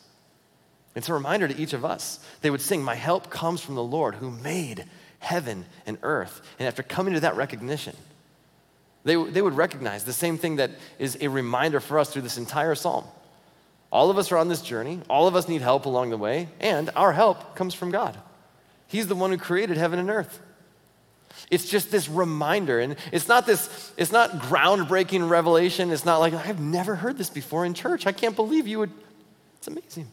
It's 0.97 1.11
a 1.11 1.13
reminder 1.13 1.49
to 1.49 1.61
each 1.61 1.75
of 1.75 1.85
us. 1.85 2.19
They 2.41 2.49
would 2.49 2.63
sing, 2.63 2.83
My 2.83 2.95
help 2.95 3.29
comes 3.29 3.61
from 3.61 3.75
the 3.75 3.85
Lord 3.85 4.15
who 4.15 4.31
made 4.31 4.87
heaven 5.19 5.67
and 5.85 5.99
earth. 6.03 6.41
And 6.59 6.67
after 6.67 6.83
coming 6.83 7.13
to 7.13 7.21
that 7.21 7.37
recognition, 7.37 7.95
they, 9.09 9.17
they 9.17 9.43
would 9.43 9.57
recognize 9.57 10.05
the 10.05 10.13
same 10.13 10.39
thing 10.39 10.57
that 10.57 10.71
is 10.99 11.17
a 11.21 11.29
reminder 11.29 11.81
for 11.81 11.99
us 11.99 12.13
through 12.13 12.23
this 12.23 12.39
entire 12.39 12.75
psalm. 12.75 13.05
All 13.91 14.11
of 14.11 14.19
us 14.19 14.31
are 14.33 14.37
on 14.37 14.49
this 14.49 14.61
journey, 14.61 15.01
all 15.09 15.27
of 15.27 15.35
us 15.35 15.49
need 15.49 15.63
help 15.63 15.87
along 15.87 16.11
the 16.11 16.19
way, 16.19 16.49
and 16.61 16.91
our 16.95 17.13
help 17.13 17.57
comes 17.57 17.75
from 17.75 17.91
God. 17.91 18.19
He's 18.87 19.07
the 19.07 19.15
one 19.15 19.31
who 19.31 19.39
created 19.39 19.77
heaven 19.77 19.99
and 19.99 20.11
earth. 20.11 20.41
It's 21.51 21.69
just 21.69 21.91
this 21.91 22.09
reminder. 22.09 22.81
And 22.81 22.97
it's 23.13 23.29
not 23.29 23.47
this, 23.47 23.93
it's 23.97 24.13
not 24.13 24.31
groundbreaking 24.33 25.29
revelation. 25.29 25.91
It's 25.91 26.05
not 26.05 26.19
like, 26.19 26.35
I've 26.35 26.61
never 26.61 26.95
heard 26.95 27.19
this 27.19 27.31
before 27.31 27.65
in 27.65 27.75
church. 27.75 28.07
I 28.07 28.13
can't 28.13 28.37
believe 28.37 28.67
you 28.67 28.81
would. 28.81 28.91
It's 29.59 29.69
amazing. 29.69 30.09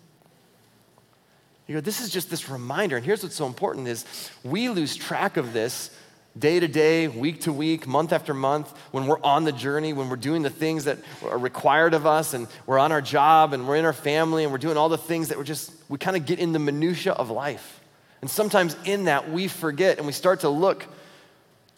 You 1.68 1.76
go, 1.76 1.82
this 1.82 2.00
is 2.00 2.10
just 2.10 2.30
this 2.30 2.50
reminder. 2.50 2.98
And 2.98 3.06
here's 3.06 3.24
what's 3.24 3.36
so 3.36 3.48
important 3.48 3.88
is 3.88 4.06
we 4.44 4.70
lose 4.70 4.96
track 4.96 5.38
of 5.38 5.52
this 5.54 5.90
day 6.38 6.60
to 6.60 6.68
day, 6.68 7.08
week 7.08 7.42
to 7.42 7.54
week, 7.54 7.88
month 7.88 8.12
after 8.12 8.34
month, 8.34 8.76
when 8.92 9.08
we're 9.08 9.22
on 9.22 9.46
the 9.46 9.52
journey, 9.52 9.94
when 9.94 10.10
we're 10.10 10.16
doing 10.16 10.42
the 10.42 10.50
things 10.50 10.86
that 10.86 10.98
are 11.24 11.38
required 11.38 11.94
of 11.94 12.06
us, 12.06 12.34
and 12.34 12.48
we're 12.66 12.80
on 12.80 12.92
our 12.92 13.02
job, 13.02 13.54
and 13.54 13.68
we're 13.68 13.78
in 13.78 13.86
our 13.86 13.94
family, 13.94 14.44
and 14.44 14.52
we're 14.52 14.58
doing 14.58 14.78
all 14.78 14.90
the 14.90 14.98
things 14.98 15.30
that 15.30 15.38
we're 15.38 15.44
just, 15.46 15.72
we 15.88 15.98
kind 15.98 16.18
of 16.18 16.26
get 16.26 16.40
in 16.40 16.52
the 16.52 16.60
minutia 16.60 17.14
of 17.14 17.30
life. 17.30 17.80
And 18.22 18.30
sometimes 18.30 18.76
in 18.86 19.06
that, 19.06 19.32
we 19.32 19.48
forget 19.48 19.98
and 19.98 20.08
we 20.08 20.14
start 20.14 20.40
to 20.40 20.50
look 20.50 20.86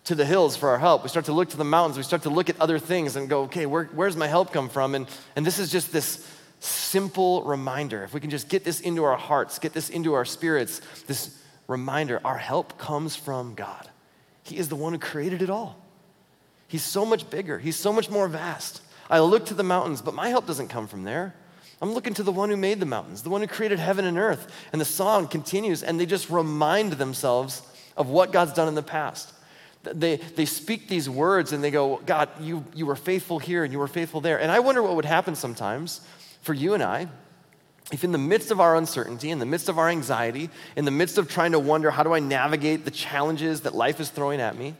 to 0.06 0.16
the 0.16 0.26
hills 0.26 0.56
for 0.56 0.70
our 0.70 0.80
help. 0.80 1.04
We 1.04 1.10
start 1.10 1.26
to 1.26 1.34
look 1.34 1.50
to 1.50 1.58
the 1.58 1.66
mountains. 1.66 1.98
We 1.98 2.04
start 2.04 2.24
to 2.24 2.30
look 2.30 2.50
at 2.50 2.60
other 2.62 2.80
things 2.80 3.18
and 3.18 3.28
go, 3.28 3.42
okay, 3.44 3.66
where, 3.66 3.86
where's 3.86 4.16
my 4.16 4.28
help 4.28 4.54
come 4.54 4.70
from? 4.70 4.96
And, 4.96 5.08
and 5.36 5.46
this 5.46 5.60
is 5.60 5.70
just 5.70 5.92
this 5.92 6.26
simple 6.62 7.44
reminder. 7.44 8.04
If 8.04 8.14
we 8.14 8.22
can 8.22 8.30
just 8.30 8.48
get 8.48 8.64
this 8.64 8.80
into 8.80 9.04
our 9.04 9.18
hearts, 9.18 9.60
get 9.60 9.74
this 9.74 9.90
into 9.90 10.14
our 10.14 10.24
spirits, 10.24 10.80
this 11.08 11.38
reminder 11.68 12.22
our 12.24 12.38
help 12.38 12.78
comes 12.78 13.16
from 13.16 13.54
God. 13.54 13.90
He 14.48 14.58
is 14.58 14.70
the 14.70 14.76
one 14.76 14.94
who 14.94 15.00
created 15.00 15.42
it 15.42 15.50
all. 15.50 15.78
He's 16.68 16.84
so 16.84 17.06
much 17.06 17.30
bigger, 17.30 17.60
He's 17.60 17.76
so 17.76 17.92
much 17.92 18.10
more 18.10 18.28
vast. 18.28 18.82
I 19.10 19.20
look 19.20 19.46
to 19.48 19.54
the 19.54 19.64
mountains, 19.64 20.02
but 20.02 20.14
my 20.14 20.30
help 20.30 20.48
doesn't 20.48 20.68
come 20.68 20.88
from 20.88 21.04
there. 21.04 21.34
I'm 21.82 21.94
looking 21.94 22.14
to 22.16 22.24
the 22.24 22.32
one 22.32 22.50
who 22.50 22.58
made 22.58 22.80
the 22.80 22.86
mountains, 22.86 23.22
the 23.22 23.30
one 23.30 23.42
who 23.42 23.48
created 23.48 23.80
heaven 23.80 24.06
and 24.06 24.18
earth. 24.18 24.52
And 24.72 24.82
the 24.82 24.86
song 24.86 25.28
continues, 25.28 25.84
and 25.84 26.00
they 26.00 26.06
just 26.06 26.30
remind 26.30 26.94
themselves 26.94 27.62
of 27.96 28.10
what 28.10 28.32
God's 28.32 28.54
done 28.54 28.68
in 28.68 28.76
the 28.76 28.84
past. 28.84 29.32
They, 29.84 30.18
they 30.18 30.46
speak 30.46 30.88
these 30.88 31.10
words 31.10 31.54
and 31.54 31.64
they 31.64 31.72
go, 31.72 32.02
God, 32.06 32.30
you, 32.42 32.66
you 32.74 32.86
were 32.86 32.96
faithful 32.96 33.40
here 33.40 33.64
and 33.64 33.72
you 33.72 33.80
were 33.80 33.88
faithful 33.88 34.20
there. 34.20 34.40
And 34.40 34.52
I 34.52 34.60
wonder 34.60 34.82
what 34.82 34.96
would 34.96 35.06
happen 35.06 35.36
sometimes 35.36 36.02
for 36.42 36.54
you 36.54 36.74
and 36.74 36.84
I 36.84 37.08
if, 37.92 38.04
in 38.04 38.12
the 38.12 38.18
midst 38.18 38.52
of 38.52 38.60
our 38.60 38.76
uncertainty, 38.76 39.30
in 39.30 39.40
the 39.40 39.46
midst 39.46 39.70
of 39.70 39.80
our 39.80 39.90
anxiety, 39.90 40.50
in 40.76 40.86
the 40.86 40.92
midst 40.92 41.18
of 41.18 41.30
trying 41.30 41.54
to 41.54 41.60
wonder, 41.60 41.90
how 41.90 42.04
do 42.04 42.14
I 42.14 42.20
navigate 42.20 42.84
the 42.84 42.92
challenges 42.92 43.62
that 43.62 43.74
life 43.74 44.00
is 44.00 44.10
throwing 44.10 44.42
at 44.42 44.58
me, 44.58 44.76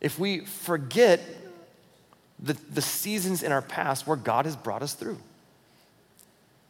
if 0.00 0.18
we 0.18 0.40
forget 0.40 1.20
the, 2.42 2.54
the 2.72 2.82
seasons 2.82 3.42
in 3.42 3.52
our 3.52 3.62
past 3.62 4.06
where 4.06 4.16
God 4.16 4.46
has 4.46 4.56
brought 4.56 4.82
us 4.82 4.94
through. 4.94 5.18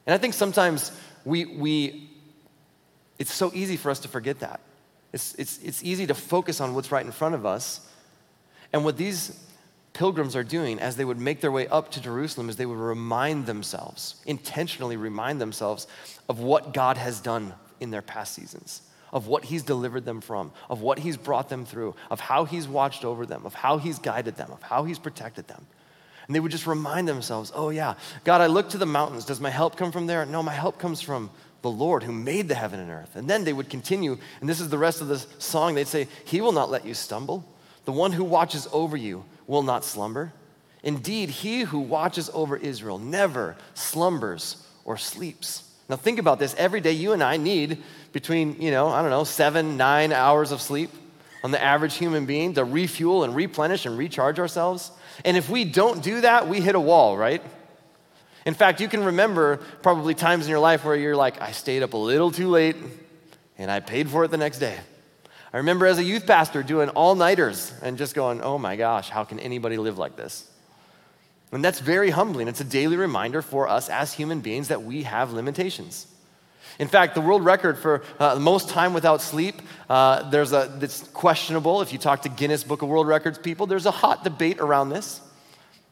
And 0.07 0.15
I 0.15 0.19
think 0.19 0.35
sometimes 0.35 0.93
we, 1.25 1.45
we 1.45 2.11
it's 3.19 3.33
so 3.33 3.51
easy 3.55 3.77
for 3.77 3.91
us 3.91 4.01
to 4.01 4.09
forget 4.09 4.41
that. 4.41 4.61
It's, 5.13 5.35
it's, 5.35 5.59
it's 5.63 5.83
easy 5.85 6.07
to 6.07 6.15
focus 6.15 6.61
on 6.61 6.75
what's 6.75 6.91
right 6.91 7.05
in 7.05 7.13
front 7.13 7.35
of 7.35 7.45
us. 7.45 7.87
And 8.73 8.85
what 8.85 8.97
these 8.97 9.39
pilgrims 9.93 10.37
are 10.37 10.45
doing 10.45 10.79
as 10.79 10.97
they 10.97 11.05
would 11.05 11.19
make 11.19 11.41
their 11.41 11.53
way 11.53 11.67
up 11.69 11.91
to 11.93 12.01
Jerusalem 12.01 12.49
is 12.49 12.57
they 12.57 12.67
would 12.67 12.79
remind 12.79 13.47
themselves, 13.47 14.23
intentionally 14.27 14.97
remind 14.97 15.41
themselves 15.41 15.87
of 16.29 16.41
what 16.41 16.73
God 16.73 16.97
has 16.97 17.21
done 17.21 17.55
in 17.81 17.91
their 17.91 18.03
past 18.03 18.35
seasons, 18.35 18.83
of 19.13 19.27
what 19.27 19.45
He's 19.45 19.63
delivered 19.63 20.05
them 20.05 20.21
from, 20.21 20.53
of 20.69 20.81
what 20.81 20.99
He's 20.99 21.17
brought 21.17 21.49
them 21.49 21.65
through, 21.65 21.95
of 22.11 22.21
how 22.21 22.45
He's 22.45 22.69
watched 22.69 23.05
over 23.05 23.27
them, 23.27 23.45
of 23.45 23.55
how 23.55 23.79
He's 23.79 23.99
guided 23.99 24.37
them, 24.37 24.51
of 24.53 24.63
how 24.63 24.85
He's 24.85 24.99
protected 24.99 25.49
them. 25.49 25.67
And 26.27 26.35
they 26.35 26.41
would 26.41 26.53
just 26.53 26.67
remind 26.67 27.09
themselves, 27.09 27.51
oh, 27.55 27.71
yeah, 27.71 27.95
God, 28.23 28.41
I 28.41 28.47
look 28.47 28.71
to 28.71 28.79
the 28.79 28.87
mountains. 28.87 29.25
Does 29.25 29.41
my 29.41 29.51
help 29.51 29.77
come 29.77 29.91
from 29.91 30.07
there? 30.07 30.25
No, 30.25 30.45
my 30.45 30.53
help 30.53 30.79
comes 30.79 31.01
from 31.01 31.29
the 31.63 31.71
Lord 31.71 32.05
who 32.05 32.13
made 32.13 32.47
the 32.47 32.55
heaven 32.55 32.79
and 32.79 32.91
earth. 32.91 33.17
And 33.17 33.29
then 33.29 33.43
they 33.43 33.53
would 33.53 33.69
continue, 33.69 34.17
and 34.41 34.49
this 34.49 34.61
is 34.61 34.69
the 34.69 34.79
rest 34.79 35.01
of 35.01 35.09
the 35.09 35.19
song. 35.39 35.75
They'd 35.75 35.89
say, 35.89 36.07
He 36.25 36.41
will 36.41 36.53
not 36.53 36.71
let 36.71 36.87
you 36.87 36.95
stumble. 36.95 37.45
The 37.85 37.93
one 37.93 38.13
who 38.13 38.23
watches 38.23 38.69
over 38.73 38.97
you 38.97 39.25
will 39.51 39.63
not 39.65 39.85
slumber. 39.85 40.33
Indeed, 40.85 41.29
he 41.29 41.63
who 41.63 41.81
watches 41.81 42.31
over 42.33 42.57
Israel 42.57 43.01
never 43.01 43.57
slumbers 43.75 44.65
or 44.85 44.97
sleeps. 44.97 45.69
Now, 45.89 45.97
think 45.97 46.21
about 46.21 46.39
this. 46.39 46.55
Every 46.57 46.81
day, 46.81 46.93
you 46.93 47.13
and 47.13 47.21
I 47.23 47.37
need 47.37 47.83
between, 48.13 48.63
you 48.63 48.71
know, 48.71 48.87
I 48.87 49.03
don't 49.03 49.11
know, 49.11 49.25
seven, 49.25 49.77
nine 49.77 50.13
hours 50.13 50.53
of 50.53 50.61
sleep 50.61 50.91
on 51.43 51.51
the 51.51 51.61
average 51.61 51.97
human 51.97 52.27
being 52.27 52.55
to 52.55 52.65
refuel 52.65 53.25
and 53.25 53.35
replenish 53.35 53.87
and 53.87 53.99
recharge 53.99 54.39
ourselves. 54.39 54.93
And 55.25 55.37
if 55.37 55.51
we 55.51 55.65
don't 55.65 56.01
do 56.01 56.21
that, 56.21 56.47
we 56.47 56.61
hit 56.61 56.77
a 56.77 56.81
wall, 56.81 57.17
right? 57.17 57.43
In 58.47 58.55
fact, 58.55 58.81
you 58.81 58.87
can 58.87 59.03
remember 59.03 59.57
probably 59.83 60.15
times 60.15 60.45
in 60.45 60.51
your 60.51 60.61
life 60.61 60.85
where 60.85 60.95
you're 60.95 61.17
like, 61.17 61.43
I 61.43 61.51
stayed 61.51 61.83
up 61.83 61.93
a 61.95 61.97
little 61.97 62.31
too 62.31 62.49
late 62.49 62.77
and 63.59 63.69
I 63.69 63.81
paid 63.81 64.09
for 64.09 64.23
it 64.25 64.31
the 64.31 64.39
next 64.39 64.61
day. 64.61 64.79
I 65.53 65.57
remember 65.59 65.87
as 65.87 65.99
a 65.99 66.05
youth 66.05 66.27
pastor 66.27 66.63
doing 66.63 66.91
all 66.91 67.15
nighters 67.15 67.73
and 67.83 67.99
just 67.99 68.15
going, 68.15 68.41
oh 68.41 68.57
my 68.57 68.77
gosh, 68.77 69.11
how 69.11 69.25
can 69.25 69.41
anybody 69.41 69.77
live 69.79 69.99
like 69.99 70.17
this? 70.17 70.49
And 71.53 71.65
that's 71.65 71.81
very 71.81 72.11
humbling. 72.11 72.47
It's 72.47 72.61
a 72.61 72.65
daily 72.65 72.97
reminder 72.97 73.43
for 73.43 73.69
us 73.69 73.89
as 73.89 74.13
human 74.13 74.41
beings 74.41 74.69
that 74.69 74.83
we 74.85 75.03
have 75.03 75.33
limitations. 75.33 76.07
In 76.79 76.87
fact, 76.87 77.15
the 77.15 77.21
world 77.21 77.45
record 77.45 77.79
for 77.79 78.03
uh, 78.21 78.37
most 78.37 78.69
time 78.69 78.95
without 78.95 79.21
sleep, 79.21 79.61
uh, 79.89 80.31
there's 80.31 80.53
a, 80.53 80.79
it's 80.81 81.03
questionable. 81.09 81.83
If 81.83 81.93
you 81.93 81.99
talk 81.99 82.23
to 82.23 82.29
Guinness 82.29 82.63
Book 82.63 82.83
of 82.83 82.89
World 82.89 83.09
Records 83.09 83.37
people, 83.37 83.67
there's 83.67 83.87
a 83.87 83.91
hot 83.91 84.23
debate 84.23 84.61
around 84.61 84.91
this. 84.91 85.21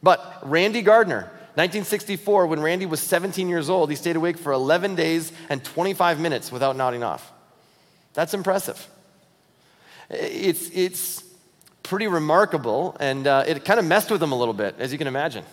But 0.01 0.39
Randy 0.41 0.81
Gardner, 0.81 1.23
1964, 1.55 2.47
when 2.47 2.61
Randy 2.61 2.85
was 2.85 3.01
17 3.01 3.49
years 3.49 3.69
old, 3.69 3.89
he 3.89 3.97
stayed 3.97 4.15
awake 4.15 4.37
for 4.37 4.53
11 4.53 4.95
days 4.95 5.33
and 5.49 5.61
25 5.61 6.19
minutes 6.19 6.51
without 6.51 6.77
nodding 6.77 7.03
off. 7.03 7.33
That's 8.13 8.33
impressive. 8.33 8.87
It's, 10.09 10.69
it's 10.71 11.23
pretty 11.83 12.07
remarkable, 12.07 12.97
and 12.99 13.27
uh, 13.27 13.43
it 13.47 13.65
kind 13.65 13.79
of 13.79 13.85
messed 13.85 14.11
with 14.11 14.19
them 14.19 14.31
a 14.31 14.35
little 14.35 14.53
bit, 14.53 14.75
as 14.79 14.91
you 14.91 14.97
can 14.97 15.07
imagine, 15.07 15.45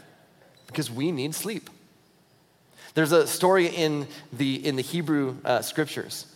because 0.66 0.90
we 0.90 1.12
need 1.12 1.35
sleep. 1.35 1.71
There's 2.95 3.12
a 3.12 3.27
story 3.27 3.66
in 3.66 4.07
the, 4.33 4.66
in 4.66 4.77
the 4.77 4.83
Hebrew 4.83 5.37
uh, 5.45 5.61
scriptures, 5.61 6.27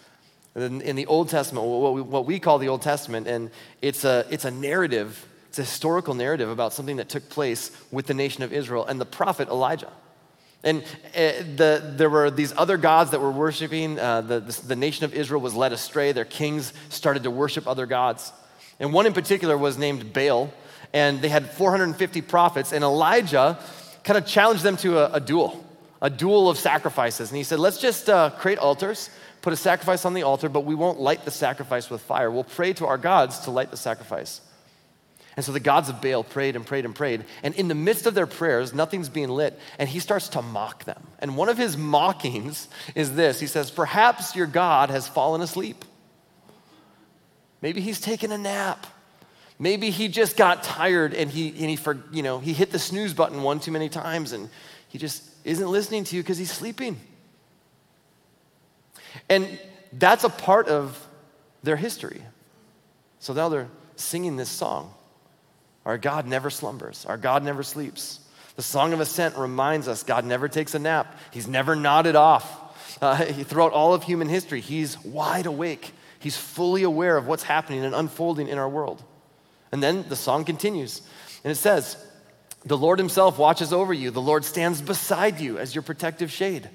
in, 0.54 0.80
in, 0.83 0.96
the 0.96 1.06
Old 1.06 1.28
Testament, 1.28 1.66
what 1.66 1.94
we, 1.94 2.02
what 2.02 2.26
we 2.26 2.38
call 2.38 2.59
the 2.59 2.68
Old 2.68 2.83
Testament, 2.83 3.26
and 3.26 3.50
it's 3.80 4.04
a, 4.04 4.26
it's 4.30 4.44
a 4.44 4.50
narrative 4.50 5.26
it's 5.50 5.59
a 5.59 5.62
historical 5.62 6.14
narrative 6.14 6.48
about 6.48 6.72
something 6.72 6.98
that 6.98 7.09
took 7.09 7.28
place 7.28 7.72
with 7.90 8.06
the 8.06 8.14
nation 8.14 8.44
of 8.44 8.52
Israel 8.52 8.87
and 8.87 9.00
the 9.00 9.04
prophet 9.04 9.48
Elijah. 9.48 9.90
And 10.62 10.83
uh, 10.83 11.42
the, 11.57 11.94
there 11.96 12.11
were 12.11 12.31
these 12.31 12.53
other 12.57 12.77
gods 12.77 13.12
that 13.12 13.20
were 13.20 13.31
worshiping. 13.31 13.99
Uh, 13.99 14.20
the, 14.20 14.40
the, 14.40 14.61
the, 14.68 14.77
nation 14.77 15.05
of 15.05 15.14
Israel 15.14 15.40
was 15.40 15.55
led 15.55 15.73
astray. 15.73 16.12
Their 16.12 16.27
kings 16.27 16.75
started 16.90 17.23
to 17.23 17.31
worship 17.31 17.66
other 17.66 17.87
gods. 17.87 18.33
And 18.79 18.92
one 18.92 19.07
in 19.07 19.14
particular 19.14 19.57
was 19.57 19.79
named 19.79 20.12
Baal. 20.12 20.53
And 20.92 21.23
they 21.23 21.29
had 21.29 21.49
450 21.51 22.20
prophets. 22.23 22.73
And 22.73 22.85
Elijah 22.85 23.59
kind 24.05 24.18
of 24.18 24.27
challenged 24.27 24.62
them 24.62 24.77
to 24.79 24.99
a, 24.99 25.14
a 25.14 25.20
duel, 25.20 25.64
a 26.03 26.11
duel 26.11 26.51
of 26.51 26.59
sacrifices. 26.59 27.31
And 27.31 27.38
he 27.38 27.44
said, 27.44 27.59
Let's 27.59 27.81
just 27.81 28.11
uh, 28.11 28.31
create 28.31 28.59
altars, 28.59 29.09
put 29.40 29.55
a 29.55 29.57
sacrifice 29.57 30.05
on 30.05 30.12
the 30.12 30.25
altar, 30.25 30.51
but 30.51 30.66
we 30.66 30.75
won't 30.75 31.01
light 31.01 31.25
the 31.25 31.31
sacrifice 31.31 31.88
with 31.88 32.03
fire. 32.03 32.31
We'll 32.31 32.44
pray 32.44 32.75
to 32.75 32.87
our 32.87 32.99
gods 32.99 33.40
to 33.40 33.51
light 33.51 33.70
the 33.70 33.77
sacrifice. 33.79 34.42
And 35.37 35.45
so 35.45 35.53
the 35.53 35.61
gods 35.61 35.88
of 35.88 36.03
Baal 36.03 36.25
prayed 36.25 36.57
and 36.57 36.66
prayed 36.66 36.85
and 36.85 36.95
prayed. 36.95 37.25
And 37.43 37.55
in 37.55 37.69
the 37.69 37.75
midst 37.75 38.07
of 38.07 38.14
their 38.14 38.27
prayers, 38.27 38.75
nothing's 38.75 39.09
being 39.09 39.29
lit. 39.29 39.59
And 39.79 39.88
he 39.88 40.01
starts 40.01 40.29
to 40.31 40.43
mock 40.43 40.85
them. 40.85 41.07
And 41.21 41.37
one 41.37 41.49
of 41.49 41.57
his 41.57 41.77
mockings 41.77 42.69
is 42.95 43.14
this 43.14 43.40
He 43.40 43.47
says, 43.47 43.71
Perhaps 43.71 44.35
your 44.35 44.47
God 44.47 44.90
has 44.90 45.07
fallen 45.07 45.40
asleep. 45.40 45.85
Maybe 47.62 47.81
he's 47.81 48.01
taken 48.01 48.33
a 48.33 48.38
nap. 48.38 48.87
Maybe 49.59 49.90
he 49.90 50.09
just 50.09 50.38
got 50.38 50.62
tired 50.62 51.12
and 51.12 51.31
he, 51.31 51.49
and 51.49 51.69
he, 51.69 51.77
for, 51.77 52.03
you 52.11 52.23
know, 52.23 52.38
he 52.38 52.55
hit 52.55 52.71
the 52.71 52.79
snooze 52.79 53.12
button 53.12 53.43
one 53.43 53.61
too 53.61 53.71
many 53.71 53.90
times 53.90 54.33
and 54.33 54.49
he 54.88 54.97
just 54.97 55.23
isn't 55.45 55.69
listening 55.71 56.05
to 56.05 56.16
you 56.16 56.23
because 56.23 56.38
he's 56.38 56.51
sleeping. 56.51 56.99
And 59.29 59.47
that's 59.93 60.25
a 60.25 60.31
part 60.31 60.69
of 60.69 61.07
their 61.62 61.77
history. 61.77 62.23
So 63.19 63.35
now 63.35 63.51
they're 63.51 63.69
singing 63.97 64.37
this 64.37 64.49
song. 64.49 64.95
Our 65.85 65.99
God 65.99 66.27
never 66.27 66.51
slumbers, 66.51 67.07
our 67.07 67.16
God 67.16 67.43
never 67.43 67.62
sleeps. 67.62 68.21
The 68.57 68.62
Song 68.62 68.93
of 68.93 69.01
Ascent 69.01 69.37
reminds 69.37 69.88
us 69.88 70.03
God 70.03 70.25
never 70.25 70.49
takes 70.49 70.75
a 70.75 70.79
nap, 70.79 71.19
He's 71.31 71.49
never 71.49 71.75
nodded 71.75 72.16
off. 72.16 72.59
Uh, 73.01 73.25
throughout 73.25 73.73
all 73.73 73.95
of 73.95 74.03
human 74.03 74.29
history, 74.29 74.61
He's 74.61 75.03
wide 75.05 75.47
awake. 75.47 75.93
He's 76.19 76.37
fully 76.37 76.83
aware 76.83 77.16
of 77.16 77.27
what's 77.27 77.43
happening 77.43 77.85
and 77.85 77.95
unfolding 77.95 78.49
in 78.49 78.59
our 78.59 78.69
world. 78.69 79.03
And 79.73 79.83
then 79.83 80.05
the 80.09 80.16
song 80.16 80.45
continues, 80.45 81.01
and 81.45 81.51
it 81.51 81.57
says, 81.57 81.97
The 82.66 82.77
Lord 82.77 82.99
Himself 82.99 83.38
watches 83.38 83.73
over 83.73 83.95
you, 83.95 84.11
the 84.11 84.21
Lord 84.21 84.45
stands 84.45 84.83
beside 84.83 85.40
you 85.40 85.59
as 85.59 85.75
your 85.75 85.83
protective 85.83 86.31
shade. 86.31 86.69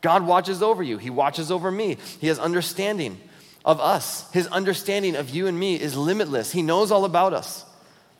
God 0.00 0.26
watches 0.26 0.62
over 0.62 0.82
you, 0.82 0.98
He 0.98 1.10
watches 1.10 1.50
over 1.50 1.70
me. 1.70 1.96
He 2.20 2.26
has 2.26 2.38
understanding 2.38 3.18
of 3.64 3.80
us. 3.80 4.30
His 4.32 4.46
understanding 4.48 5.16
of 5.16 5.30
you 5.30 5.46
and 5.46 5.58
me 5.58 5.80
is 5.80 5.96
limitless. 5.96 6.52
He 6.52 6.62
knows 6.62 6.90
all 6.90 7.04
about 7.04 7.32
us. 7.32 7.64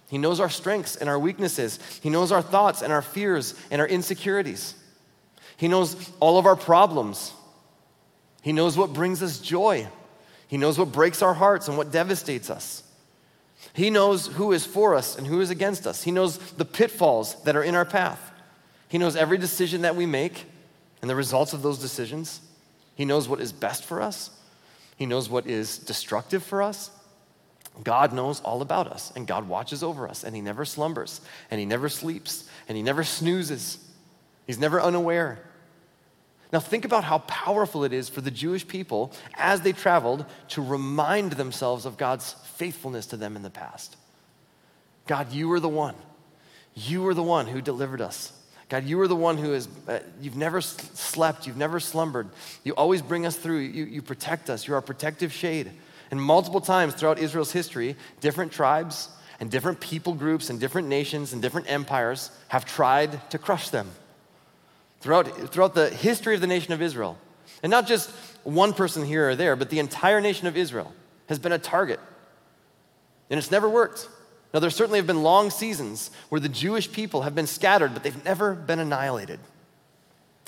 He 0.08 0.18
knows 0.18 0.40
our 0.40 0.48
strengths 0.48 0.96
and 0.96 1.08
our 1.08 1.18
weaknesses. 1.18 1.78
He 2.02 2.10
knows 2.10 2.32
our 2.32 2.42
thoughts 2.42 2.82
and 2.82 2.92
our 2.92 3.02
fears 3.02 3.54
and 3.70 3.80
our 3.80 3.86
insecurities. 3.86 4.74
He 5.56 5.68
knows 5.68 6.10
all 6.18 6.38
of 6.38 6.46
our 6.46 6.56
problems. 6.56 7.32
He 8.42 8.52
knows 8.52 8.76
what 8.76 8.92
brings 8.92 9.22
us 9.22 9.38
joy. 9.38 9.86
He 10.46 10.56
knows 10.56 10.78
what 10.78 10.92
breaks 10.92 11.20
our 11.20 11.34
hearts 11.34 11.68
and 11.68 11.76
what 11.76 11.92
devastates 11.92 12.48
us. 12.48 12.82
He 13.74 13.90
knows 13.90 14.28
who 14.28 14.52
is 14.52 14.64
for 14.64 14.94
us 14.94 15.18
and 15.18 15.26
who 15.26 15.40
is 15.40 15.50
against 15.50 15.86
us. 15.86 16.02
He 16.02 16.10
knows 16.10 16.38
the 16.52 16.64
pitfalls 16.64 17.40
that 17.42 17.56
are 17.56 17.62
in 17.62 17.74
our 17.74 17.84
path. 17.84 18.32
He 18.88 18.98
knows 18.98 19.14
every 19.14 19.36
decision 19.36 19.82
that 19.82 19.96
we 19.96 20.06
make 20.06 20.46
and 21.02 21.10
the 21.10 21.14
results 21.14 21.52
of 21.52 21.62
those 21.62 21.78
decisions. 21.78 22.40
He 22.94 23.04
knows 23.04 23.28
what 23.28 23.40
is 23.40 23.52
best 23.52 23.84
for 23.84 24.00
us. 24.00 24.30
He 24.96 25.06
knows 25.06 25.28
what 25.28 25.46
is 25.46 25.78
destructive 25.78 26.42
for 26.42 26.62
us. 26.62 26.90
God 27.84 28.12
knows 28.12 28.40
all 28.40 28.62
about 28.62 28.88
us, 28.88 29.12
and 29.14 29.26
God 29.26 29.48
watches 29.48 29.82
over 29.82 30.08
us, 30.08 30.24
and 30.24 30.34
He 30.34 30.42
never 30.42 30.64
slumbers, 30.64 31.20
and 31.50 31.60
He 31.60 31.66
never 31.66 31.88
sleeps, 31.88 32.48
and 32.68 32.76
He 32.76 32.82
never 32.82 33.04
snoozes. 33.04 33.78
He's 34.46 34.58
never 34.58 34.80
unaware. 34.80 35.38
Now, 36.52 36.60
think 36.60 36.84
about 36.84 37.04
how 37.04 37.18
powerful 37.18 37.84
it 37.84 37.92
is 37.92 38.08
for 38.08 38.22
the 38.22 38.30
Jewish 38.30 38.66
people 38.66 39.12
as 39.34 39.60
they 39.60 39.72
traveled 39.72 40.24
to 40.48 40.62
remind 40.62 41.32
themselves 41.32 41.84
of 41.84 41.98
God's 41.98 42.32
faithfulness 42.56 43.06
to 43.06 43.16
them 43.16 43.36
in 43.36 43.42
the 43.42 43.50
past. 43.50 43.96
God, 45.06 45.32
you 45.32 45.52
are 45.52 45.60
the 45.60 45.68
one. 45.68 45.94
You 46.74 47.06
are 47.08 47.14
the 47.14 47.22
one 47.22 47.46
who 47.46 47.60
delivered 47.60 48.00
us. 48.00 48.32
God, 48.68 48.84
you 48.84 49.00
are 49.00 49.08
the 49.08 49.16
one 49.16 49.38
who 49.38 49.54
is, 49.54 49.68
uh, 49.88 50.00
you've 50.20 50.36
never 50.36 50.60
slept, 50.60 51.46
you've 51.46 51.56
never 51.56 51.80
slumbered. 51.80 52.28
You 52.64 52.74
always 52.74 53.00
bring 53.00 53.24
us 53.24 53.36
through, 53.36 53.58
you, 53.58 53.84
you 53.84 54.02
protect 54.02 54.50
us, 54.50 54.66
you're 54.66 54.76
our 54.76 54.82
protective 54.82 55.32
shade. 55.32 55.72
And 56.10 56.20
multiple 56.20 56.60
times 56.60 56.94
throughout 56.94 57.18
Israel's 57.18 57.52
history, 57.52 57.96
different 58.20 58.52
tribes 58.52 59.08
and 59.40 59.50
different 59.50 59.80
people 59.80 60.14
groups 60.14 60.50
and 60.50 60.58
different 60.58 60.88
nations 60.88 61.32
and 61.32 61.42
different 61.42 61.70
empires 61.70 62.30
have 62.48 62.64
tried 62.64 63.30
to 63.30 63.38
crush 63.38 63.70
them. 63.70 63.90
throughout, 65.00 65.52
throughout 65.52 65.74
the 65.74 65.90
history 65.90 66.34
of 66.34 66.40
the 66.40 66.46
nation 66.46 66.72
of 66.72 66.82
Israel. 66.82 67.18
And 67.62 67.70
not 67.70 67.86
just 67.86 68.10
one 68.44 68.72
person 68.72 69.04
here 69.04 69.30
or 69.30 69.36
there, 69.36 69.56
but 69.56 69.70
the 69.70 69.78
entire 69.78 70.20
nation 70.20 70.46
of 70.46 70.56
Israel 70.56 70.92
has 71.28 71.38
been 71.38 71.52
a 71.52 71.58
target. 71.58 72.00
And 73.30 73.38
it's 73.38 73.50
never 73.50 73.68
worked. 73.68 74.08
Now, 74.52 74.60
there 74.60 74.70
certainly 74.70 74.98
have 74.98 75.06
been 75.06 75.22
long 75.22 75.50
seasons 75.50 76.10
where 76.30 76.40
the 76.40 76.48
Jewish 76.48 76.90
people 76.90 77.22
have 77.22 77.34
been 77.34 77.46
scattered, 77.46 77.92
but 77.92 78.02
they've 78.02 78.24
never 78.24 78.54
been 78.54 78.78
annihilated. 78.78 79.40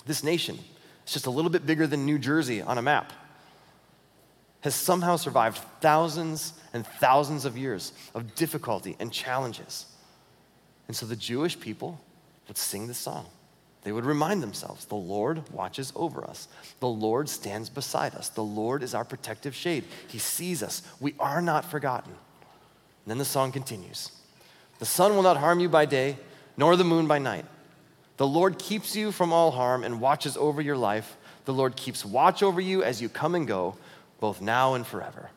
This 0.06 0.24
nation, 0.24 0.58
is 1.06 1.12
just 1.12 1.26
a 1.26 1.30
little 1.30 1.50
bit 1.50 1.66
bigger 1.66 1.86
than 1.86 2.06
New 2.06 2.18
Jersey 2.18 2.62
on 2.62 2.78
a 2.78 2.82
map, 2.82 3.12
has 4.62 4.74
somehow 4.74 5.16
survived 5.16 5.58
thousands 5.80 6.54
and 6.72 6.86
thousands 6.86 7.44
of 7.44 7.56
years 7.56 7.92
of 8.14 8.34
difficulty 8.34 8.96
and 9.00 9.12
challenges. 9.12 9.86
And 10.86 10.96
so 10.96 11.06
the 11.06 11.16
Jewish 11.16 11.58
people 11.58 12.00
would 12.48 12.58
sing 12.58 12.86
this 12.86 12.98
song. 12.98 13.26
They 13.82 13.92
would 13.92 14.04
remind 14.04 14.42
themselves 14.42 14.84
the 14.84 14.94
Lord 14.94 15.48
watches 15.50 15.92
over 15.96 16.24
us. 16.24 16.48
The 16.80 16.88
Lord 16.88 17.28
stands 17.28 17.70
beside 17.70 18.14
us. 18.14 18.28
The 18.28 18.42
Lord 18.42 18.82
is 18.82 18.94
our 18.94 19.04
protective 19.04 19.54
shade. 19.54 19.84
He 20.08 20.18
sees 20.18 20.62
us. 20.62 20.82
We 21.00 21.14
are 21.18 21.40
not 21.40 21.64
forgotten. 21.64 22.12
And 22.12 23.10
then 23.10 23.18
the 23.18 23.24
song 23.24 23.52
continues 23.52 24.12
The 24.78 24.84
sun 24.86 25.14
will 25.14 25.22
not 25.22 25.38
harm 25.38 25.60
you 25.60 25.68
by 25.68 25.86
day, 25.86 26.18
nor 26.56 26.76
the 26.76 26.84
moon 26.84 27.06
by 27.06 27.18
night. 27.18 27.46
The 28.18 28.26
Lord 28.26 28.58
keeps 28.58 28.94
you 28.94 29.12
from 29.12 29.32
all 29.32 29.50
harm 29.50 29.82
and 29.82 30.00
watches 30.00 30.36
over 30.36 30.60
your 30.60 30.76
life. 30.76 31.16
The 31.46 31.54
Lord 31.54 31.74
keeps 31.74 32.04
watch 32.04 32.42
over 32.42 32.60
you 32.60 32.82
as 32.82 33.00
you 33.00 33.08
come 33.08 33.34
and 33.34 33.48
go, 33.48 33.76
both 34.20 34.40
now 34.40 34.74
and 34.74 34.86
forever. 34.86 35.30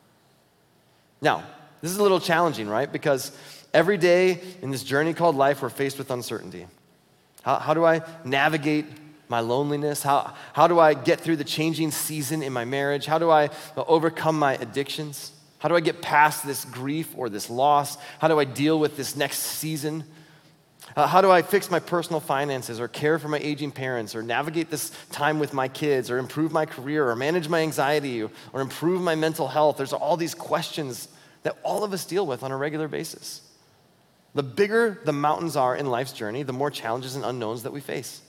Now, 1.21 1.43
this 1.81 1.91
is 1.91 1.97
a 1.97 2.03
little 2.03 2.19
challenging, 2.19 2.67
right? 2.67 2.91
Because 2.91 3.31
every 3.73 3.97
day 3.97 4.41
in 4.61 4.71
this 4.71 4.83
journey 4.83 5.13
called 5.13 5.35
life, 5.35 5.61
we're 5.61 5.69
faced 5.69 5.97
with 5.97 6.11
uncertainty. 6.11 6.67
How, 7.41 7.59
how 7.59 7.73
do 7.73 7.85
I 7.85 8.01
navigate 8.23 8.85
my 9.29 9.39
loneliness? 9.39 10.03
How, 10.03 10.33
how 10.53 10.67
do 10.67 10.79
I 10.79 10.93
get 10.93 11.19
through 11.19 11.37
the 11.37 11.43
changing 11.43 11.91
season 11.91 12.43
in 12.43 12.53
my 12.53 12.65
marriage? 12.65 13.05
How 13.05 13.19
do 13.19 13.29
I 13.29 13.49
overcome 13.75 14.37
my 14.37 14.55
addictions? 14.55 15.31
How 15.59 15.69
do 15.69 15.75
I 15.75 15.79
get 15.79 16.01
past 16.01 16.45
this 16.45 16.65
grief 16.65 17.13
or 17.17 17.29
this 17.29 17.49
loss? 17.49 17.97
How 18.19 18.27
do 18.27 18.39
I 18.39 18.43
deal 18.43 18.77
with 18.77 18.97
this 18.97 19.15
next 19.15 19.39
season? 19.39 20.03
Uh, 20.95 21.07
how 21.07 21.21
do 21.21 21.31
I 21.31 21.41
fix 21.41 21.71
my 21.71 21.79
personal 21.79 22.19
finances 22.19 22.79
or 22.79 22.87
care 22.87 23.17
for 23.17 23.27
my 23.27 23.39
aging 23.39 23.71
parents 23.71 24.15
or 24.15 24.21
navigate 24.21 24.69
this 24.69 24.91
time 25.11 25.39
with 25.39 25.53
my 25.53 25.67
kids 25.67 26.11
or 26.11 26.19
improve 26.19 26.51
my 26.51 26.65
career 26.65 27.09
or 27.09 27.15
manage 27.15 27.49
my 27.49 27.61
anxiety 27.61 28.21
or, 28.21 28.29
or 28.53 28.61
improve 28.61 29.01
my 29.01 29.15
mental 29.15 29.47
health? 29.47 29.77
There's 29.77 29.93
all 29.93 30.17
these 30.17 30.35
questions 30.35 31.07
that 31.41 31.57
all 31.63 31.83
of 31.83 31.93
us 31.93 32.05
deal 32.05 32.27
with 32.27 32.43
on 32.43 32.51
a 32.51 32.57
regular 32.57 32.87
basis. 32.87 33.41
The 34.35 34.43
bigger 34.43 34.99
the 35.03 35.13
mountains 35.13 35.55
are 35.55 35.75
in 35.75 35.87
life's 35.87 36.13
journey, 36.13 36.43
the 36.43 36.53
more 36.53 36.71
challenges 36.71 37.15
and 37.15 37.25
unknowns 37.25 37.63
that 37.63 37.73
we 37.73 37.81
face. 37.81 38.21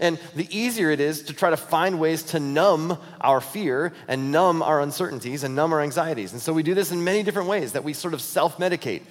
And 0.00 0.18
the 0.34 0.48
easier 0.56 0.90
it 0.90 1.00
is 1.00 1.24
to 1.24 1.32
try 1.32 1.50
to 1.50 1.56
find 1.56 2.00
ways 2.00 2.24
to 2.24 2.40
numb 2.40 2.98
our 3.20 3.40
fear 3.40 3.92
and 4.08 4.32
numb 4.32 4.62
our 4.62 4.80
uncertainties 4.80 5.44
and 5.44 5.54
numb 5.54 5.72
our 5.72 5.80
anxieties. 5.80 6.32
And 6.32 6.40
so 6.40 6.52
we 6.52 6.62
do 6.62 6.74
this 6.74 6.90
in 6.90 7.04
many 7.04 7.22
different 7.22 7.48
ways 7.48 7.72
that 7.72 7.84
we 7.84 7.92
sort 7.92 8.14
of 8.14 8.20
self 8.20 8.58
medicate. 8.58 9.02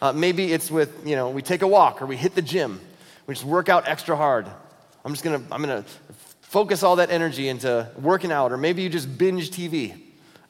Uh, 0.00 0.12
maybe 0.12 0.52
it's 0.52 0.70
with, 0.70 1.06
you 1.06 1.14
know, 1.14 1.30
we 1.30 1.42
take 1.42 1.62
a 1.62 1.68
walk 1.68 2.00
or 2.00 2.06
we 2.06 2.16
hit 2.16 2.34
the 2.34 2.42
gym. 2.42 2.80
We 3.26 3.34
just 3.34 3.46
work 3.46 3.68
out 3.68 3.86
extra 3.86 4.16
hard. 4.16 4.46
I'm 5.04 5.12
just 5.12 5.22
gonna, 5.22 5.42
I'm 5.50 5.60
gonna 5.60 5.84
focus 6.42 6.82
all 6.82 6.96
that 6.96 7.10
energy 7.10 7.48
into 7.48 7.88
working 8.00 8.32
out. 8.32 8.52
Or 8.52 8.56
maybe 8.56 8.82
you 8.82 8.88
just 8.88 9.18
binge 9.18 9.50
TV. 9.50 9.98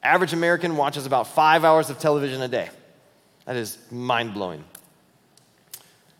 Average 0.02 0.32
American 0.32 0.76
watches 0.76 1.04
about 1.04 1.26
five 1.26 1.64
hours 1.64 1.90
of 1.90 1.98
television 1.98 2.40
a 2.42 2.48
day. 2.48 2.70
That 3.44 3.56
is 3.56 3.76
mind 3.90 4.34
blowing. 4.34 4.64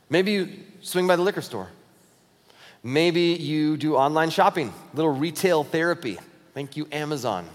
Maybe 0.09 0.33
you 0.33 0.49
swing 0.83 1.07
by 1.07 1.17
the 1.17 1.23
liquor 1.23 1.41
store. 1.41 1.69
Maybe 2.83 3.35
you 3.35 3.77
do 3.77 3.95
online 3.95 4.31
shopping, 4.31 4.73
little 4.95 5.13
retail 5.13 5.65
therapy. 5.65 6.19
Thank 6.55 6.77
you, 6.77 6.89
Amazon. 6.91 7.47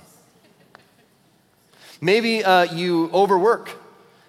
Maybe 2.00 2.44
uh, 2.44 2.64
you 2.74 3.10
overwork 3.14 3.72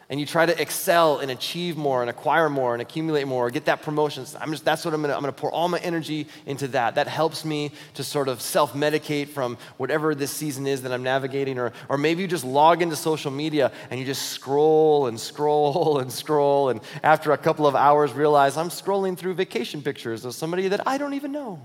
and 0.08 0.20
you 0.20 0.26
try 0.26 0.46
to 0.46 0.60
excel 0.60 1.18
and 1.18 1.32
achieve 1.32 1.76
more 1.76 2.00
and 2.00 2.08
acquire 2.08 2.48
more 2.48 2.74
and 2.74 2.80
accumulate 2.80 3.26
more, 3.26 3.50
get 3.50 3.64
that 3.64 3.82
promotion. 3.82 4.24
I'm 4.40 4.52
just, 4.52 4.64
that's 4.64 4.84
what 4.84 4.94
I'm 4.94 5.02
gonna, 5.02 5.14
I'm 5.14 5.20
gonna 5.20 5.32
pour 5.32 5.50
all 5.50 5.68
my 5.68 5.80
energy 5.80 6.28
into 6.46 6.68
that. 6.68 6.94
That 6.94 7.08
helps 7.08 7.44
me 7.44 7.72
to 7.94 8.04
sort 8.04 8.28
of 8.28 8.40
self 8.40 8.72
medicate 8.72 9.28
from 9.28 9.58
whatever 9.78 10.14
this 10.14 10.30
season 10.30 10.66
is 10.68 10.82
that 10.82 10.92
I'm 10.92 11.02
navigating. 11.02 11.58
Or, 11.58 11.72
or 11.88 11.98
maybe 11.98 12.22
you 12.22 12.28
just 12.28 12.44
log 12.44 12.82
into 12.82 12.94
social 12.94 13.32
media 13.32 13.72
and 13.90 13.98
you 13.98 14.06
just 14.06 14.30
scroll 14.30 15.08
and 15.08 15.18
scroll 15.18 15.98
and 15.98 16.12
scroll. 16.12 16.68
And 16.68 16.80
after 17.02 17.32
a 17.32 17.38
couple 17.38 17.66
of 17.66 17.74
hours, 17.74 18.12
realize 18.12 18.56
I'm 18.56 18.68
scrolling 18.68 19.18
through 19.18 19.34
vacation 19.34 19.82
pictures 19.82 20.24
of 20.24 20.34
somebody 20.34 20.68
that 20.68 20.86
I 20.86 20.98
don't 20.98 21.14
even 21.14 21.32
know. 21.32 21.60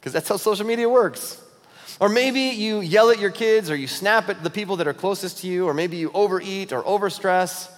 Because 0.00 0.12
that's 0.12 0.28
how 0.28 0.36
social 0.36 0.66
media 0.66 0.88
works. 0.88 1.43
Or 2.00 2.08
maybe 2.08 2.40
you 2.40 2.80
yell 2.80 3.10
at 3.10 3.18
your 3.18 3.30
kids 3.30 3.70
or 3.70 3.76
you 3.76 3.86
snap 3.86 4.28
at 4.28 4.42
the 4.42 4.50
people 4.50 4.76
that 4.76 4.88
are 4.88 4.94
closest 4.94 5.38
to 5.38 5.46
you, 5.46 5.66
or 5.66 5.74
maybe 5.74 5.96
you 5.96 6.10
overeat 6.12 6.72
or 6.72 6.82
overstress. 6.82 7.70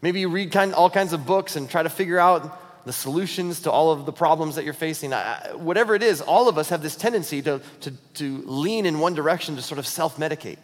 Maybe 0.00 0.20
you 0.20 0.28
read 0.28 0.52
kind, 0.52 0.72
all 0.74 0.90
kinds 0.90 1.12
of 1.12 1.26
books 1.26 1.56
and 1.56 1.68
try 1.68 1.82
to 1.82 1.90
figure 1.90 2.18
out 2.18 2.84
the 2.86 2.92
solutions 2.92 3.60
to 3.62 3.70
all 3.70 3.90
of 3.90 4.06
the 4.06 4.12
problems 4.12 4.54
that 4.54 4.64
you're 4.64 4.72
facing. 4.72 5.12
I, 5.12 5.54
whatever 5.54 5.94
it 5.94 6.02
is, 6.02 6.20
all 6.20 6.48
of 6.48 6.56
us 6.56 6.68
have 6.68 6.82
this 6.82 6.94
tendency 6.94 7.42
to, 7.42 7.60
to, 7.80 7.90
to 8.14 8.42
lean 8.46 8.86
in 8.86 9.00
one 9.00 9.14
direction 9.14 9.56
to 9.56 9.62
sort 9.62 9.78
of 9.78 9.86
self 9.86 10.16
medicate. 10.16 10.58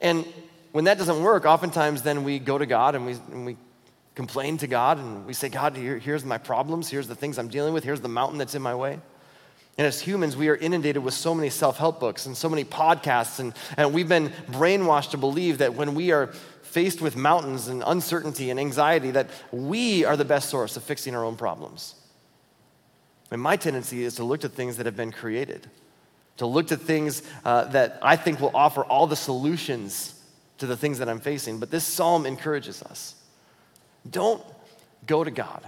And 0.00 0.26
when 0.72 0.84
that 0.84 0.98
doesn't 0.98 1.22
work, 1.22 1.44
oftentimes 1.44 2.02
then 2.02 2.24
we 2.24 2.38
go 2.38 2.56
to 2.56 2.66
God 2.66 2.94
and 2.94 3.04
we, 3.04 3.12
and 3.30 3.44
we 3.44 3.56
complain 4.14 4.56
to 4.58 4.66
God 4.66 4.98
and 4.98 5.26
we 5.26 5.34
say, 5.34 5.50
God, 5.50 5.76
here, 5.76 5.98
here's 5.98 6.24
my 6.24 6.38
problems, 6.38 6.88
here's 6.88 7.08
the 7.08 7.14
things 7.14 7.38
I'm 7.38 7.48
dealing 7.48 7.74
with, 7.74 7.84
here's 7.84 8.00
the 8.00 8.08
mountain 8.08 8.38
that's 8.38 8.54
in 8.54 8.62
my 8.62 8.74
way. 8.74 9.00
And 9.78 9.86
as 9.86 10.00
humans, 10.00 10.36
we 10.36 10.48
are 10.48 10.56
inundated 10.56 11.02
with 11.02 11.14
so 11.14 11.34
many 11.34 11.48
self 11.48 11.78
help 11.78 11.98
books 11.98 12.26
and 12.26 12.36
so 12.36 12.48
many 12.48 12.64
podcasts, 12.64 13.38
and, 13.40 13.54
and 13.76 13.94
we've 13.94 14.08
been 14.08 14.28
brainwashed 14.50 15.10
to 15.10 15.16
believe 15.16 15.58
that 15.58 15.74
when 15.74 15.94
we 15.94 16.12
are 16.12 16.28
faced 16.62 17.00
with 17.00 17.16
mountains 17.16 17.68
and 17.68 17.82
uncertainty 17.86 18.50
and 18.50 18.60
anxiety, 18.60 19.10
that 19.10 19.28
we 19.50 20.04
are 20.04 20.16
the 20.16 20.24
best 20.24 20.48
source 20.50 20.76
of 20.76 20.82
fixing 20.82 21.14
our 21.14 21.24
own 21.24 21.36
problems. 21.36 21.94
And 23.30 23.40
my 23.40 23.56
tendency 23.56 24.04
is 24.04 24.16
to 24.16 24.24
look 24.24 24.40
to 24.40 24.48
things 24.48 24.76
that 24.76 24.86
have 24.86 24.96
been 24.96 25.12
created, 25.12 25.68
to 26.36 26.46
look 26.46 26.66
to 26.68 26.76
things 26.76 27.22
uh, 27.44 27.64
that 27.64 27.98
I 28.02 28.16
think 28.16 28.40
will 28.40 28.54
offer 28.54 28.84
all 28.84 29.06
the 29.06 29.16
solutions 29.16 30.18
to 30.58 30.66
the 30.66 30.76
things 30.76 30.98
that 30.98 31.08
I'm 31.08 31.20
facing. 31.20 31.58
But 31.58 31.70
this 31.70 31.84
psalm 31.84 32.26
encourages 32.26 32.82
us 32.82 33.14
don't 34.10 34.42
go 35.06 35.22
to 35.24 35.30
God 35.30 35.66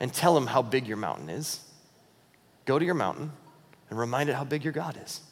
and 0.00 0.12
tell 0.12 0.36
him 0.36 0.46
how 0.46 0.62
big 0.62 0.86
your 0.86 0.96
mountain 0.96 1.30
is. 1.30 1.60
Go 2.68 2.78
to 2.78 2.84
your 2.84 2.94
mountain 2.94 3.32
and 3.88 3.98
remind 3.98 4.28
it 4.28 4.34
how 4.34 4.44
big 4.44 4.62
your 4.62 4.74
God 4.74 5.00
is. 5.02 5.22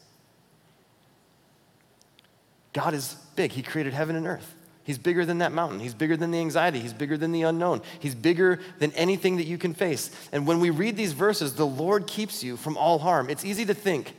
God 2.73 2.95
is 2.95 3.15
big. 3.35 3.51
He 3.51 3.61
created 3.61 3.93
heaven 3.93 4.15
and 4.15 4.25
earth. 4.25 4.55
He's 4.83 4.97
bigger 4.97 5.23
than 5.23 5.37
that 5.37 5.51
mountain. 5.51 5.79
He's 5.79 5.93
bigger 5.93 6.17
than 6.17 6.31
the 6.31 6.39
anxiety. 6.39 6.79
He's 6.79 6.93
bigger 6.93 7.15
than 7.15 7.31
the 7.31 7.43
unknown. 7.43 7.83
He's 7.99 8.15
bigger 8.15 8.59
than 8.79 8.91
anything 8.93 9.37
that 9.37 9.43
you 9.45 9.59
can 9.59 9.75
face. 9.75 10.09
And 10.31 10.47
when 10.47 10.59
we 10.59 10.71
read 10.71 10.97
these 10.97 11.13
verses, 11.13 11.53
the 11.53 11.67
Lord 11.67 12.07
keeps 12.07 12.43
you 12.43 12.57
from 12.57 12.75
all 12.75 12.97
harm. 12.97 13.29
It's 13.29 13.45
easy 13.45 13.65
to 13.65 13.75
think, 13.75 14.15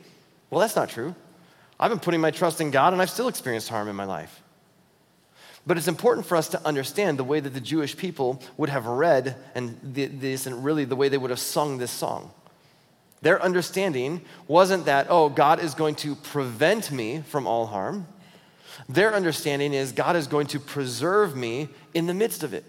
well, 0.49 0.61
that's 0.61 0.77
not 0.77 0.87
true. 0.87 1.13
I've 1.77 1.91
been 1.91 1.99
putting 1.99 2.21
my 2.21 2.31
trust 2.31 2.61
in 2.61 2.71
God 2.71 2.93
and 2.93 3.01
I've 3.01 3.09
still 3.09 3.27
experienced 3.27 3.67
harm 3.67 3.89
in 3.89 3.97
my 3.97 4.05
life. 4.05 4.41
But 5.67 5.75
it's 5.75 5.89
important 5.89 6.25
for 6.25 6.37
us 6.37 6.47
to 6.49 6.65
understand 6.65 7.19
the 7.19 7.25
way 7.25 7.41
that 7.41 7.53
the 7.53 7.59
Jewish 7.59 7.97
people 7.97 8.41
would 8.55 8.69
have 8.69 8.85
read 8.85 9.35
and 9.55 9.77
this, 9.83 10.45
and 10.45 10.63
really 10.63 10.85
the 10.85 10.95
way 10.95 11.09
they 11.09 11.17
would 11.17 11.31
have 11.31 11.39
sung 11.39 11.79
this 11.79 11.91
song. 11.91 12.31
Their 13.21 13.41
understanding 13.41 14.21
wasn't 14.47 14.85
that, 14.85 15.07
oh, 15.09 15.29
God 15.29 15.59
is 15.59 15.73
going 15.73 15.95
to 15.95 16.15
prevent 16.15 16.91
me 16.91 17.21
from 17.21 17.47
all 17.47 17.65
harm. 17.65 18.07
Their 18.87 19.13
understanding 19.13 19.73
is 19.73 19.91
God 19.91 20.15
is 20.15 20.27
going 20.27 20.47
to 20.47 20.59
preserve 20.59 21.35
me 21.35 21.67
in 21.93 22.07
the 22.07 22.13
midst 22.13 22.43
of 22.43 22.53
it. 22.53 22.63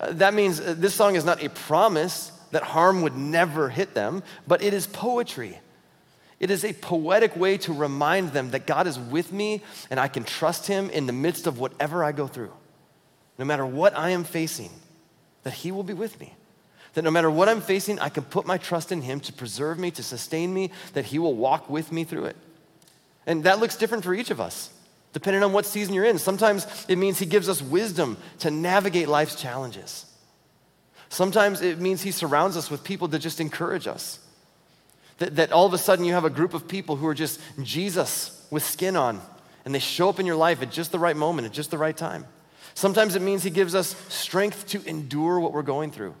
Uh, 0.00 0.12
that 0.12 0.32
means 0.32 0.58
uh, 0.58 0.74
this 0.76 0.94
song 0.94 1.16
is 1.16 1.24
not 1.24 1.42
a 1.42 1.50
promise 1.50 2.32
that 2.50 2.62
harm 2.62 3.02
would 3.02 3.16
never 3.16 3.68
hit 3.68 3.94
them, 3.94 4.22
but 4.46 4.62
it 4.62 4.72
is 4.72 4.86
poetry. 4.86 5.60
It 6.40 6.50
is 6.50 6.64
a 6.64 6.72
poetic 6.72 7.36
way 7.36 7.58
to 7.58 7.72
remind 7.72 8.30
them 8.30 8.50
that 8.50 8.66
God 8.66 8.86
is 8.86 8.98
with 8.98 9.32
me 9.32 9.62
and 9.90 10.00
I 10.00 10.08
can 10.08 10.24
trust 10.24 10.66
Him 10.66 10.88
in 10.90 11.06
the 11.06 11.12
midst 11.12 11.46
of 11.46 11.58
whatever 11.58 12.02
I 12.02 12.12
go 12.12 12.26
through. 12.26 12.52
No 13.38 13.44
matter 13.44 13.66
what 13.66 13.96
I 13.96 14.10
am 14.10 14.24
facing, 14.24 14.70
that 15.42 15.52
He 15.52 15.70
will 15.70 15.82
be 15.82 15.92
with 15.92 16.18
me 16.18 16.34
that 16.94 17.02
no 17.02 17.10
matter 17.10 17.30
what 17.30 17.48
I'm 17.48 17.60
facing, 17.60 17.98
I 17.98 18.08
can 18.08 18.22
put 18.22 18.46
my 18.46 18.56
trust 18.56 18.92
in 18.92 19.02
Him 19.02 19.20
to 19.20 19.32
preserve 19.32 19.78
me, 19.78 19.90
to 19.92 20.02
sustain 20.02 20.54
me, 20.54 20.70
that 20.94 21.06
He 21.06 21.18
will 21.18 21.34
walk 21.34 21.68
with 21.68 21.92
me 21.92 22.04
through 22.04 22.26
it. 22.26 22.36
And 23.26 23.44
that 23.44 23.58
looks 23.58 23.76
different 23.76 24.04
for 24.04 24.14
each 24.14 24.30
of 24.30 24.40
us, 24.40 24.72
depending 25.12 25.42
on 25.42 25.52
what 25.52 25.66
season 25.66 25.94
you're 25.94 26.04
in. 26.04 26.18
Sometimes 26.18 26.66
it 26.88 26.96
means 26.96 27.18
He 27.18 27.26
gives 27.26 27.48
us 27.48 27.60
wisdom 27.60 28.16
to 28.40 28.50
navigate 28.50 29.08
life's 29.08 29.34
challenges. 29.34 30.06
Sometimes 31.08 31.60
it 31.60 31.80
means 31.80 32.02
He 32.02 32.10
surrounds 32.10 32.56
us 32.56 32.70
with 32.70 32.84
people 32.84 33.08
that 33.08 33.18
just 33.18 33.40
encourage 33.40 33.86
us. 33.86 34.20
That, 35.18 35.36
that 35.36 35.52
all 35.52 35.66
of 35.66 35.74
a 35.74 35.78
sudden 35.78 36.04
you 36.04 36.12
have 36.12 36.24
a 36.24 36.30
group 36.30 36.54
of 36.54 36.66
people 36.66 36.96
who 36.96 37.06
are 37.06 37.14
just 37.14 37.40
Jesus 37.62 38.46
with 38.50 38.64
skin 38.64 38.96
on, 38.96 39.20
and 39.64 39.74
they 39.74 39.78
show 39.78 40.08
up 40.08 40.20
in 40.20 40.26
your 40.26 40.36
life 40.36 40.62
at 40.62 40.70
just 40.70 40.92
the 40.92 40.98
right 40.98 41.16
moment, 41.16 41.46
at 41.46 41.52
just 41.52 41.70
the 41.70 41.78
right 41.78 41.96
time. 41.96 42.26
Sometimes 42.74 43.14
it 43.14 43.22
means 43.22 43.42
He 43.42 43.50
gives 43.50 43.74
us 43.74 43.96
strength 44.08 44.66
to 44.68 44.84
endure 44.86 45.40
what 45.40 45.52
we're 45.52 45.62
going 45.62 45.90
through. 45.90 46.14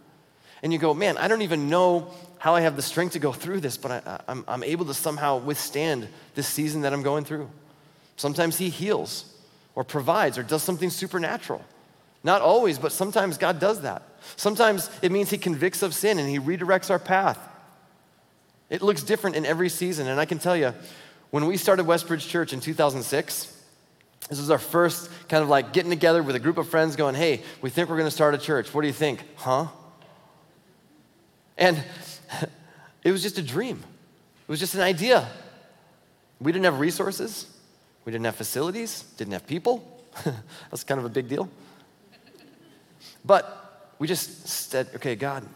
And 0.64 0.72
you 0.72 0.78
go, 0.78 0.94
man, 0.94 1.18
I 1.18 1.28
don't 1.28 1.42
even 1.42 1.68
know 1.68 2.10
how 2.38 2.54
I 2.54 2.62
have 2.62 2.74
the 2.74 2.80
strength 2.80 3.12
to 3.12 3.18
go 3.18 3.32
through 3.32 3.60
this, 3.60 3.76
but 3.76 3.90
I, 3.90 4.20
I'm, 4.26 4.44
I'm 4.48 4.64
able 4.64 4.86
to 4.86 4.94
somehow 4.94 5.36
withstand 5.36 6.08
this 6.34 6.48
season 6.48 6.80
that 6.80 6.94
I'm 6.94 7.02
going 7.02 7.24
through. 7.24 7.50
Sometimes 8.16 8.56
He 8.56 8.70
heals 8.70 9.30
or 9.74 9.84
provides 9.84 10.38
or 10.38 10.42
does 10.42 10.62
something 10.62 10.88
supernatural. 10.88 11.62
Not 12.24 12.40
always, 12.40 12.78
but 12.78 12.92
sometimes 12.92 13.36
God 13.36 13.60
does 13.60 13.82
that. 13.82 14.02
Sometimes 14.36 14.88
it 15.02 15.12
means 15.12 15.28
He 15.28 15.36
convicts 15.36 15.82
of 15.82 15.94
sin 15.94 16.18
and 16.18 16.30
He 16.30 16.38
redirects 16.38 16.88
our 16.90 16.98
path. 16.98 17.38
It 18.70 18.80
looks 18.80 19.02
different 19.02 19.36
in 19.36 19.44
every 19.44 19.68
season. 19.68 20.08
And 20.08 20.18
I 20.18 20.24
can 20.24 20.38
tell 20.38 20.56
you, 20.56 20.72
when 21.28 21.44
we 21.44 21.58
started 21.58 21.84
Westbridge 21.84 22.26
Church 22.26 22.54
in 22.54 22.60
2006, 22.60 23.54
this 24.30 24.38
was 24.38 24.50
our 24.50 24.58
first 24.58 25.10
kind 25.28 25.42
of 25.42 25.50
like 25.50 25.74
getting 25.74 25.90
together 25.90 26.22
with 26.22 26.36
a 26.36 26.40
group 26.40 26.56
of 26.56 26.70
friends 26.70 26.96
going, 26.96 27.14
hey, 27.14 27.42
we 27.60 27.68
think 27.68 27.90
we're 27.90 27.98
going 27.98 28.08
to 28.08 28.10
start 28.10 28.34
a 28.34 28.38
church. 28.38 28.72
What 28.72 28.80
do 28.80 28.86
you 28.86 28.94
think? 28.94 29.22
Huh? 29.36 29.66
And 31.56 31.82
it 33.02 33.12
was 33.12 33.22
just 33.22 33.38
a 33.38 33.42
dream, 33.42 33.76
it 33.76 34.50
was 34.50 34.60
just 34.60 34.74
an 34.74 34.80
idea. 34.80 35.28
We 36.40 36.52
didn't 36.52 36.64
have 36.64 36.80
resources, 36.80 37.46
we 38.04 38.12
didn't 38.12 38.24
have 38.24 38.36
facilities, 38.36 39.04
didn't 39.16 39.32
have 39.32 39.46
people. 39.46 39.90
That's 40.70 40.84
kind 40.84 40.98
of 40.98 41.04
a 41.04 41.08
big 41.08 41.28
deal. 41.28 41.48
But 43.24 43.94
we 43.98 44.06
just 44.06 44.46
said, 44.46 44.88
okay, 44.96 45.16
God, 45.16 45.46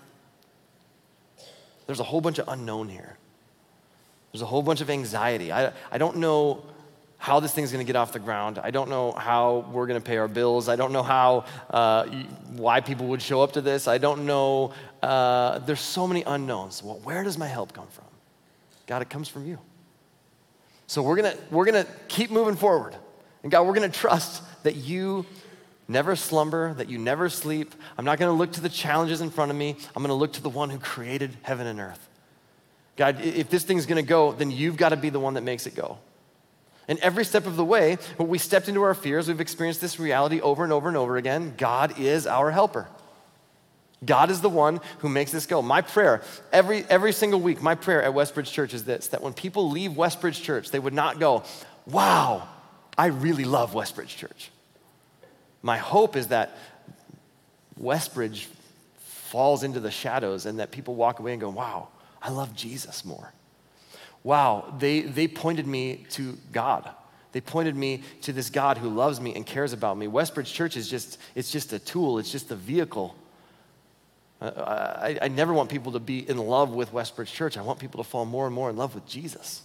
there's 1.87 2.01
a 2.01 2.05
whole 2.05 2.21
bunch 2.21 2.39
of 2.39 2.49
unknown 2.49 2.89
here. 2.89 3.17
There's 4.33 4.43
a 4.43 4.47
whole 4.47 4.63
bunch 4.63 4.81
of 4.81 4.91
anxiety. 4.91 5.53
I, 5.53 5.73
I 5.91 5.99
don't 5.99 6.19
know 6.19 6.65
how 7.19 7.41
this 7.41 7.53
thing's 7.53 7.73
going 7.73 7.85
to 7.85 7.87
get 7.87 7.97
off 7.97 8.13
the 8.13 8.21
ground. 8.21 8.59
I 8.63 8.71
don't 8.71 8.89
know 8.89 9.13
how 9.13 9.67
we're 9.73 9.87
going 9.87 10.01
to 10.01 10.05
pay 10.05 10.19
our 10.19 10.29
bills. 10.29 10.69
I 10.69 10.77
don't 10.77 10.93
know 10.93 11.03
how, 11.03 11.45
uh, 11.69 12.05
why 12.53 12.81
people 12.81 13.09
would 13.09 13.21
show 13.21 13.43
up 13.43 13.53
to 13.53 13.61
this. 13.61 13.89
I 13.89 13.99
don't 13.99 14.25
know. 14.25 14.73
Uh, 15.03 15.59
there's 15.61 15.81
so 15.81 16.07
many 16.07 16.23
unknowns. 16.23 16.83
Well, 16.83 17.01
where 17.05 17.23
does 17.23 17.39
my 17.39 17.47
help 17.47 17.73
come 17.73 17.87
from? 17.89 18.05
God, 18.87 19.03
it 19.03 19.11
comes 19.11 19.29
from 19.29 19.47
you. 19.47 19.59
So 20.87 21.03
we're 21.03 21.17
to 21.35 21.39
we're 21.51 21.67
to 21.85 21.91
keep 22.09 22.31
moving 22.31 22.57
forward. 22.57 22.97
And 23.43 23.53
God, 23.53 23.67
we're 23.67 23.75
to 23.91 23.97
trust 23.99 24.43
that 24.65 24.75
you 24.75 25.27
never 25.87 26.17
slumber, 26.17 26.75
that 26.75 26.89
you 26.89 26.99
never 26.99 27.29
sleep. 27.29 27.75
I'm 27.97 28.05
not 28.05 28.19
to 28.31 28.37
look 28.37 28.53
to 28.53 28.61
the 28.61 28.69
challenges 28.69 29.21
in 29.21 29.31
front 29.31 29.51
of 29.51 29.57
me. 29.57 29.77
I'm 29.95 30.03
to 30.09 30.15
look 30.15 30.33
to 30.35 30.43
the 30.43 30.51
one 30.51 30.71
who 30.71 30.79
created 30.79 31.37
heaven 31.43 31.67
and 31.67 31.79
earth. 31.79 32.09
God, 32.97 33.21
if 33.21 33.49
this 33.49 33.65
thing's 33.65 33.87
to 34.03 34.09
go, 34.09 34.33
then 34.33 34.51
you've 34.51 34.77
got 34.77 34.89
to 34.89 34.97
be 34.97 35.09
the 35.09 35.21
one 35.21 35.35
that 35.35 35.43
makes 35.43 35.67
it 35.67 35.75
go. 35.75 35.99
And 36.89 36.99
every 37.01 37.25
step 37.25 37.47
of 37.47 37.57
the 37.57 37.65
way, 37.65 37.99
when 38.17 38.29
we 38.29 38.39
stepped 38.39 38.69
into 38.69 38.83
our 38.83 38.95
fears, 38.95 39.29
we've 39.29 39.41
experienced 39.41 39.81
this 39.81 40.01
reality 40.01 40.41
over 40.41 40.65
and 40.65 40.73
over 40.73 40.89
and 40.89 40.97
over 40.97 41.17
again 41.17 41.55
God 41.57 41.99
is 41.99 42.27
our 42.27 42.51
helper. 42.51 42.89
God 44.05 44.31
is 44.31 44.41
the 44.41 44.49
one 44.49 44.81
who 44.99 45.09
makes 45.09 45.33
this 45.33 45.47
go. 45.47 45.61
My 45.61 45.81
prayer, 45.81 46.23
every, 46.53 46.85
every 46.85 47.13
single 47.13 47.41
week, 47.41 47.61
my 47.61 47.75
prayer 47.75 48.03
at 48.03 48.13
Westbridge 48.13 48.53
Church 48.53 48.73
is 48.75 48.85
this 48.85 49.09
that 49.09 49.23
when 49.23 49.33
people 49.33 49.71
leave 49.71 49.93
Westbridge 49.93 50.43
Church, 50.43 50.71
they 50.71 50.79
would 50.79 50.95
not 50.95 51.19
go, 51.19 51.43
Wow, 51.87 52.49
I 52.97 53.07
really 53.07 53.45
love 53.45 53.73
Westbridge 53.75 54.17
Church. 54.17 54.51
My 55.63 55.79
hope 55.79 56.17
is 56.17 56.29
that 56.29 56.57
Westbridge 57.81 58.47
falls 58.99 59.65
into 59.65 59.81
the 59.81 59.91
shadows 59.91 60.47
and 60.47 60.61
that 60.61 60.71
people 60.71 60.95
walk 60.95 61.19
away 61.19 61.33
and 61.33 61.41
go, 61.41 61.51
Wow, 61.51 61.89
I 62.23 62.31
love 62.31 62.55
Jesus 62.55 63.05
more 63.05 63.33
wow, 64.23 64.75
they, 64.79 65.01
they 65.01 65.29
pointed 65.29 65.67
me 65.67 66.05
to 66.11 66.37
God. 66.53 66.91
They 67.33 67.41
pointed 67.41 67.77
me 67.77 68.03
to 68.23 68.33
this 68.33 68.51
God 68.51 68.79
who 68.79 68.89
loves 68.89 69.21
me 69.21 69.35
and 69.35 69.47
cares 69.47 69.73
about 69.73 69.97
me. 69.97 70.07
Westbridge 70.07 70.53
Church 70.53 70.77
is 70.77 70.89
just, 70.89 71.19
it's 71.35 71.51
just 71.51 71.73
a 71.73 71.79
tool, 71.79 72.19
it's 72.19 72.31
just 72.31 72.51
a 72.51 72.57
vehicle. 72.57 73.15
Uh, 74.41 74.51
I, 74.57 75.19
I 75.23 75.29
never 75.29 75.53
want 75.53 75.69
people 75.69 75.93
to 75.93 75.99
be 75.99 76.29
in 76.29 76.39
love 76.39 76.71
with 76.71 76.93
Westbridge 76.93 77.33
Church. 77.33 77.57
I 77.57 77.63
want 77.63 77.81
people 77.81 78.03
to 78.03 78.09
fall 78.09 78.25
more 78.25 78.47
and 78.47 78.55
more 78.55 78.71
in 78.71 78.77
love 78.77 78.95
with 78.95 79.07
Jesus. 79.07 79.63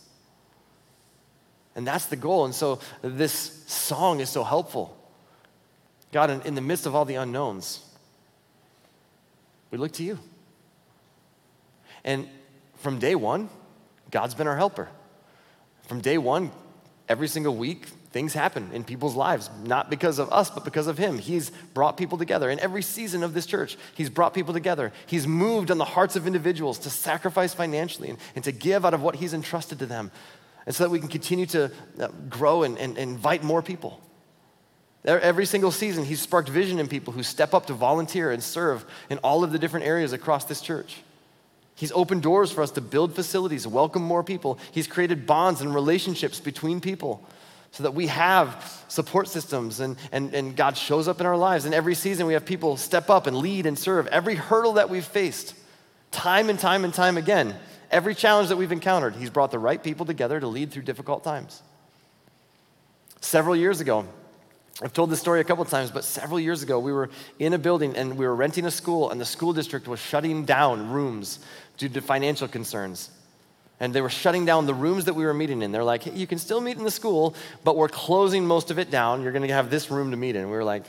And 1.76 1.86
that's 1.86 2.08
the 2.08 2.16
goal. 2.16 2.46
And 2.46 2.54
so 2.54 2.80
this 3.02 3.64
song 3.68 4.20
is 4.20 4.30
so 4.30 4.44
helpful. 4.44 4.98
God, 6.12 6.30
in, 6.30 6.42
in 6.42 6.56
the 6.56 6.62
midst 6.62 6.86
of 6.86 6.96
all 6.96 7.06
the 7.06 7.16
unknowns, 7.16 7.84
we 9.72 9.78
look 9.78 9.92
to 9.94 10.04
you. 10.04 10.20
And 12.04 12.28
from 12.78 13.00
day 13.00 13.16
one, 13.16 13.50
God's 14.12 14.36
been 14.36 14.48
our 14.48 14.58
helper. 14.58 14.90
From 15.88 16.02
day 16.02 16.18
one, 16.18 16.52
every 17.10 17.28
single 17.28 17.56
week, 17.56 17.88
things 18.14 18.34
happen 18.34 18.70
in 18.72 18.84
people's 18.84 19.16
lives, 19.16 19.50
not 19.66 19.90
because 19.90 20.20
of 20.20 20.32
us, 20.32 20.52
but 20.52 20.64
because 20.64 20.86
of 20.86 21.00
Him. 21.00 21.18
He's 21.18 21.50
brought 21.74 21.98
people 21.98 22.18
together. 22.18 22.50
In 22.52 22.60
every 22.60 22.84
season 22.84 23.24
of 23.24 23.34
this 23.34 23.48
church, 23.48 23.76
He's 23.96 24.10
brought 24.10 24.36
people 24.36 24.54
together. 24.54 24.94
He's 25.08 25.28
moved 25.28 25.72
on 25.72 25.80
the 25.80 25.86
hearts 25.86 26.16
of 26.16 26.28
individuals 26.28 26.78
to 26.80 26.92
sacrifice 26.92 27.56
financially 27.56 28.12
and, 28.12 28.20
and 28.36 28.44
to 28.44 28.52
give 28.52 28.86
out 28.86 28.94
of 28.94 29.02
what 29.02 29.16
He's 29.16 29.34
entrusted 29.34 29.80
to 29.80 29.88
them, 29.88 30.12
and 30.68 30.76
so 30.76 30.84
that 30.84 30.92
we 30.92 31.00
can 31.00 31.10
continue 31.10 31.48
to 31.48 31.72
uh, 32.00 32.08
grow 32.30 32.64
and, 32.64 32.78
and, 32.78 32.98
and 32.98 33.12
invite 33.12 33.44
more 33.44 33.64
people. 33.64 34.00
Every 35.04 35.46
single 35.48 35.72
season, 35.72 36.06
He's 36.06 36.22
sparked 36.22 36.50
vision 36.50 36.80
in 36.80 36.88
people 36.88 37.14
who 37.14 37.24
step 37.24 37.56
up 37.56 37.66
to 37.66 37.74
volunteer 37.74 38.32
and 38.32 38.44
serve 38.44 38.86
in 39.10 39.18
all 39.18 39.44
of 39.44 39.52
the 39.52 39.60
different 39.60 39.88
areas 39.88 40.14
across 40.14 40.46
this 40.46 40.62
church. 40.62 41.02
He's 41.76 41.92
opened 41.94 42.22
doors 42.22 42.52
for 42.52 42.62
us 42.62 42.70
to 42.72 42.82
build 42.82 43.16
facilities, 43.16 43.66
welcome 43.66 44.04
more 44.04 44.24
people. 44.24 44.60
He's 44.72 44.86
created 44.86 45.26
bonds 45.26 45.62
and 45.62 45.74
relationships 45.74 46.40
between 46.40 46.80
people 46.80 47.28
so 47.74 47.84
that 47.84 47.96
we 47.96 48.06
have 48.06 48.84
support 48.88 49.28
systems 49.28 49.80
and, 49.80 49.98
and, 50.12 50.32
and 50.36 50.56
God 50.56 50.78
shows 50.78 51.08
up 51.08 51.20
in 51.20 51.26
our 51.26 51.36
lives. 51.36 51.66
And 51.66 51.74
every 51.74 51.96
season, 51.96 52.28
we 52.28 52.34
have 52.34 52.46
people 52.46 52.78
step 52.78 53.10
up 53.10 53.26
and 53.26 53.36
lead 53.36 53.66
and 53.66 53.78
serve. 53.78 54.06
Every 54.08 54.36
hurdle 54.36 54.74
that 54.74 54.92
we've 54.92 55.04
faced, 55.04 55.56
time 56.12 56.52
and 56.52 56.60
time 56.60 56.86
and 56.86 56.94
time 56.94 57.18
again, 57.18 57.56
every 57.90 58.14
challenge 58.14 58.50
that 58.50 58.58
we've 58.58 58.72
encountered, 58.72 59.16
He's 59.16 59.32
brought 59.32 59.50
the 59.50 59.58
right 59.58 59.84
people 59.84 60.06
together 60.06 60.40
to 60.40 60.46
lead 60.46 60.70
through 60.70 60.84
difficult 60.84 61.24
times. 61.24 61.64
Several 63.22 63.56
years 63.56 63.82
ago, 63.82 64.06
I've 64.84 64.94
told 64.94 65.10
this 65.10 65.20
story 65.20 65.42
a 65.42 65.44
couple 65.44 65.66
times, 65.66 65.90
but 65.90 66.04
several 66.04 66.40
years 66.40 66.62
ago, 66.62 66.78
we 66.78 66.94
were 66.94 67.10
in 67.40 67.54
a 67.54 67.58
building 67.58 67.96
and 67.96 68.20
we 68.20 68.28
were 68.28 68.36
renting 68.36 68.66
a 68.66 68.72
school, 68.72 69.10
and 69.10 69.20
the 69.20 69.26
school 69.26 69.52
district 69.52 69.88
was 69.88 70.00
shutting 70.00 70.46
down 70.46 70.92
rooms 70.92 71.40
due 71.78 71.90
to 71.90 72.02
financial 72.02 72.48
concerns. 72.48 73.10
And 73.80 73.94
they 73.94 74.02
were 74.02 74.10
shutting 74.10 74.46
down 74.46 74.66
the 74.66 74.74
rooms 74.74 75.06
that 75.06 75.14
we 75.14 75.26
were 75.26 75.34
meeting 75.34 75.62
in. 75.62 75.72
They're 75.72 75.84
like, 75.84 76.04
hey, 76.04 76.12
you 76.14 76.28
can 76.28 76.38
still 76.38 76.62
meet 76.62 76.78
in 76.78 76.84
the 76.84 76.92
school, 76.92 77.36
but 77.64 77.76
we're 77.76 77.90
closing 77.90 78.46
most 78.46 78.72
of 78.72 78.80
it 78.80 78.92
down. 78.92 79.24
You're 79.24 79.32
going 79.32 79.48
to 79.48 79.54
have 79.54 79.70
this 79.70 79.92
room 79.92 80.12
to 80.12 80.18
meet 80.18 80.36
in. 80.36 80.50
We 80.50 80.56
were 80.56 80.64
like, 80.64 80.84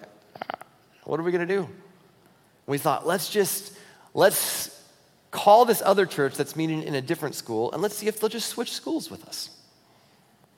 what 1.04 1.18
are 1.18 1.22
we 1.22 1.32
going 1.32 1.46
to 1.46 1.54
do? 1.54 1.68
We 2.66 2.78
thought, 2.78 3.06
let's 3.06 3.28
just, 3.28 3.76
let's 4.14 4.82
call 5.30 5.64
this 5.64 5.82
other 5.84 6.06
church 6.06 6.36
that's 6.36 6.56
meeting 6.56 6.82
in 6.82 6.94
a 6.94 7.00
different 7.00 7.34
school 7.34 7.72
and 7.72 7.82
let's 7.82 7.96
see 7.96 8.06
if 8.06 8.20
they'll 8.20 8.30
just 8.30 8.48
switch 8.48 8.72
schools 8.72 9.10
with 9.10 9.26
us. 9.26 9.50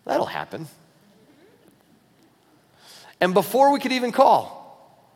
That'll 0.04 0.26
happen. 0.26 0.68
And 3.20 3.32
before 3.32 3.72
we 3.72 3.80
could 3.80 3.92
even 3.92 4.12
call, 4.12 4.62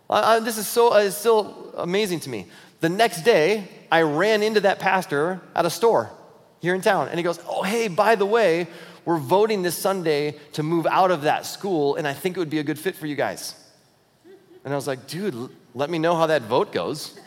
uh, 0.09 0.41
this 0.41 0.59
is 0.59 0.67
so, 0.67 0.89
uh, 0.89 1.11
still 1.11 1.75
amazing 1.77 2.21
to 2.21 2.31
me. 2.31 2.47
The 2.81 2.89
next 2.89 3.23
day, 3.23 3.69
I 3.93 4.03
ran 4.03 4.43
into 4.43 4.61
that 4.61 4.79
pastor 4.79 5.41
at 5.55 5.67
a 5.67 5.71
store 5.71 6.11
here 6.61 6.75
in 6.75 6.81
town. 6.81 7.09
And 7.09 7.19
he 7.19 7.23
goes, 7.23 7.41
Oh, 7.49 7.63
hey, 7.63 7.89
by 7.89 8.15
the 8.15 8.27
way, 8.27 8.69
we're 9.05 9.19
voting 9.19 9.63
this 9.63 9.77
Sunday 9.77 10.37
to 10.53 10.63
move 10.63 10.87
out 10.87 11.11
of 11.11 11.23
that 11.23 11.47
school, 11.47 11.97
and 11.97 12.07
I 12.07 12.13
think 12.13 12.37
it 12.37 12.41
would 12.41 12.51
be 12.51 12.59
a 12.59 12.65
good 12.65 12.79
fit 12.79 12.95
for 12.95 13.07
you 13.07 13.17
guys. 13.17 13.55
And 14.65 14.73
I 14.73 14.77
was 14.77 14.87
like, 14.87 15.07
Dude, 15.07 15.51
let 15.75 15.91
me 15.91 15.99
know 15.99 16.15
how 16.15 16.27
that 16.27 16.43
vote 16.43 16.73
goes. 16.73 17.19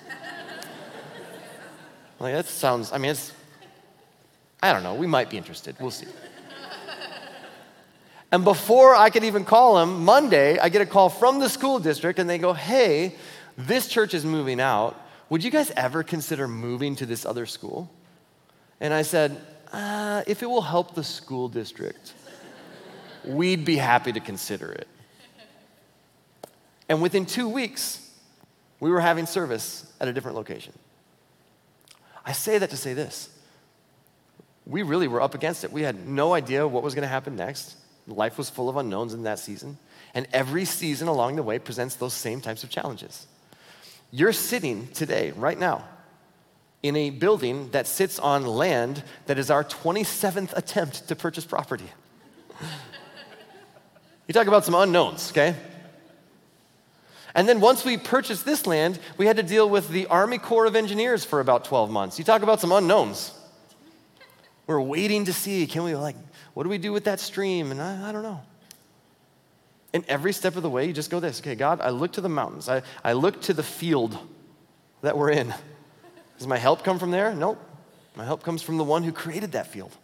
like, 2.20 2.34
that 2.34 2.46
sounds, 2.46 2.92
I 2.92 2.98
mean, 2.98 3.12
it's, 3.12 3.34
I 4.62 4.72
don't 4.72 4.84
know, 4.84 4.96
we 4.96 5.08
might 5.08 5.30
be 5.30 5.38
interested. 5.38 5.76
We'll 5.80 5.92
see. 5.92 6.08
And 8.34 8.44
before 8.44 8.96
I 8.96 9.12
could 9.12 9.24
even 9.26 9.46
call 9.46 9.78
him, 9.78 10.04
Monday, 10.04 10.58
I 10.58 10.70
get 10.70 10.82
a 10.82 10.88
call 10.88 11.10
from 11.10 11.40
the 11.40 11.48
school 11.48 11.78
district, 11.78 12.18
and 12.18 12.28
they 12.28 12.40
go, 12.40 12.54
Hey, 12.54 13.16
this 13.56 13.88
church 13.88 14.16
is 14.16 14.26
moving 14.26 14.60
out. 14.60 15.00
Would 15.30 15.44
you 15.44 15.52
guys 15.52 15.72
ever 15.78 16.02
consider 16.02 16.48
moving 16.48 16.96
to 16.96 17.06
this 17.06 17.28
other 17.28 17.46
school? 17.46 17.92
And 18.80 18.94
I 18.94 19.02
said, 19.02 19.40
uh, 19.72 20.24
If 20.28 20.44
it 20.44 20.48
will 20.48 20.62
help 20.62 20.96
the 20.96 21.04
school 21.04 21.50
district, 21.50 22.14
we'd 23.26 23.66
be 23.66 23.78
happy 23.78 24.12
to 24.12 24.20
consider 24.20 24.72
it. 24.72 24.88
And 26.90 27.02
within 27.02 27.26
two 27.26 27.48
weeks, 27.48 28.00
we 28.80 28.92
were 28.92 29.00
having 29.00 29.26
service 29.26 29.92
at 30.00 30.08
a 30.08 30.14
different 30.14 30.36
location. 30.36 30.74
I 32.26 32.34
say 32.34 32.58
that 32.58 32.70
to 32.70 32.78
say 32.78 32.94
this. 32.94 33.30
We 34.66 34.84
really 34.84 35.08
were 35.08 35.22
up 35.22 35.36
against 35.36 35.64
it. 35.64 35.72
We 35.72 35.82
had 35.82 36.08
no 36.08 36.34
idea 36.34 36.68
what 36.68 36.84
was 36.84 36.96
going 36.96 37.04
to 37.04 37.10
happen 37.10 37.36
next. 37.36 37.76
Life 38.08 38.38
was 38.38 38.50
full 38.50 38.70
of 38.70 38.78
unknowns 38.78 39.14
in 39.14 39.24
that 39.24 39.40
season. 39.40 39.78
And 40.14 40.28
every 40.32 40.66
season 40.66 41.08
along 41.08 41.36
the 41.36 41.44
way 41.44 41.60
presents 41.60 41.96
those 41.96 42.14
same 42.14 42.42
types 42.42 42.64
of 42.64 42.70
challenges. 42.70 43.28
You're 44.12 44.34
sitting 44.34 44.88
today, 44.90 45.32
right 45.32 45.58
now, 45.58 45.86
in 46.84 46.98
a 46.98 47.10
building 47.10 47.70
that 47.72 47.88
sits 47.88 48.20
on 48.20 48.46
land 48.46 49.04
that 49.26 49.40
is 49.40 49.50
our 49.50 49.64
27th 49.64 50.56
attempt 50.56 51.08
to 51.08 51.16
purchase 51.16 51.46
property. 51.46 51.90
you 54.28 54.34
talk 54.34 54.48
about 54.48 54.66
some 54.66 54.76
unknowns, 54.76 55.32
okay? 55.32 55.56
And 57.34 57.48
then 57.48 57.62
once 57.62 57.84
we 57.84 57.98
purchased 57.98 58.46
this 58.46 58.68
land, 58.68 59.00
we 59.18 59.26
had 59.26 59.38
to 59.38 59.44
deal 59.44 59.68
with 59.68 59.90
the 59.90 60.06
Army 60.08 60.38
Corps 60.38 60.66
of 60.66 60.76
Engineers 60.76 61.24
for 61.26 61.40
about 61.40 61.66
12 61.66 61.90
months. 61.90 62.20
You 62.20 62.26
talk 62.26 62.44
about 62.44 62.60
some 62.60 62.72
unknowns. 62.72 63.32
We're 64.68 64.82
waiting 64.82 65.26
to 65.26 65.34
see, 65.34 65.66
can 65.66 65.84
we, 65.84 65.96
like, 65.96 66.16
what 66.54 66.64
do 66.64 66.70
we 66.70 66.78
do 66.78 66.92
with 66.92 67.06
that 67.06 67.20
stream? 67.20 67.72
And 67.72 67.82
I, 67.82 68.10
I 68.10 68.12
don't 68.12 68.24
know. 68.24 68.42
And 69.94 70.04
every 70.08 70.34
step 70.34 70.56
of 70.56 70.64
the 70.64 70.70
way, 70.70 70.86
you 70.86 70.94
just 70.94 71.10
go 71.10 71.20
this 71.20 71.40
okay, 71.40 71.56
God, 71.56 71.80
I 71.80 71.90
look 71.90 72.14
to 72.14 72.22
the 72.22 72.30
mountains, 72.30 72.68
I, 72.68 72.82
I 73.04 73.14
look 73.14 73.42
to 73.44 73.54
the 73.54 73.64
field 73.64 74.18
that 75.02 75.18
we're 75.18 75.32
in. 75.32 75.54
Does 76.38 76.48
my 76.48 76.58
help 76.58 76.84
come 76.84 77.00
from 77.00 77.12
there? 77.12 77.34
Nope. 77.34 77.60
My 78.16 78.26
help 78.26 78.44
comes 78.44 78.62
from 78.62 78.78
the 78.78 78.84
one 78.84 79.04
who 79.04 79.12
created 79.12 79.54
that 79.54 79.68
field. 79.68 79.96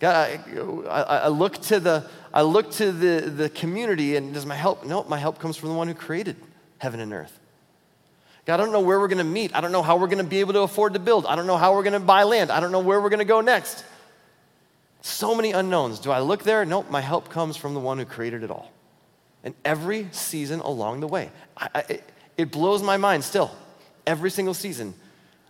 God, 0.00 0.40
I, 0.88 1.00
I, 1.00 1.28
look 1.28 1.60
to 1.62 1.78
the 1.78 2.04
I 2.32 2.42
look 2.42 2.72
to 2.72 2.90
the, 2.90 3.30
the 3.30 3.48
community, 3.48 4.16
and 4.16 4.34
does 4.34 4.44
my 4.44 4.56
help? 4.56 4.84
No, 4.84 5.04
my 5.04 5.18
help 5.18 5.38
comes 5.38 5.56
from 5.56 5.68
the 5.68 5.74
one 5.76 5.86
who 5.86 5.94
created 5.94 6.36
heaven 6.78 7.00
and 7.00 7.12
earth. 7.12 7.38
God, 8.44 8.60
I 8.60 8.64
don't 8.64 8.72
know 8.72 8.80
where 8.80 9.00
we're 9.00 9.08
going 9.08 9.18
to 9.18 9.24
meet. 9.24 9.54
I 9.54 9.60
don't 9.60 9.72
know 9.72 9.82
how 9.82 9.96
we're 9.96 10.08
going 10.08 10.18
to 10.18 10.24
be 10.24 10.40
able 10.40 10.52
to 10.54 10.60
afford 10.60 10.92
to 10.94 10.98
build. 10.98 11.24
I 11.26 11.36
don't 11.36 11.46
know 11.46 11.56
how 11.56 11.74
we're 11.74 11.84
going 11.84 11.94
to 11.94 12.00
buy 12.00 12.24
land. 12.24 12.50
I 12.50 12.60
don't 12.60 12.72
know 12.72 12.80
where 12.80 13.00
we're 13.00 13.08
going 13.08 13.20
to 13.20 13.24
go 13.24 13.40
next. 13.40 13.84
So 15.00 15.34
many 15.34 15.52
unknowns. 15.52 16.00
Do 16.00 16.10
I 16.10 16.20
look 16.20 16.42
there? 16.42 16.64
Nope, 16.64 16.90
my 16.90 17.00
help 17.00 17.30
comes 17.30 17.56
from 17.56 17.74
the 17.74 17.80
one 17.80 17.98
who 17.98 18.04
created 18.04 18.42
it 18.42 18.50
all. 18.50 18.70
And 19.44 19.54
every 19.64 20.08
season 20.12 20.60
along 20.60 21.00
the 21.00 21.06
way, 21.06 21.30
I, 21.56 21.68
I, 21.74 22.00
it 22.36 22.50
blows 22.50 22.82
my 22.82 22.96
mind 22.96 23.24
still. 23.24 23.50
Every 24.06 24.30
single 24.30 24.54
season. 24.54 24.94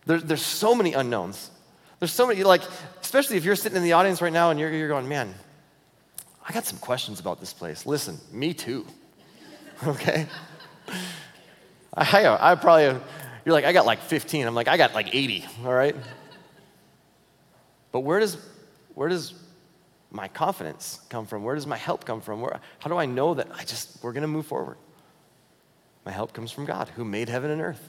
There, 0.07 0.19
there's 0.19 0.45
so 0.45 0.75
many 0.75 0.93
unknowns. 0.93 1.51
There's 1.99 2.13
so 2.13 2.27
many, 2.27 2.43
like, 2.45 2.63
especially 3.01 3.37
if 3.37 3.45
you're 3.45 3.57
sitting 3.57 3.77
in 3.77 3.83
the 3.83 3.93
audience 3.93 4.21
right 4.21 4.33
now 4.33 4.51
and 4.51 4.61
you're, 4.61 4.71
you're 4.71 4.89
going, 4.89 5.09
man, 5.09 5.35
I 6.47 6.53
got 6.53 6.67
some 6.67 6.79
questions 6.79 7.21
about 7.21 7.41
this 7.41 7.53
place. 7.53 7.87
Listen, 7.87 8.19
me 8.33 8.53
too. 8.53 8.87
okay? 9.87 10.27
I, 11.95 12.37
I 12.41 12.55
probably, 12.57 13.01
you're 13.45 13.53
like, 13.55 13.65
I 13.65 13.73
got 13.73 13.87
like 13.87 14.01
15. 14.01 14.47
I'm 14.47 14.55
like, 14.55 14.69
I 14.69 14.77
got 14.77 14.95
like 14.95 15.15
80, 15.15 15.47
all 15.65 15.73
right? 15.73 15.97
But 17.93 18.01
where 18.01 18.21
does, 18.21 18.37
where 18.95 19.09
does 19.09 19.33
my 20.11 20.29
confidence 20.29 21.01
come 21.09 21.27
from? 21.27 21.45
Where 21.45 21.55
does 21.55 21.67
my 21.67 21.77
help 21.77 22.05
come 22.05 22.21
from? 22.21 22.41
Where, 22.41 22.61
how 22.81 22.91
do 22.91 22.97
I 22.97 23.07
know 23.07 23.35
that 23.35 23.49
I 23.55 23.65
just, 23.65 24.03
we're 24.03 24.13
gonna 24.13 24.29
move 24.29 24.47
forward? 24.47 24.77
My 26.05 26.13
help 26.13 26.35
comes 26.35 26.51
from 26.51 26.67
God 26.67 26.91
who 26.91 27.05
made 27.05 27.29
heaven 27.29 27.51
and 27.51 27.63
earth. 27.63 27.89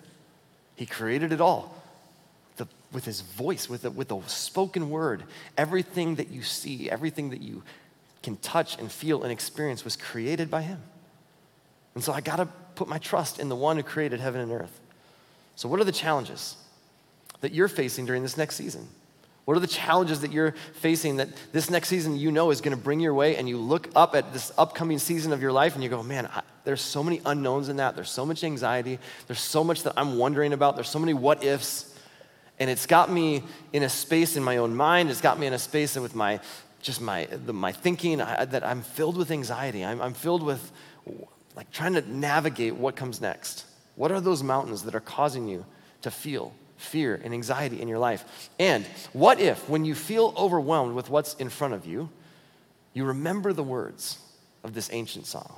He 0.75 0.85
created 0.85 1.33
it 1.33 1.41
all 1.41 1.75
with 2.91 3.05
his 3.05 3.21
voice, 3.21 3.69
with 3.69 3.83
the, 3.83 3.91
with 3.91 4.07
the 4.09 4.21
spoken 4.27 4.89
word. 4.89 5.23
Everything 5.57 6.15
that 6.15 6.29
you 6.29 6.43
see, 6.43 6.89
everything 6.89 7.29
that 7.31 7.41
you 7.41 7.63
can 8.23 8.37
touch 8.37 8.77
and 8.79 8.91
feel 8.91 9.23
and 9.23 9.31
experience 9.31 9.83
was 9.83 9.95
created 9.95 10.49
by 10.49 10.61
him. 10.61 10.81
And 11.93 12.03
so 12.03 12.13
I 12.13 12.21
got 12.21 12.37
to 12.37 12.47
put 12.75 12.87
my 12.87 12.97
trust 12.97 13.39
in 13.39 13.49
the 13.49 13.55
one 13.55 13.77
who 13.77 13.83
created 13.83 14.19
heaven 14.19 14.41
and 14.41 14.51
earth. 14.51 14.79
So, 15.55 15.69
what 15.69 15.79
are 15.79 15.85
the 15.85 15.91
challenges 15.91 16.57
that 17.41 17.53
you're 17.53 17.69
facing 17.69 18.05
during 18.05 18.23
this 18.23 18.37
next 18.37 18.55
season? 18.55 18.87
What 19.45 19.55
are 19.55 19.59
the 19.59 19.67
challenges 19.67 20.21
that 20.21 20.31
you're 20.31 20.55
facing 20.73 21.17
that 21.17 21.29
this 21.51 21.69
next 21.69 21.87
season 21.87 22.17
you 22.17 22.31
know 22.31 22.49
is 22.49 22.61
going 22.61 22.75
to 22.75 22.83
bring 22.83 22.99
your 22.99 23.13
way? 23.13 23.37
And 23.37 23.47
you 23.47 23.57
look 23.57 23.89
up 23.95 24.15
at 24.15 24.33
this 24.33 24.51
upcoming 24.57 24.97
season 24.97 25.31
of 25.31 25.41
your 25.41 25.51
life 25.51 25.75
and 25.75 25.83
you 25.83 25.89
go, 25.89 26.01
man, 26.01 26.25
I, 26.25 26.41
there's 26.63 26.81
so 26.81 27.03
many 27.03 27.21
unknowns 27.25 27.69
in 27.69 27.77
that. 27.77 27.95
There's 27.95 28.09
so 28.09 28.25
much 28.25 28.43
anxiety. 28.43 28.97
There's 29.27 29.39
so 29.39 29.63
much 29.63 29.83
that 29.83 29.93
I'm 29.97 30.17
wondering 30.17 30.51
about. 30.51 30.75
There's 30.75 30.89
so 30.89 30.97
many 30.97 31.13
what 31.13 31.43
ifs. 31.43 31.94
And 32.59 32.69
it's 32.69 32.85
got 32.85 33.11
me 33.11 33.43
in 33.73 33.83
a 33.83 33.89
space 33.89 34.37
in 34.37 34.43
my 34.43 34.57
own 34.57 34.75
mind. 34.75 35.09
It's 35.09 35.21
got 35.21 35.39
me 35.39 35.47
in 35.47 35.53
a 35.53 35.59
space 35.59 35.95
with 35.97 36.15
my, 36.15 36.39
just 36.81 37.01
my, 37.01 37.25
the, 37.25 37.53
my 37.53 37.71
thinking 37.71 38.21
I, 38.21 38.45
that 38.45 38.63
I'm 38.63 38.81
filled 38.81 39.17
with 39.17 39.31
anxiety. 39.31 39.83
I'm, 39.83 40.01
I'm 40.01 40.13
filled 40.13 40.43
with 40.43 40.71
like 41.55 41.71
trying 41.71 41.93
to 41.93 42.01
navigate 42.01 42.75
what 42.75 42.95
comes 42.95 43.21
next. 43.21 43.65
What 43.95 44.11
are 44.11 44.21
those 44.21 44.43
mountains 44.43 44.83
that 44.83 44.95
are 44.95 45.01
causing 45.01 45.47
you 45.47 45.65
to 46.01 46.11
feel 46.11 46.53
fear 46.77 47.19
and 47.23 47.33
anxiety 47.33 47.81
in 47.81 47.87
your 47.87 47.99
life? 47.99 48.49
And 48.59 48.85
what 49.13 49.39
if, 49.39 49.67
when 49.69 49.85
you 49.85 49.95
feel 49.95 50.33
overwhelmed 50.37 50.95
with 50.95 51.09
what's 51.09 51.33
in 51.35 51.49
front 51.49 51.73
of 51.73 51.85
you, 51.85 52.09
you 52.93 53.05
remember 53.05 53.53
the 53.53 53.63
words 53.63 54.19
of 54.63 54.73
this 54.73 54.89
ancient 54.91 55.25
song? 55.25 55.53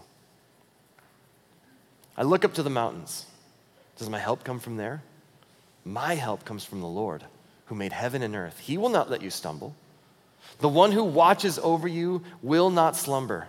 I 2.16 2.24
look 2.24 2.44
up 2.44 2.54
to 2.56 2.64
the 2.64 2.70
mountains. 2.70 3.26
Does 3.98 4.10
my 4.10 4.20
help 4.20 4.44
come 4.44 4.60
from 4.60 4.78
there? 4.78 5.04
My 5.88 6.16
help 6.16 6.44
comes 6.44 6.66
from 6.66 6.82
the 6.82 6.88
Lord, 6.88 7.24
who 7.68 7.76
made 7.76 7.94
heaven 7.94 8.22
and 8.22 8.36
earth. 8.36 8.60
He 8.60 8.78
will 8.78 8.90
not 8.90 9.10
let 9.10 9.22
you 9.22 9.30
stumble. 9.30 9.74
The 10.60 10.68
one 10.68 10.92
who 10.92 11.04
watches 11.04 11.58
over 11.60 11.88
you 11.88 12.24
will 12.42 12.70
not 12.70 12.98
slumber. 12.98 13.48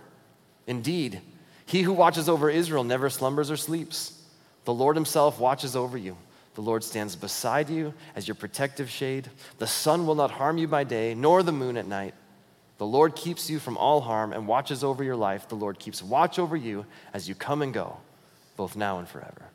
Indeed, 0.65 1.19
he 1.65 1.81
who 1.81 1.91
watches 1.91 2.29
over 2.29 2.49
Israel 2.49 2.85
never 2.85 3.09
slumbers 3.09 3.51
or 3.51 3.57
sleeps. 3.57 4.23
The 4.63 4.73
Lord 4.73 4.95
himself 4.95 5.37
watches 5.37 5.75
over 5.75 5.97
you. 5.97 6.15
The 6.55 6.61
Lord 6.61 6.83
stands 6.83 7.15
beside 7.15 7.69
you 7.69 7.93
as 8.15 8.27
your 8.27 8.35
protective 8.35 8.89
shade. 8.89 9.29
The 9.57 9.67
sun 9.67 10.07
will 10.07 10.15
not 10.15 10.31
harm 10.31 10.57
you 10.57 10.67
by 10.67 10.85
day, 10.85 11.15
nor 11.15 11.43
the 11.43 11.51
moon 11.51 11.75
at 11.75 11.87
night. 11.87 12.13
The 12.77 12.85
Lord 12.85 13.15
keeps 13.17 13.49
you 13.49 13.59
from 13.59 13.77
all 13.77 13.99
harm 13.99 14.31
and 14.31 14.47
watches 14.47 14.81
over 14.81 15.03
your 15.03 15.17
life. 15.17 15.49
The 15.49 15.55
Lord 15.55 15.77
keeps 15.77 16.01
watch 16.01 16.39
over 16.39 16.55
you 16.55 16.85
as 17.13 17.27
you 17.27 17.35
come 17.35 17.61
and 17.61 17.73
go, 17.73 17.97
both 18.55 18.77
now 18.77 18.97
and 18.97 19.07
forever. 19.07 19.49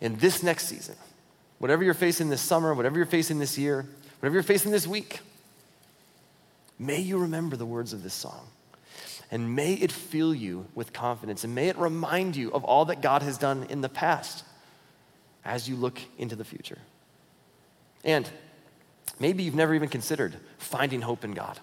In 0.00 0.16
this 0.16 0.42
next 0.42 0.66
season, 0.66 0.96
whatever 1.60 1.84
you're 1.84 1.94
facing 1.94 2.30
this 2.30 2.40
summer, 2.40 2.74
whatever 2.74 2.96
you're 2.96 3.06
facing 3.06 3.38
this 3.38 3.56
year, 3.56 3.86
whatever 4.18 4.34
you're 4.34 4.42
facing 4.42 4.72
this 4.72 4.86
week, 4.86 5.20
may 6.78 6.98
you 6.98 7.18
remember 7.18 7.54
the 7.54 7.66
words 7.66 7.92
of 7.92 8.02
this 8.02 8.14
song. 8.14 8.48
And 9.30 9.54
may 9.54 9.74
it 9.74 9.92
fill 9.92 10.34
you 10.34 10.66
with 10.74 10.92
confidence 10.92 11.44
and 11.44 11.54
may 11.54 11.68
it 11.68 11.78
remind 11.78 12.34
you 12.34 12.50
of 12.50 12.64
all 12.64 12.86
that 12.86 13.00
God 13.00 13.22
has 13.22 13.38
done 13.38 13.66
in 13.68 13.82
the 13.82 13.88
past 13.88 14.42
as 15.44 15.68
you 15.68 15.76
look 15.76 16.00
into 16.18 16.34
the 16.34 16.44
future. 16.44 16.78
And 18.04 18.28
maybe 19.20 19.42
you've 19.42 19.54
never 19.54 19.74
even 19.74 19.88
considered 19.88 20.34
finding 20.58 21.02
hope 21.02 21.24
in 21.24 21.32
God. 21.32 21.60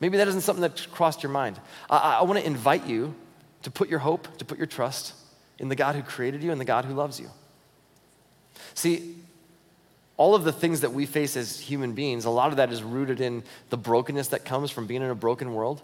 Maybe 0.00 0.18
that 0.18 0.28
isn't 0.28 0.42
something 0.42 0.62
that 0.62 0.86
crossed 0.92 1.22
your 1.22 1.32
mind. 1.32 1.58
I, 1.88 2.18
I 2.18 2.22
want 2.22 2.38
to 2.38 2.46
invite 2.46 2.86
you 2.86 3.14
to 3.62 3.70
put 3.70 3.88
your 3.88 4.00
hope, 4.00 4.36
to 4.36 4.44
put 4.44 4.58
your 4.58 4.66
trust 4.66 5.14
in 5.58 5.68
the 5.68 5.76
God 5.76 5.96
who 5.96 6.02
created 6.02 6.42
you 6.42 6.52
and 6.52 6.60
the 6.60 6.66
God 6.66 6.84
who 6.84 6.92
loves 6.92 7.18
you. 7.18 7.30
See, 8.74 9.16
all 10.16 10.34
of 10.34 10.44
the 10.44 10.52
things 10.52 10.80
that 10.80 10.92
we 10.92 11.06
face 11.06 11.36
as 11.36 11.58
human 11.58 11.92
beings, 11.92 12.24
a 12.24 12.30
lot 12.30 12.50
of 12.50 12.56
that 12.56 12.70
is 12.72 12.82
rooted 12.82 13.20
in 13.20 13.42
the 13.70 13.76
brokenness 13.76 14.28
that 14.28 14.44
comes 14.44 14.70
from 14.70 14.86
being 14.86 15.02
in 15.02 15.10
a 15.10 15.14
broken 15.14 15.54
world. 15.54 15.82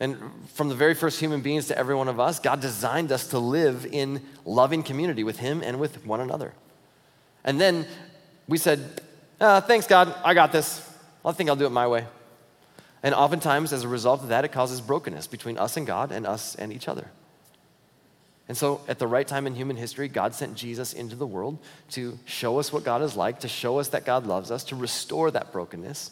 And 0.00 0.18
from 0.54 0.68
the 0.68 0.74
very 0.74 0.94
first 0.94 1.20
human 1.20 1.42
beings 1.42 1.66
to 1.66 1.78
every 1.78 1.94
one 1.94 2.08
of 2.08 2.18
us, 2.18 2.40
God 2.40 2.60
designed 2.60 3.12
us 3.12 3.28
to 3.28 3.38
live 3.38 3.86
in 3.86 4.22
loving 4.44 4.82
community 4.82 5.22
with 5.22 5.38
Him 5.38 5.62
and 5.62 5.78
with 5.78 6.04
one 6.06 6.20
another. 6.20 6.54
And 7.44 7.60
then 7.60 7.86
we 8.48 8.58
said, 8.58 9.02
ah, 9.40 9.60
Thanks, 9.60 9.86
God, 9.86 10.14
I 10.24 10.34
got 10.34 10.52
this. 10.52 10.86
I 11.24 11.32
think 11.32 11.50
I'll 11.50 11.56
do 11.56 11.66
it 11.66 11.70
my 11.70 11.86
way. 11.86 12.06
And 13.02 13.14
oftentimes, 13.14 13.72
as 13.72 13.84
a 13.84 13.88
result 13.88 14.22
of 14.22 14.28
that, 14.28 14.44
it 14.44 14.52
causes 14.52 14.80
brokenness 14.80 15.26
between 15.26 15.58
us 15.58 15.76
and 15.76 15.86
God 15.86 16.12
and 16.12 16.26
us 16.26 16.54
and 16.54 16.72
each 16.72 16.88
other. 16.88 17.10
And 18.50 18.56
so, 18.56 18.80
at 18.88 18.98
the 18.98 19.06
right 19.06 19.28
time 19.28 19.46
in 19.46 19.54
human 19.54 19.76
history, 19.76 20.08
God 20.08 20.34
sent 20.34 20.56
Jesus 20.56 20.92
into 20.92 21.14
the 21.14 21.24
world 21.24 21.56
to 21.90 22.18
show 22.24 22.58
us 22.58 22.72
what 22.72 22.82
God 22.82 23.00
is 23.00 23.14
like, 23.14 23.38
to 23.40 23.48
show 23.48 23.78
us 23.78 23.90
that 23.90 24.04
God 24.04 24.26
loves 24.26 24.50
us, 24.50 24.64
to 24.64 24.74
restore 24.74 25.30
that 25.30 25.52
brokenness. 25.52 26.10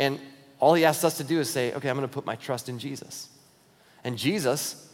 And 0.00 0.18
all 0.58 0.74
he 0.74 0.84
asks 0.84 1.04
us 1.04 1.18
to 1.18 1.22
do 1.22 1.38
is 1.38 1.48
say, 1.48 1.74
okay, 1.74 1.88
I'm 1.88 1.96
going 1.96 2.08
to 2.08 2.12
put 2.12 2.26
my 2.26 2.34
trust 2.34 2.68
in 2.68 2.80
Jesus. 2.80 3.28
And 4.02 4.18
Jesus 4.18 4.92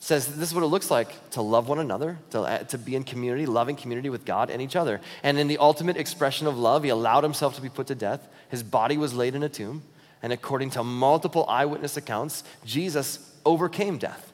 says 0.00 0.34
this 0.34 0.48
is 0.48 0.52
what 0.52 0.64
it 0.64 0.66
looks 0.66 0.90
like 0.90 1.30
to 1.30 1.42
love 1.42 1.68
one 1.68 1.78
another, 1.78 2.18
to, 2.30 2.40
uh, 2.40 2.58
to 2.64 2.76
be 2.76 2.96
in 2.96 3.04
community, 3.04 3.46
loving 3.46 3.76
community 3.76 4.10
with 4.10 4.24
God 4.24 4.50
and 4.50 4.60
each 4.60 4.74
other. 4.74 5.00
And 5.22 5.38
in 5.38 5.46
the 5.46 5.58
ultimate 5.58 5.96
expression 5.96 6.48
of 6.48 6.58
love, 6.58 6.82
he 6.82 6.88
allowed 6.88 7.22
himself 7.22 7.54
to 7.54 7.62
be 7.62 7.68
put 7.68 7.86
to 7.86 7.94
death. 7.94 8.26
His 8.48 8.64
body 8.64 8.96
was 8.96 9.14
laid 9.14 9.36
in 9.36 9.44
a 9.44 9.48
tomb. 9.48 9.84
And 10.24 10.32
according 10.32 10.70
to 10.70 10.82
multiple 10.82 11.46
eyewitness 11.48 11.96
accounts, 11.96 12.42
Jesus 12.64 13.32
overcame 13.46 13.98
death. 13.98 14.27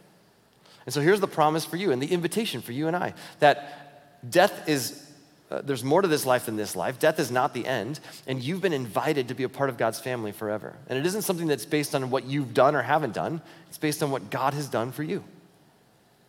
And 0.86 0.92
so 0.92 1.00
here's 1.00 1.20
the 1.20 1.28
promise 1.28 1.64
for 1.64 1.76
you 1.76 1.92
and 1.92 2.02
the 2.02 2.12
invitation 2.12 2.60
for 2.60 2.72
you 2.72 2.86
and 2.86 2.96
I 2.96 3.14
that 3.38 4.30
death 4.30 4.68
is, 4.68 5.10
uh, 5.50 5.62
there's 5.62 5.84
more 5.84 6.02
to 6.02 6.08
this 6.08 6.26
life 6.26 6.46
than 6.46 6.56
this 6.56 6.76
life. 6.76 6.98
Death 6.98 7.18
is 7.18 7.30
not 7.30 7.54
the 7.54 7.66
end, 7.66 8.00
and 8.26 8.42
you've 8.42 8.60
been 8.60 8.72
invited 8.72 9.28
to 9.28 9.34
be 9.34 9.44
a 9.44 9.48
part 9.48 9.70
of 9.70 9.78
God's 9.78 10.00
family 10.00 10.32
forever. 10.32 10.74
And 10.88 10.98
it 10.98 11.06
isn't 11.06 11.22
something 11.22 11.46
that's 11.46 11.66
based 11.66 11.94
on 11.94 12.10
what 12.10 12.24
you've 12.24 12.54
done 12.54 12.74
or 12.74 12.82
haven't 12.82 13.14
done, 13.14 13.40
it's 13.68 13.78
based 13.78 14.02
on 14.02 14.10
what 14.10 14.30
God 14.30 14.54
has 14.54 14.68
done 14.68 14.92
for 14.92 15.02
you. 15.02 15.24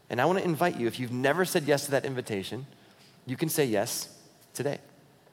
And 0.10 0.22
I 0.22 0.26
want 0.26 0.40
to 0.40 0.46
invite 0.46 0.78
you, 0.78 0.88
if 0.88 1.00
you've 1.00 1.12
never 1.12 1.46
said 1.46 1.64
yes 1.64 1.86
to 1.86 1.92
that 1.92 2.06
invitation, 2.06 2.66
you 3.26 3.36
can 3.36 3.50
say 3.50 3.66
yes 3.66 4.10
today. 4.54 4.80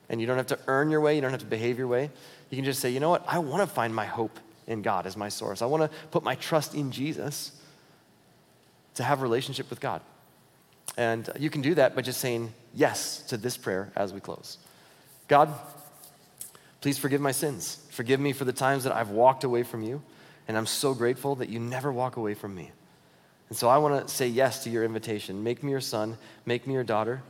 And 0.09 0.21
you 0.21 0.27
don't 0.27 0.37
have 0.37 0.47
to 0.49 0.59
earn 0.67 0.91
your 0.91 1.01
way, 1.01 1.15
you 1.15 1.21
don't 1.21 1.31
have 1.31 1.41
to 1.41 1.47
behave 1.47 1.79
your 1.79 1.87
way. 1.87 2.11
You 2.51 2.57
can 2.57 2.65
just 2.65 2.81
say, 2.81 2.91
you 2.91 3.01
know 3.01 3.11
what? 3.11 3.25
I 3.27 3.39
want 3.39 3.63
to 3.63 3.67
find 3.67 3.95
my 3.95 4.05
hope 4.05 4.39
in 4.67 4.83
God 4.83 5.07
as 5.07 5.17
my 5.17 5.29
source. 5.29 5.63
I 5.63 5.67
want 5.67 5.91
to 5.91 5.99
put 6.09 6.23
my 6.23 6.35
trust 6.35 6.75
in 6.75 6.91
Jesus 6.91 7.53
to 8.95 9.03
have 9.03 9.21
a 9.21 9.23
relationship 9.23 9.71
with 9.71 9.81
God. 9.81 10.03
And 10.97 11.29
you 11.39 11.51
can 11.51 11.63
do 11.63 11.75
that 11.75 11.95
by 11.95 12.03
just 12.03 12.21
saying 12.21 12.53
yes 12.75 13.23
to 13.29 13.37
this 13.37 13.57
prayer 13.57 13.91
as 13.97 14.13
we 14.13 14.21
close. 14.21 14.59
God, 15.29 15.53
please 16.81 16.99
forgive 16.99 17.21
my 17.21 17.33
sins. 17.33 17.79
Forgive 17.91 18.21
me 18.21 18.33
for 18.33 18.45
the 18.45 18.53
times 18.53 18.85
that 18.85 18.95
I've 18.95 19.11
walked 19.11 19.45
away 19.45 19.63
from 19.63 19.83
you. 19.83 20.03
And 20.49 20.57
I'm 20.57 20.67
so 20.67 20.93
grateful 20.93 21.37
that 21.37 21.49
you 21.49 21.59
never 21.59 21.93
walk 21.93 22.17
away 22.17 22.35
from 22.35 22.55
me. 22.55 22.73
And 23.49 23.57
so 23.57 23.69
I 23.69 23.79
want 23.79 24.07
to 24.07 24.13
say 24.13 24.29
yes 24.29 24.65
to 24.65 24.71
your 24.71 24.85
invitation. 24.85 25.43
Make 25.43 25.63
me 25.63 25.71
your 25.71 25.81
son, 25.81 26.19
make 26.45 26.67
me 26.67 26.75
your 26.75 26.85
daughter, 26.85 27.23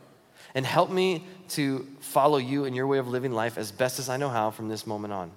and 0.54 0.64
help 0.64 0.90
me 0.90 1.24
to 1.50 1.86
follow 2.00 2.38
you 2.38 2.64
in 2.64 2.74
your 2.74 2.86
way 2.86 2.98
of 2.98 3.08
living 3.08 3.32
life 3.32 3.58
as 3.58 3.70
best 3.70 3.98
as 3.98 4.08
I 4.08 4.16
know 4.16 4.28
how 4.28 4.50
from 4.50 4.68
this 4.68 4.86
moment 4.86 5.12
on. 5.12 5.30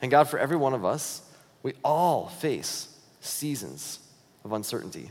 And 0.00 0.10
God, 0.10 0.28
for 0.28 0.38
every 0.38 0.56
one 0.56 0.74
of 0.74 0.84
us, 0.84 1.22
we 1.62 1.74
all 1.84 2.28
face 2.28 2.88
seasons 3.20 3.98
of 4.44 4.52
uncertainty. 4.52 5.10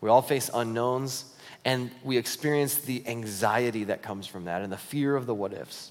We 0.00 0.08
all 0.08 0.22
face 0.22 0.50
unknowns, 0.52 1.24
and 1.64 1.90
we 2.02 2.16
experience 2.16 2.76
the 2.76 3.06
anxiety 3.06 3.84
that 3.84 4.02
comes 4.02 4.26
from 4.26 4.44
that 4.44 4.62
and 4.62 4.72
the 4.72 4.78
fear 4.78 5.16
of 5.16 5.26
the 5.26 5.34
what 5.34 5.52
ifs. 5.52 5.90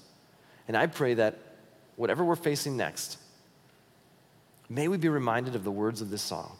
And 0.66 0.76
I 0.76 0.86
pray 0.86 1.14
that 1.14 1.38
whatever 1.96 2.24
we're 2.24 2.36
facing 2.36 2.76
next, 2.76 3.18
may 4.68 4.88
we 4.88 4.96
be 4.96 5.08
reminded 5.08 5.54
of 5.54 5.64
the 5.64 5.70
words 5.70 6.00
of 6.00 6.10
this 6.10 6.22
song. 6.22 6.56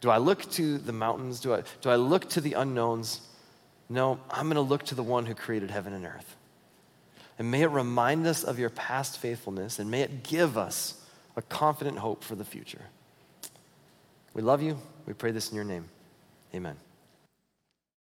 Do 0.00 0.10
I 0.10 0.18
look 0.18 0.48
to 0.52 0.78
the 0.78 0.92
mountains? 0.92 1.40
Do 1.40 1.54
I, 1.54 1.62
do 1.80 1.90
I 1.90 1.96
look 1.96 2.28
to 2.30 2.40
the 2.40 2.52
unknowns? 2.52 3.20
No, 3.88 4.20
I'm 4.30 4.46
going 4.46 4.56
to 4.56 4.60
look 4.60 4.84
to 4.84 4.94
the 4.94 5.02
one 5.02 5.26
who 5.26 5.34
created 5.34 5.70
heaven 5.70 5.92
and 5.92 6.04
earth. 6.04 6.36
And 7.38 7.50
may 7.50 7.62
it 7.62 7.70
remind 7.70 8.26
us 8.26 8.44
of 8.44 8.58
your 8.58 8.70
past 8.70 9.18
faithfulness, 9.18 9.78
and 9.78 9.90
may 9.90 10.02
it 10.02 10.22
give 10.24 10.58
us 10.58 11.00
a 11.36 11.42
confident 11.42 11.98
hope 11.98 12.22
for 12.24 12.34
the 12.34 12.44
future. 12.44 12.82
We 14.38 14.44
love 14.44 14.62
you. 14.62 14.78
We 15.04 15.14
pray 15.14 15.32
this 15.32 15.50
in 15.50 15.56
your 15.56 15.64
name. 15.64 15.88
Amen. 16.54 16.76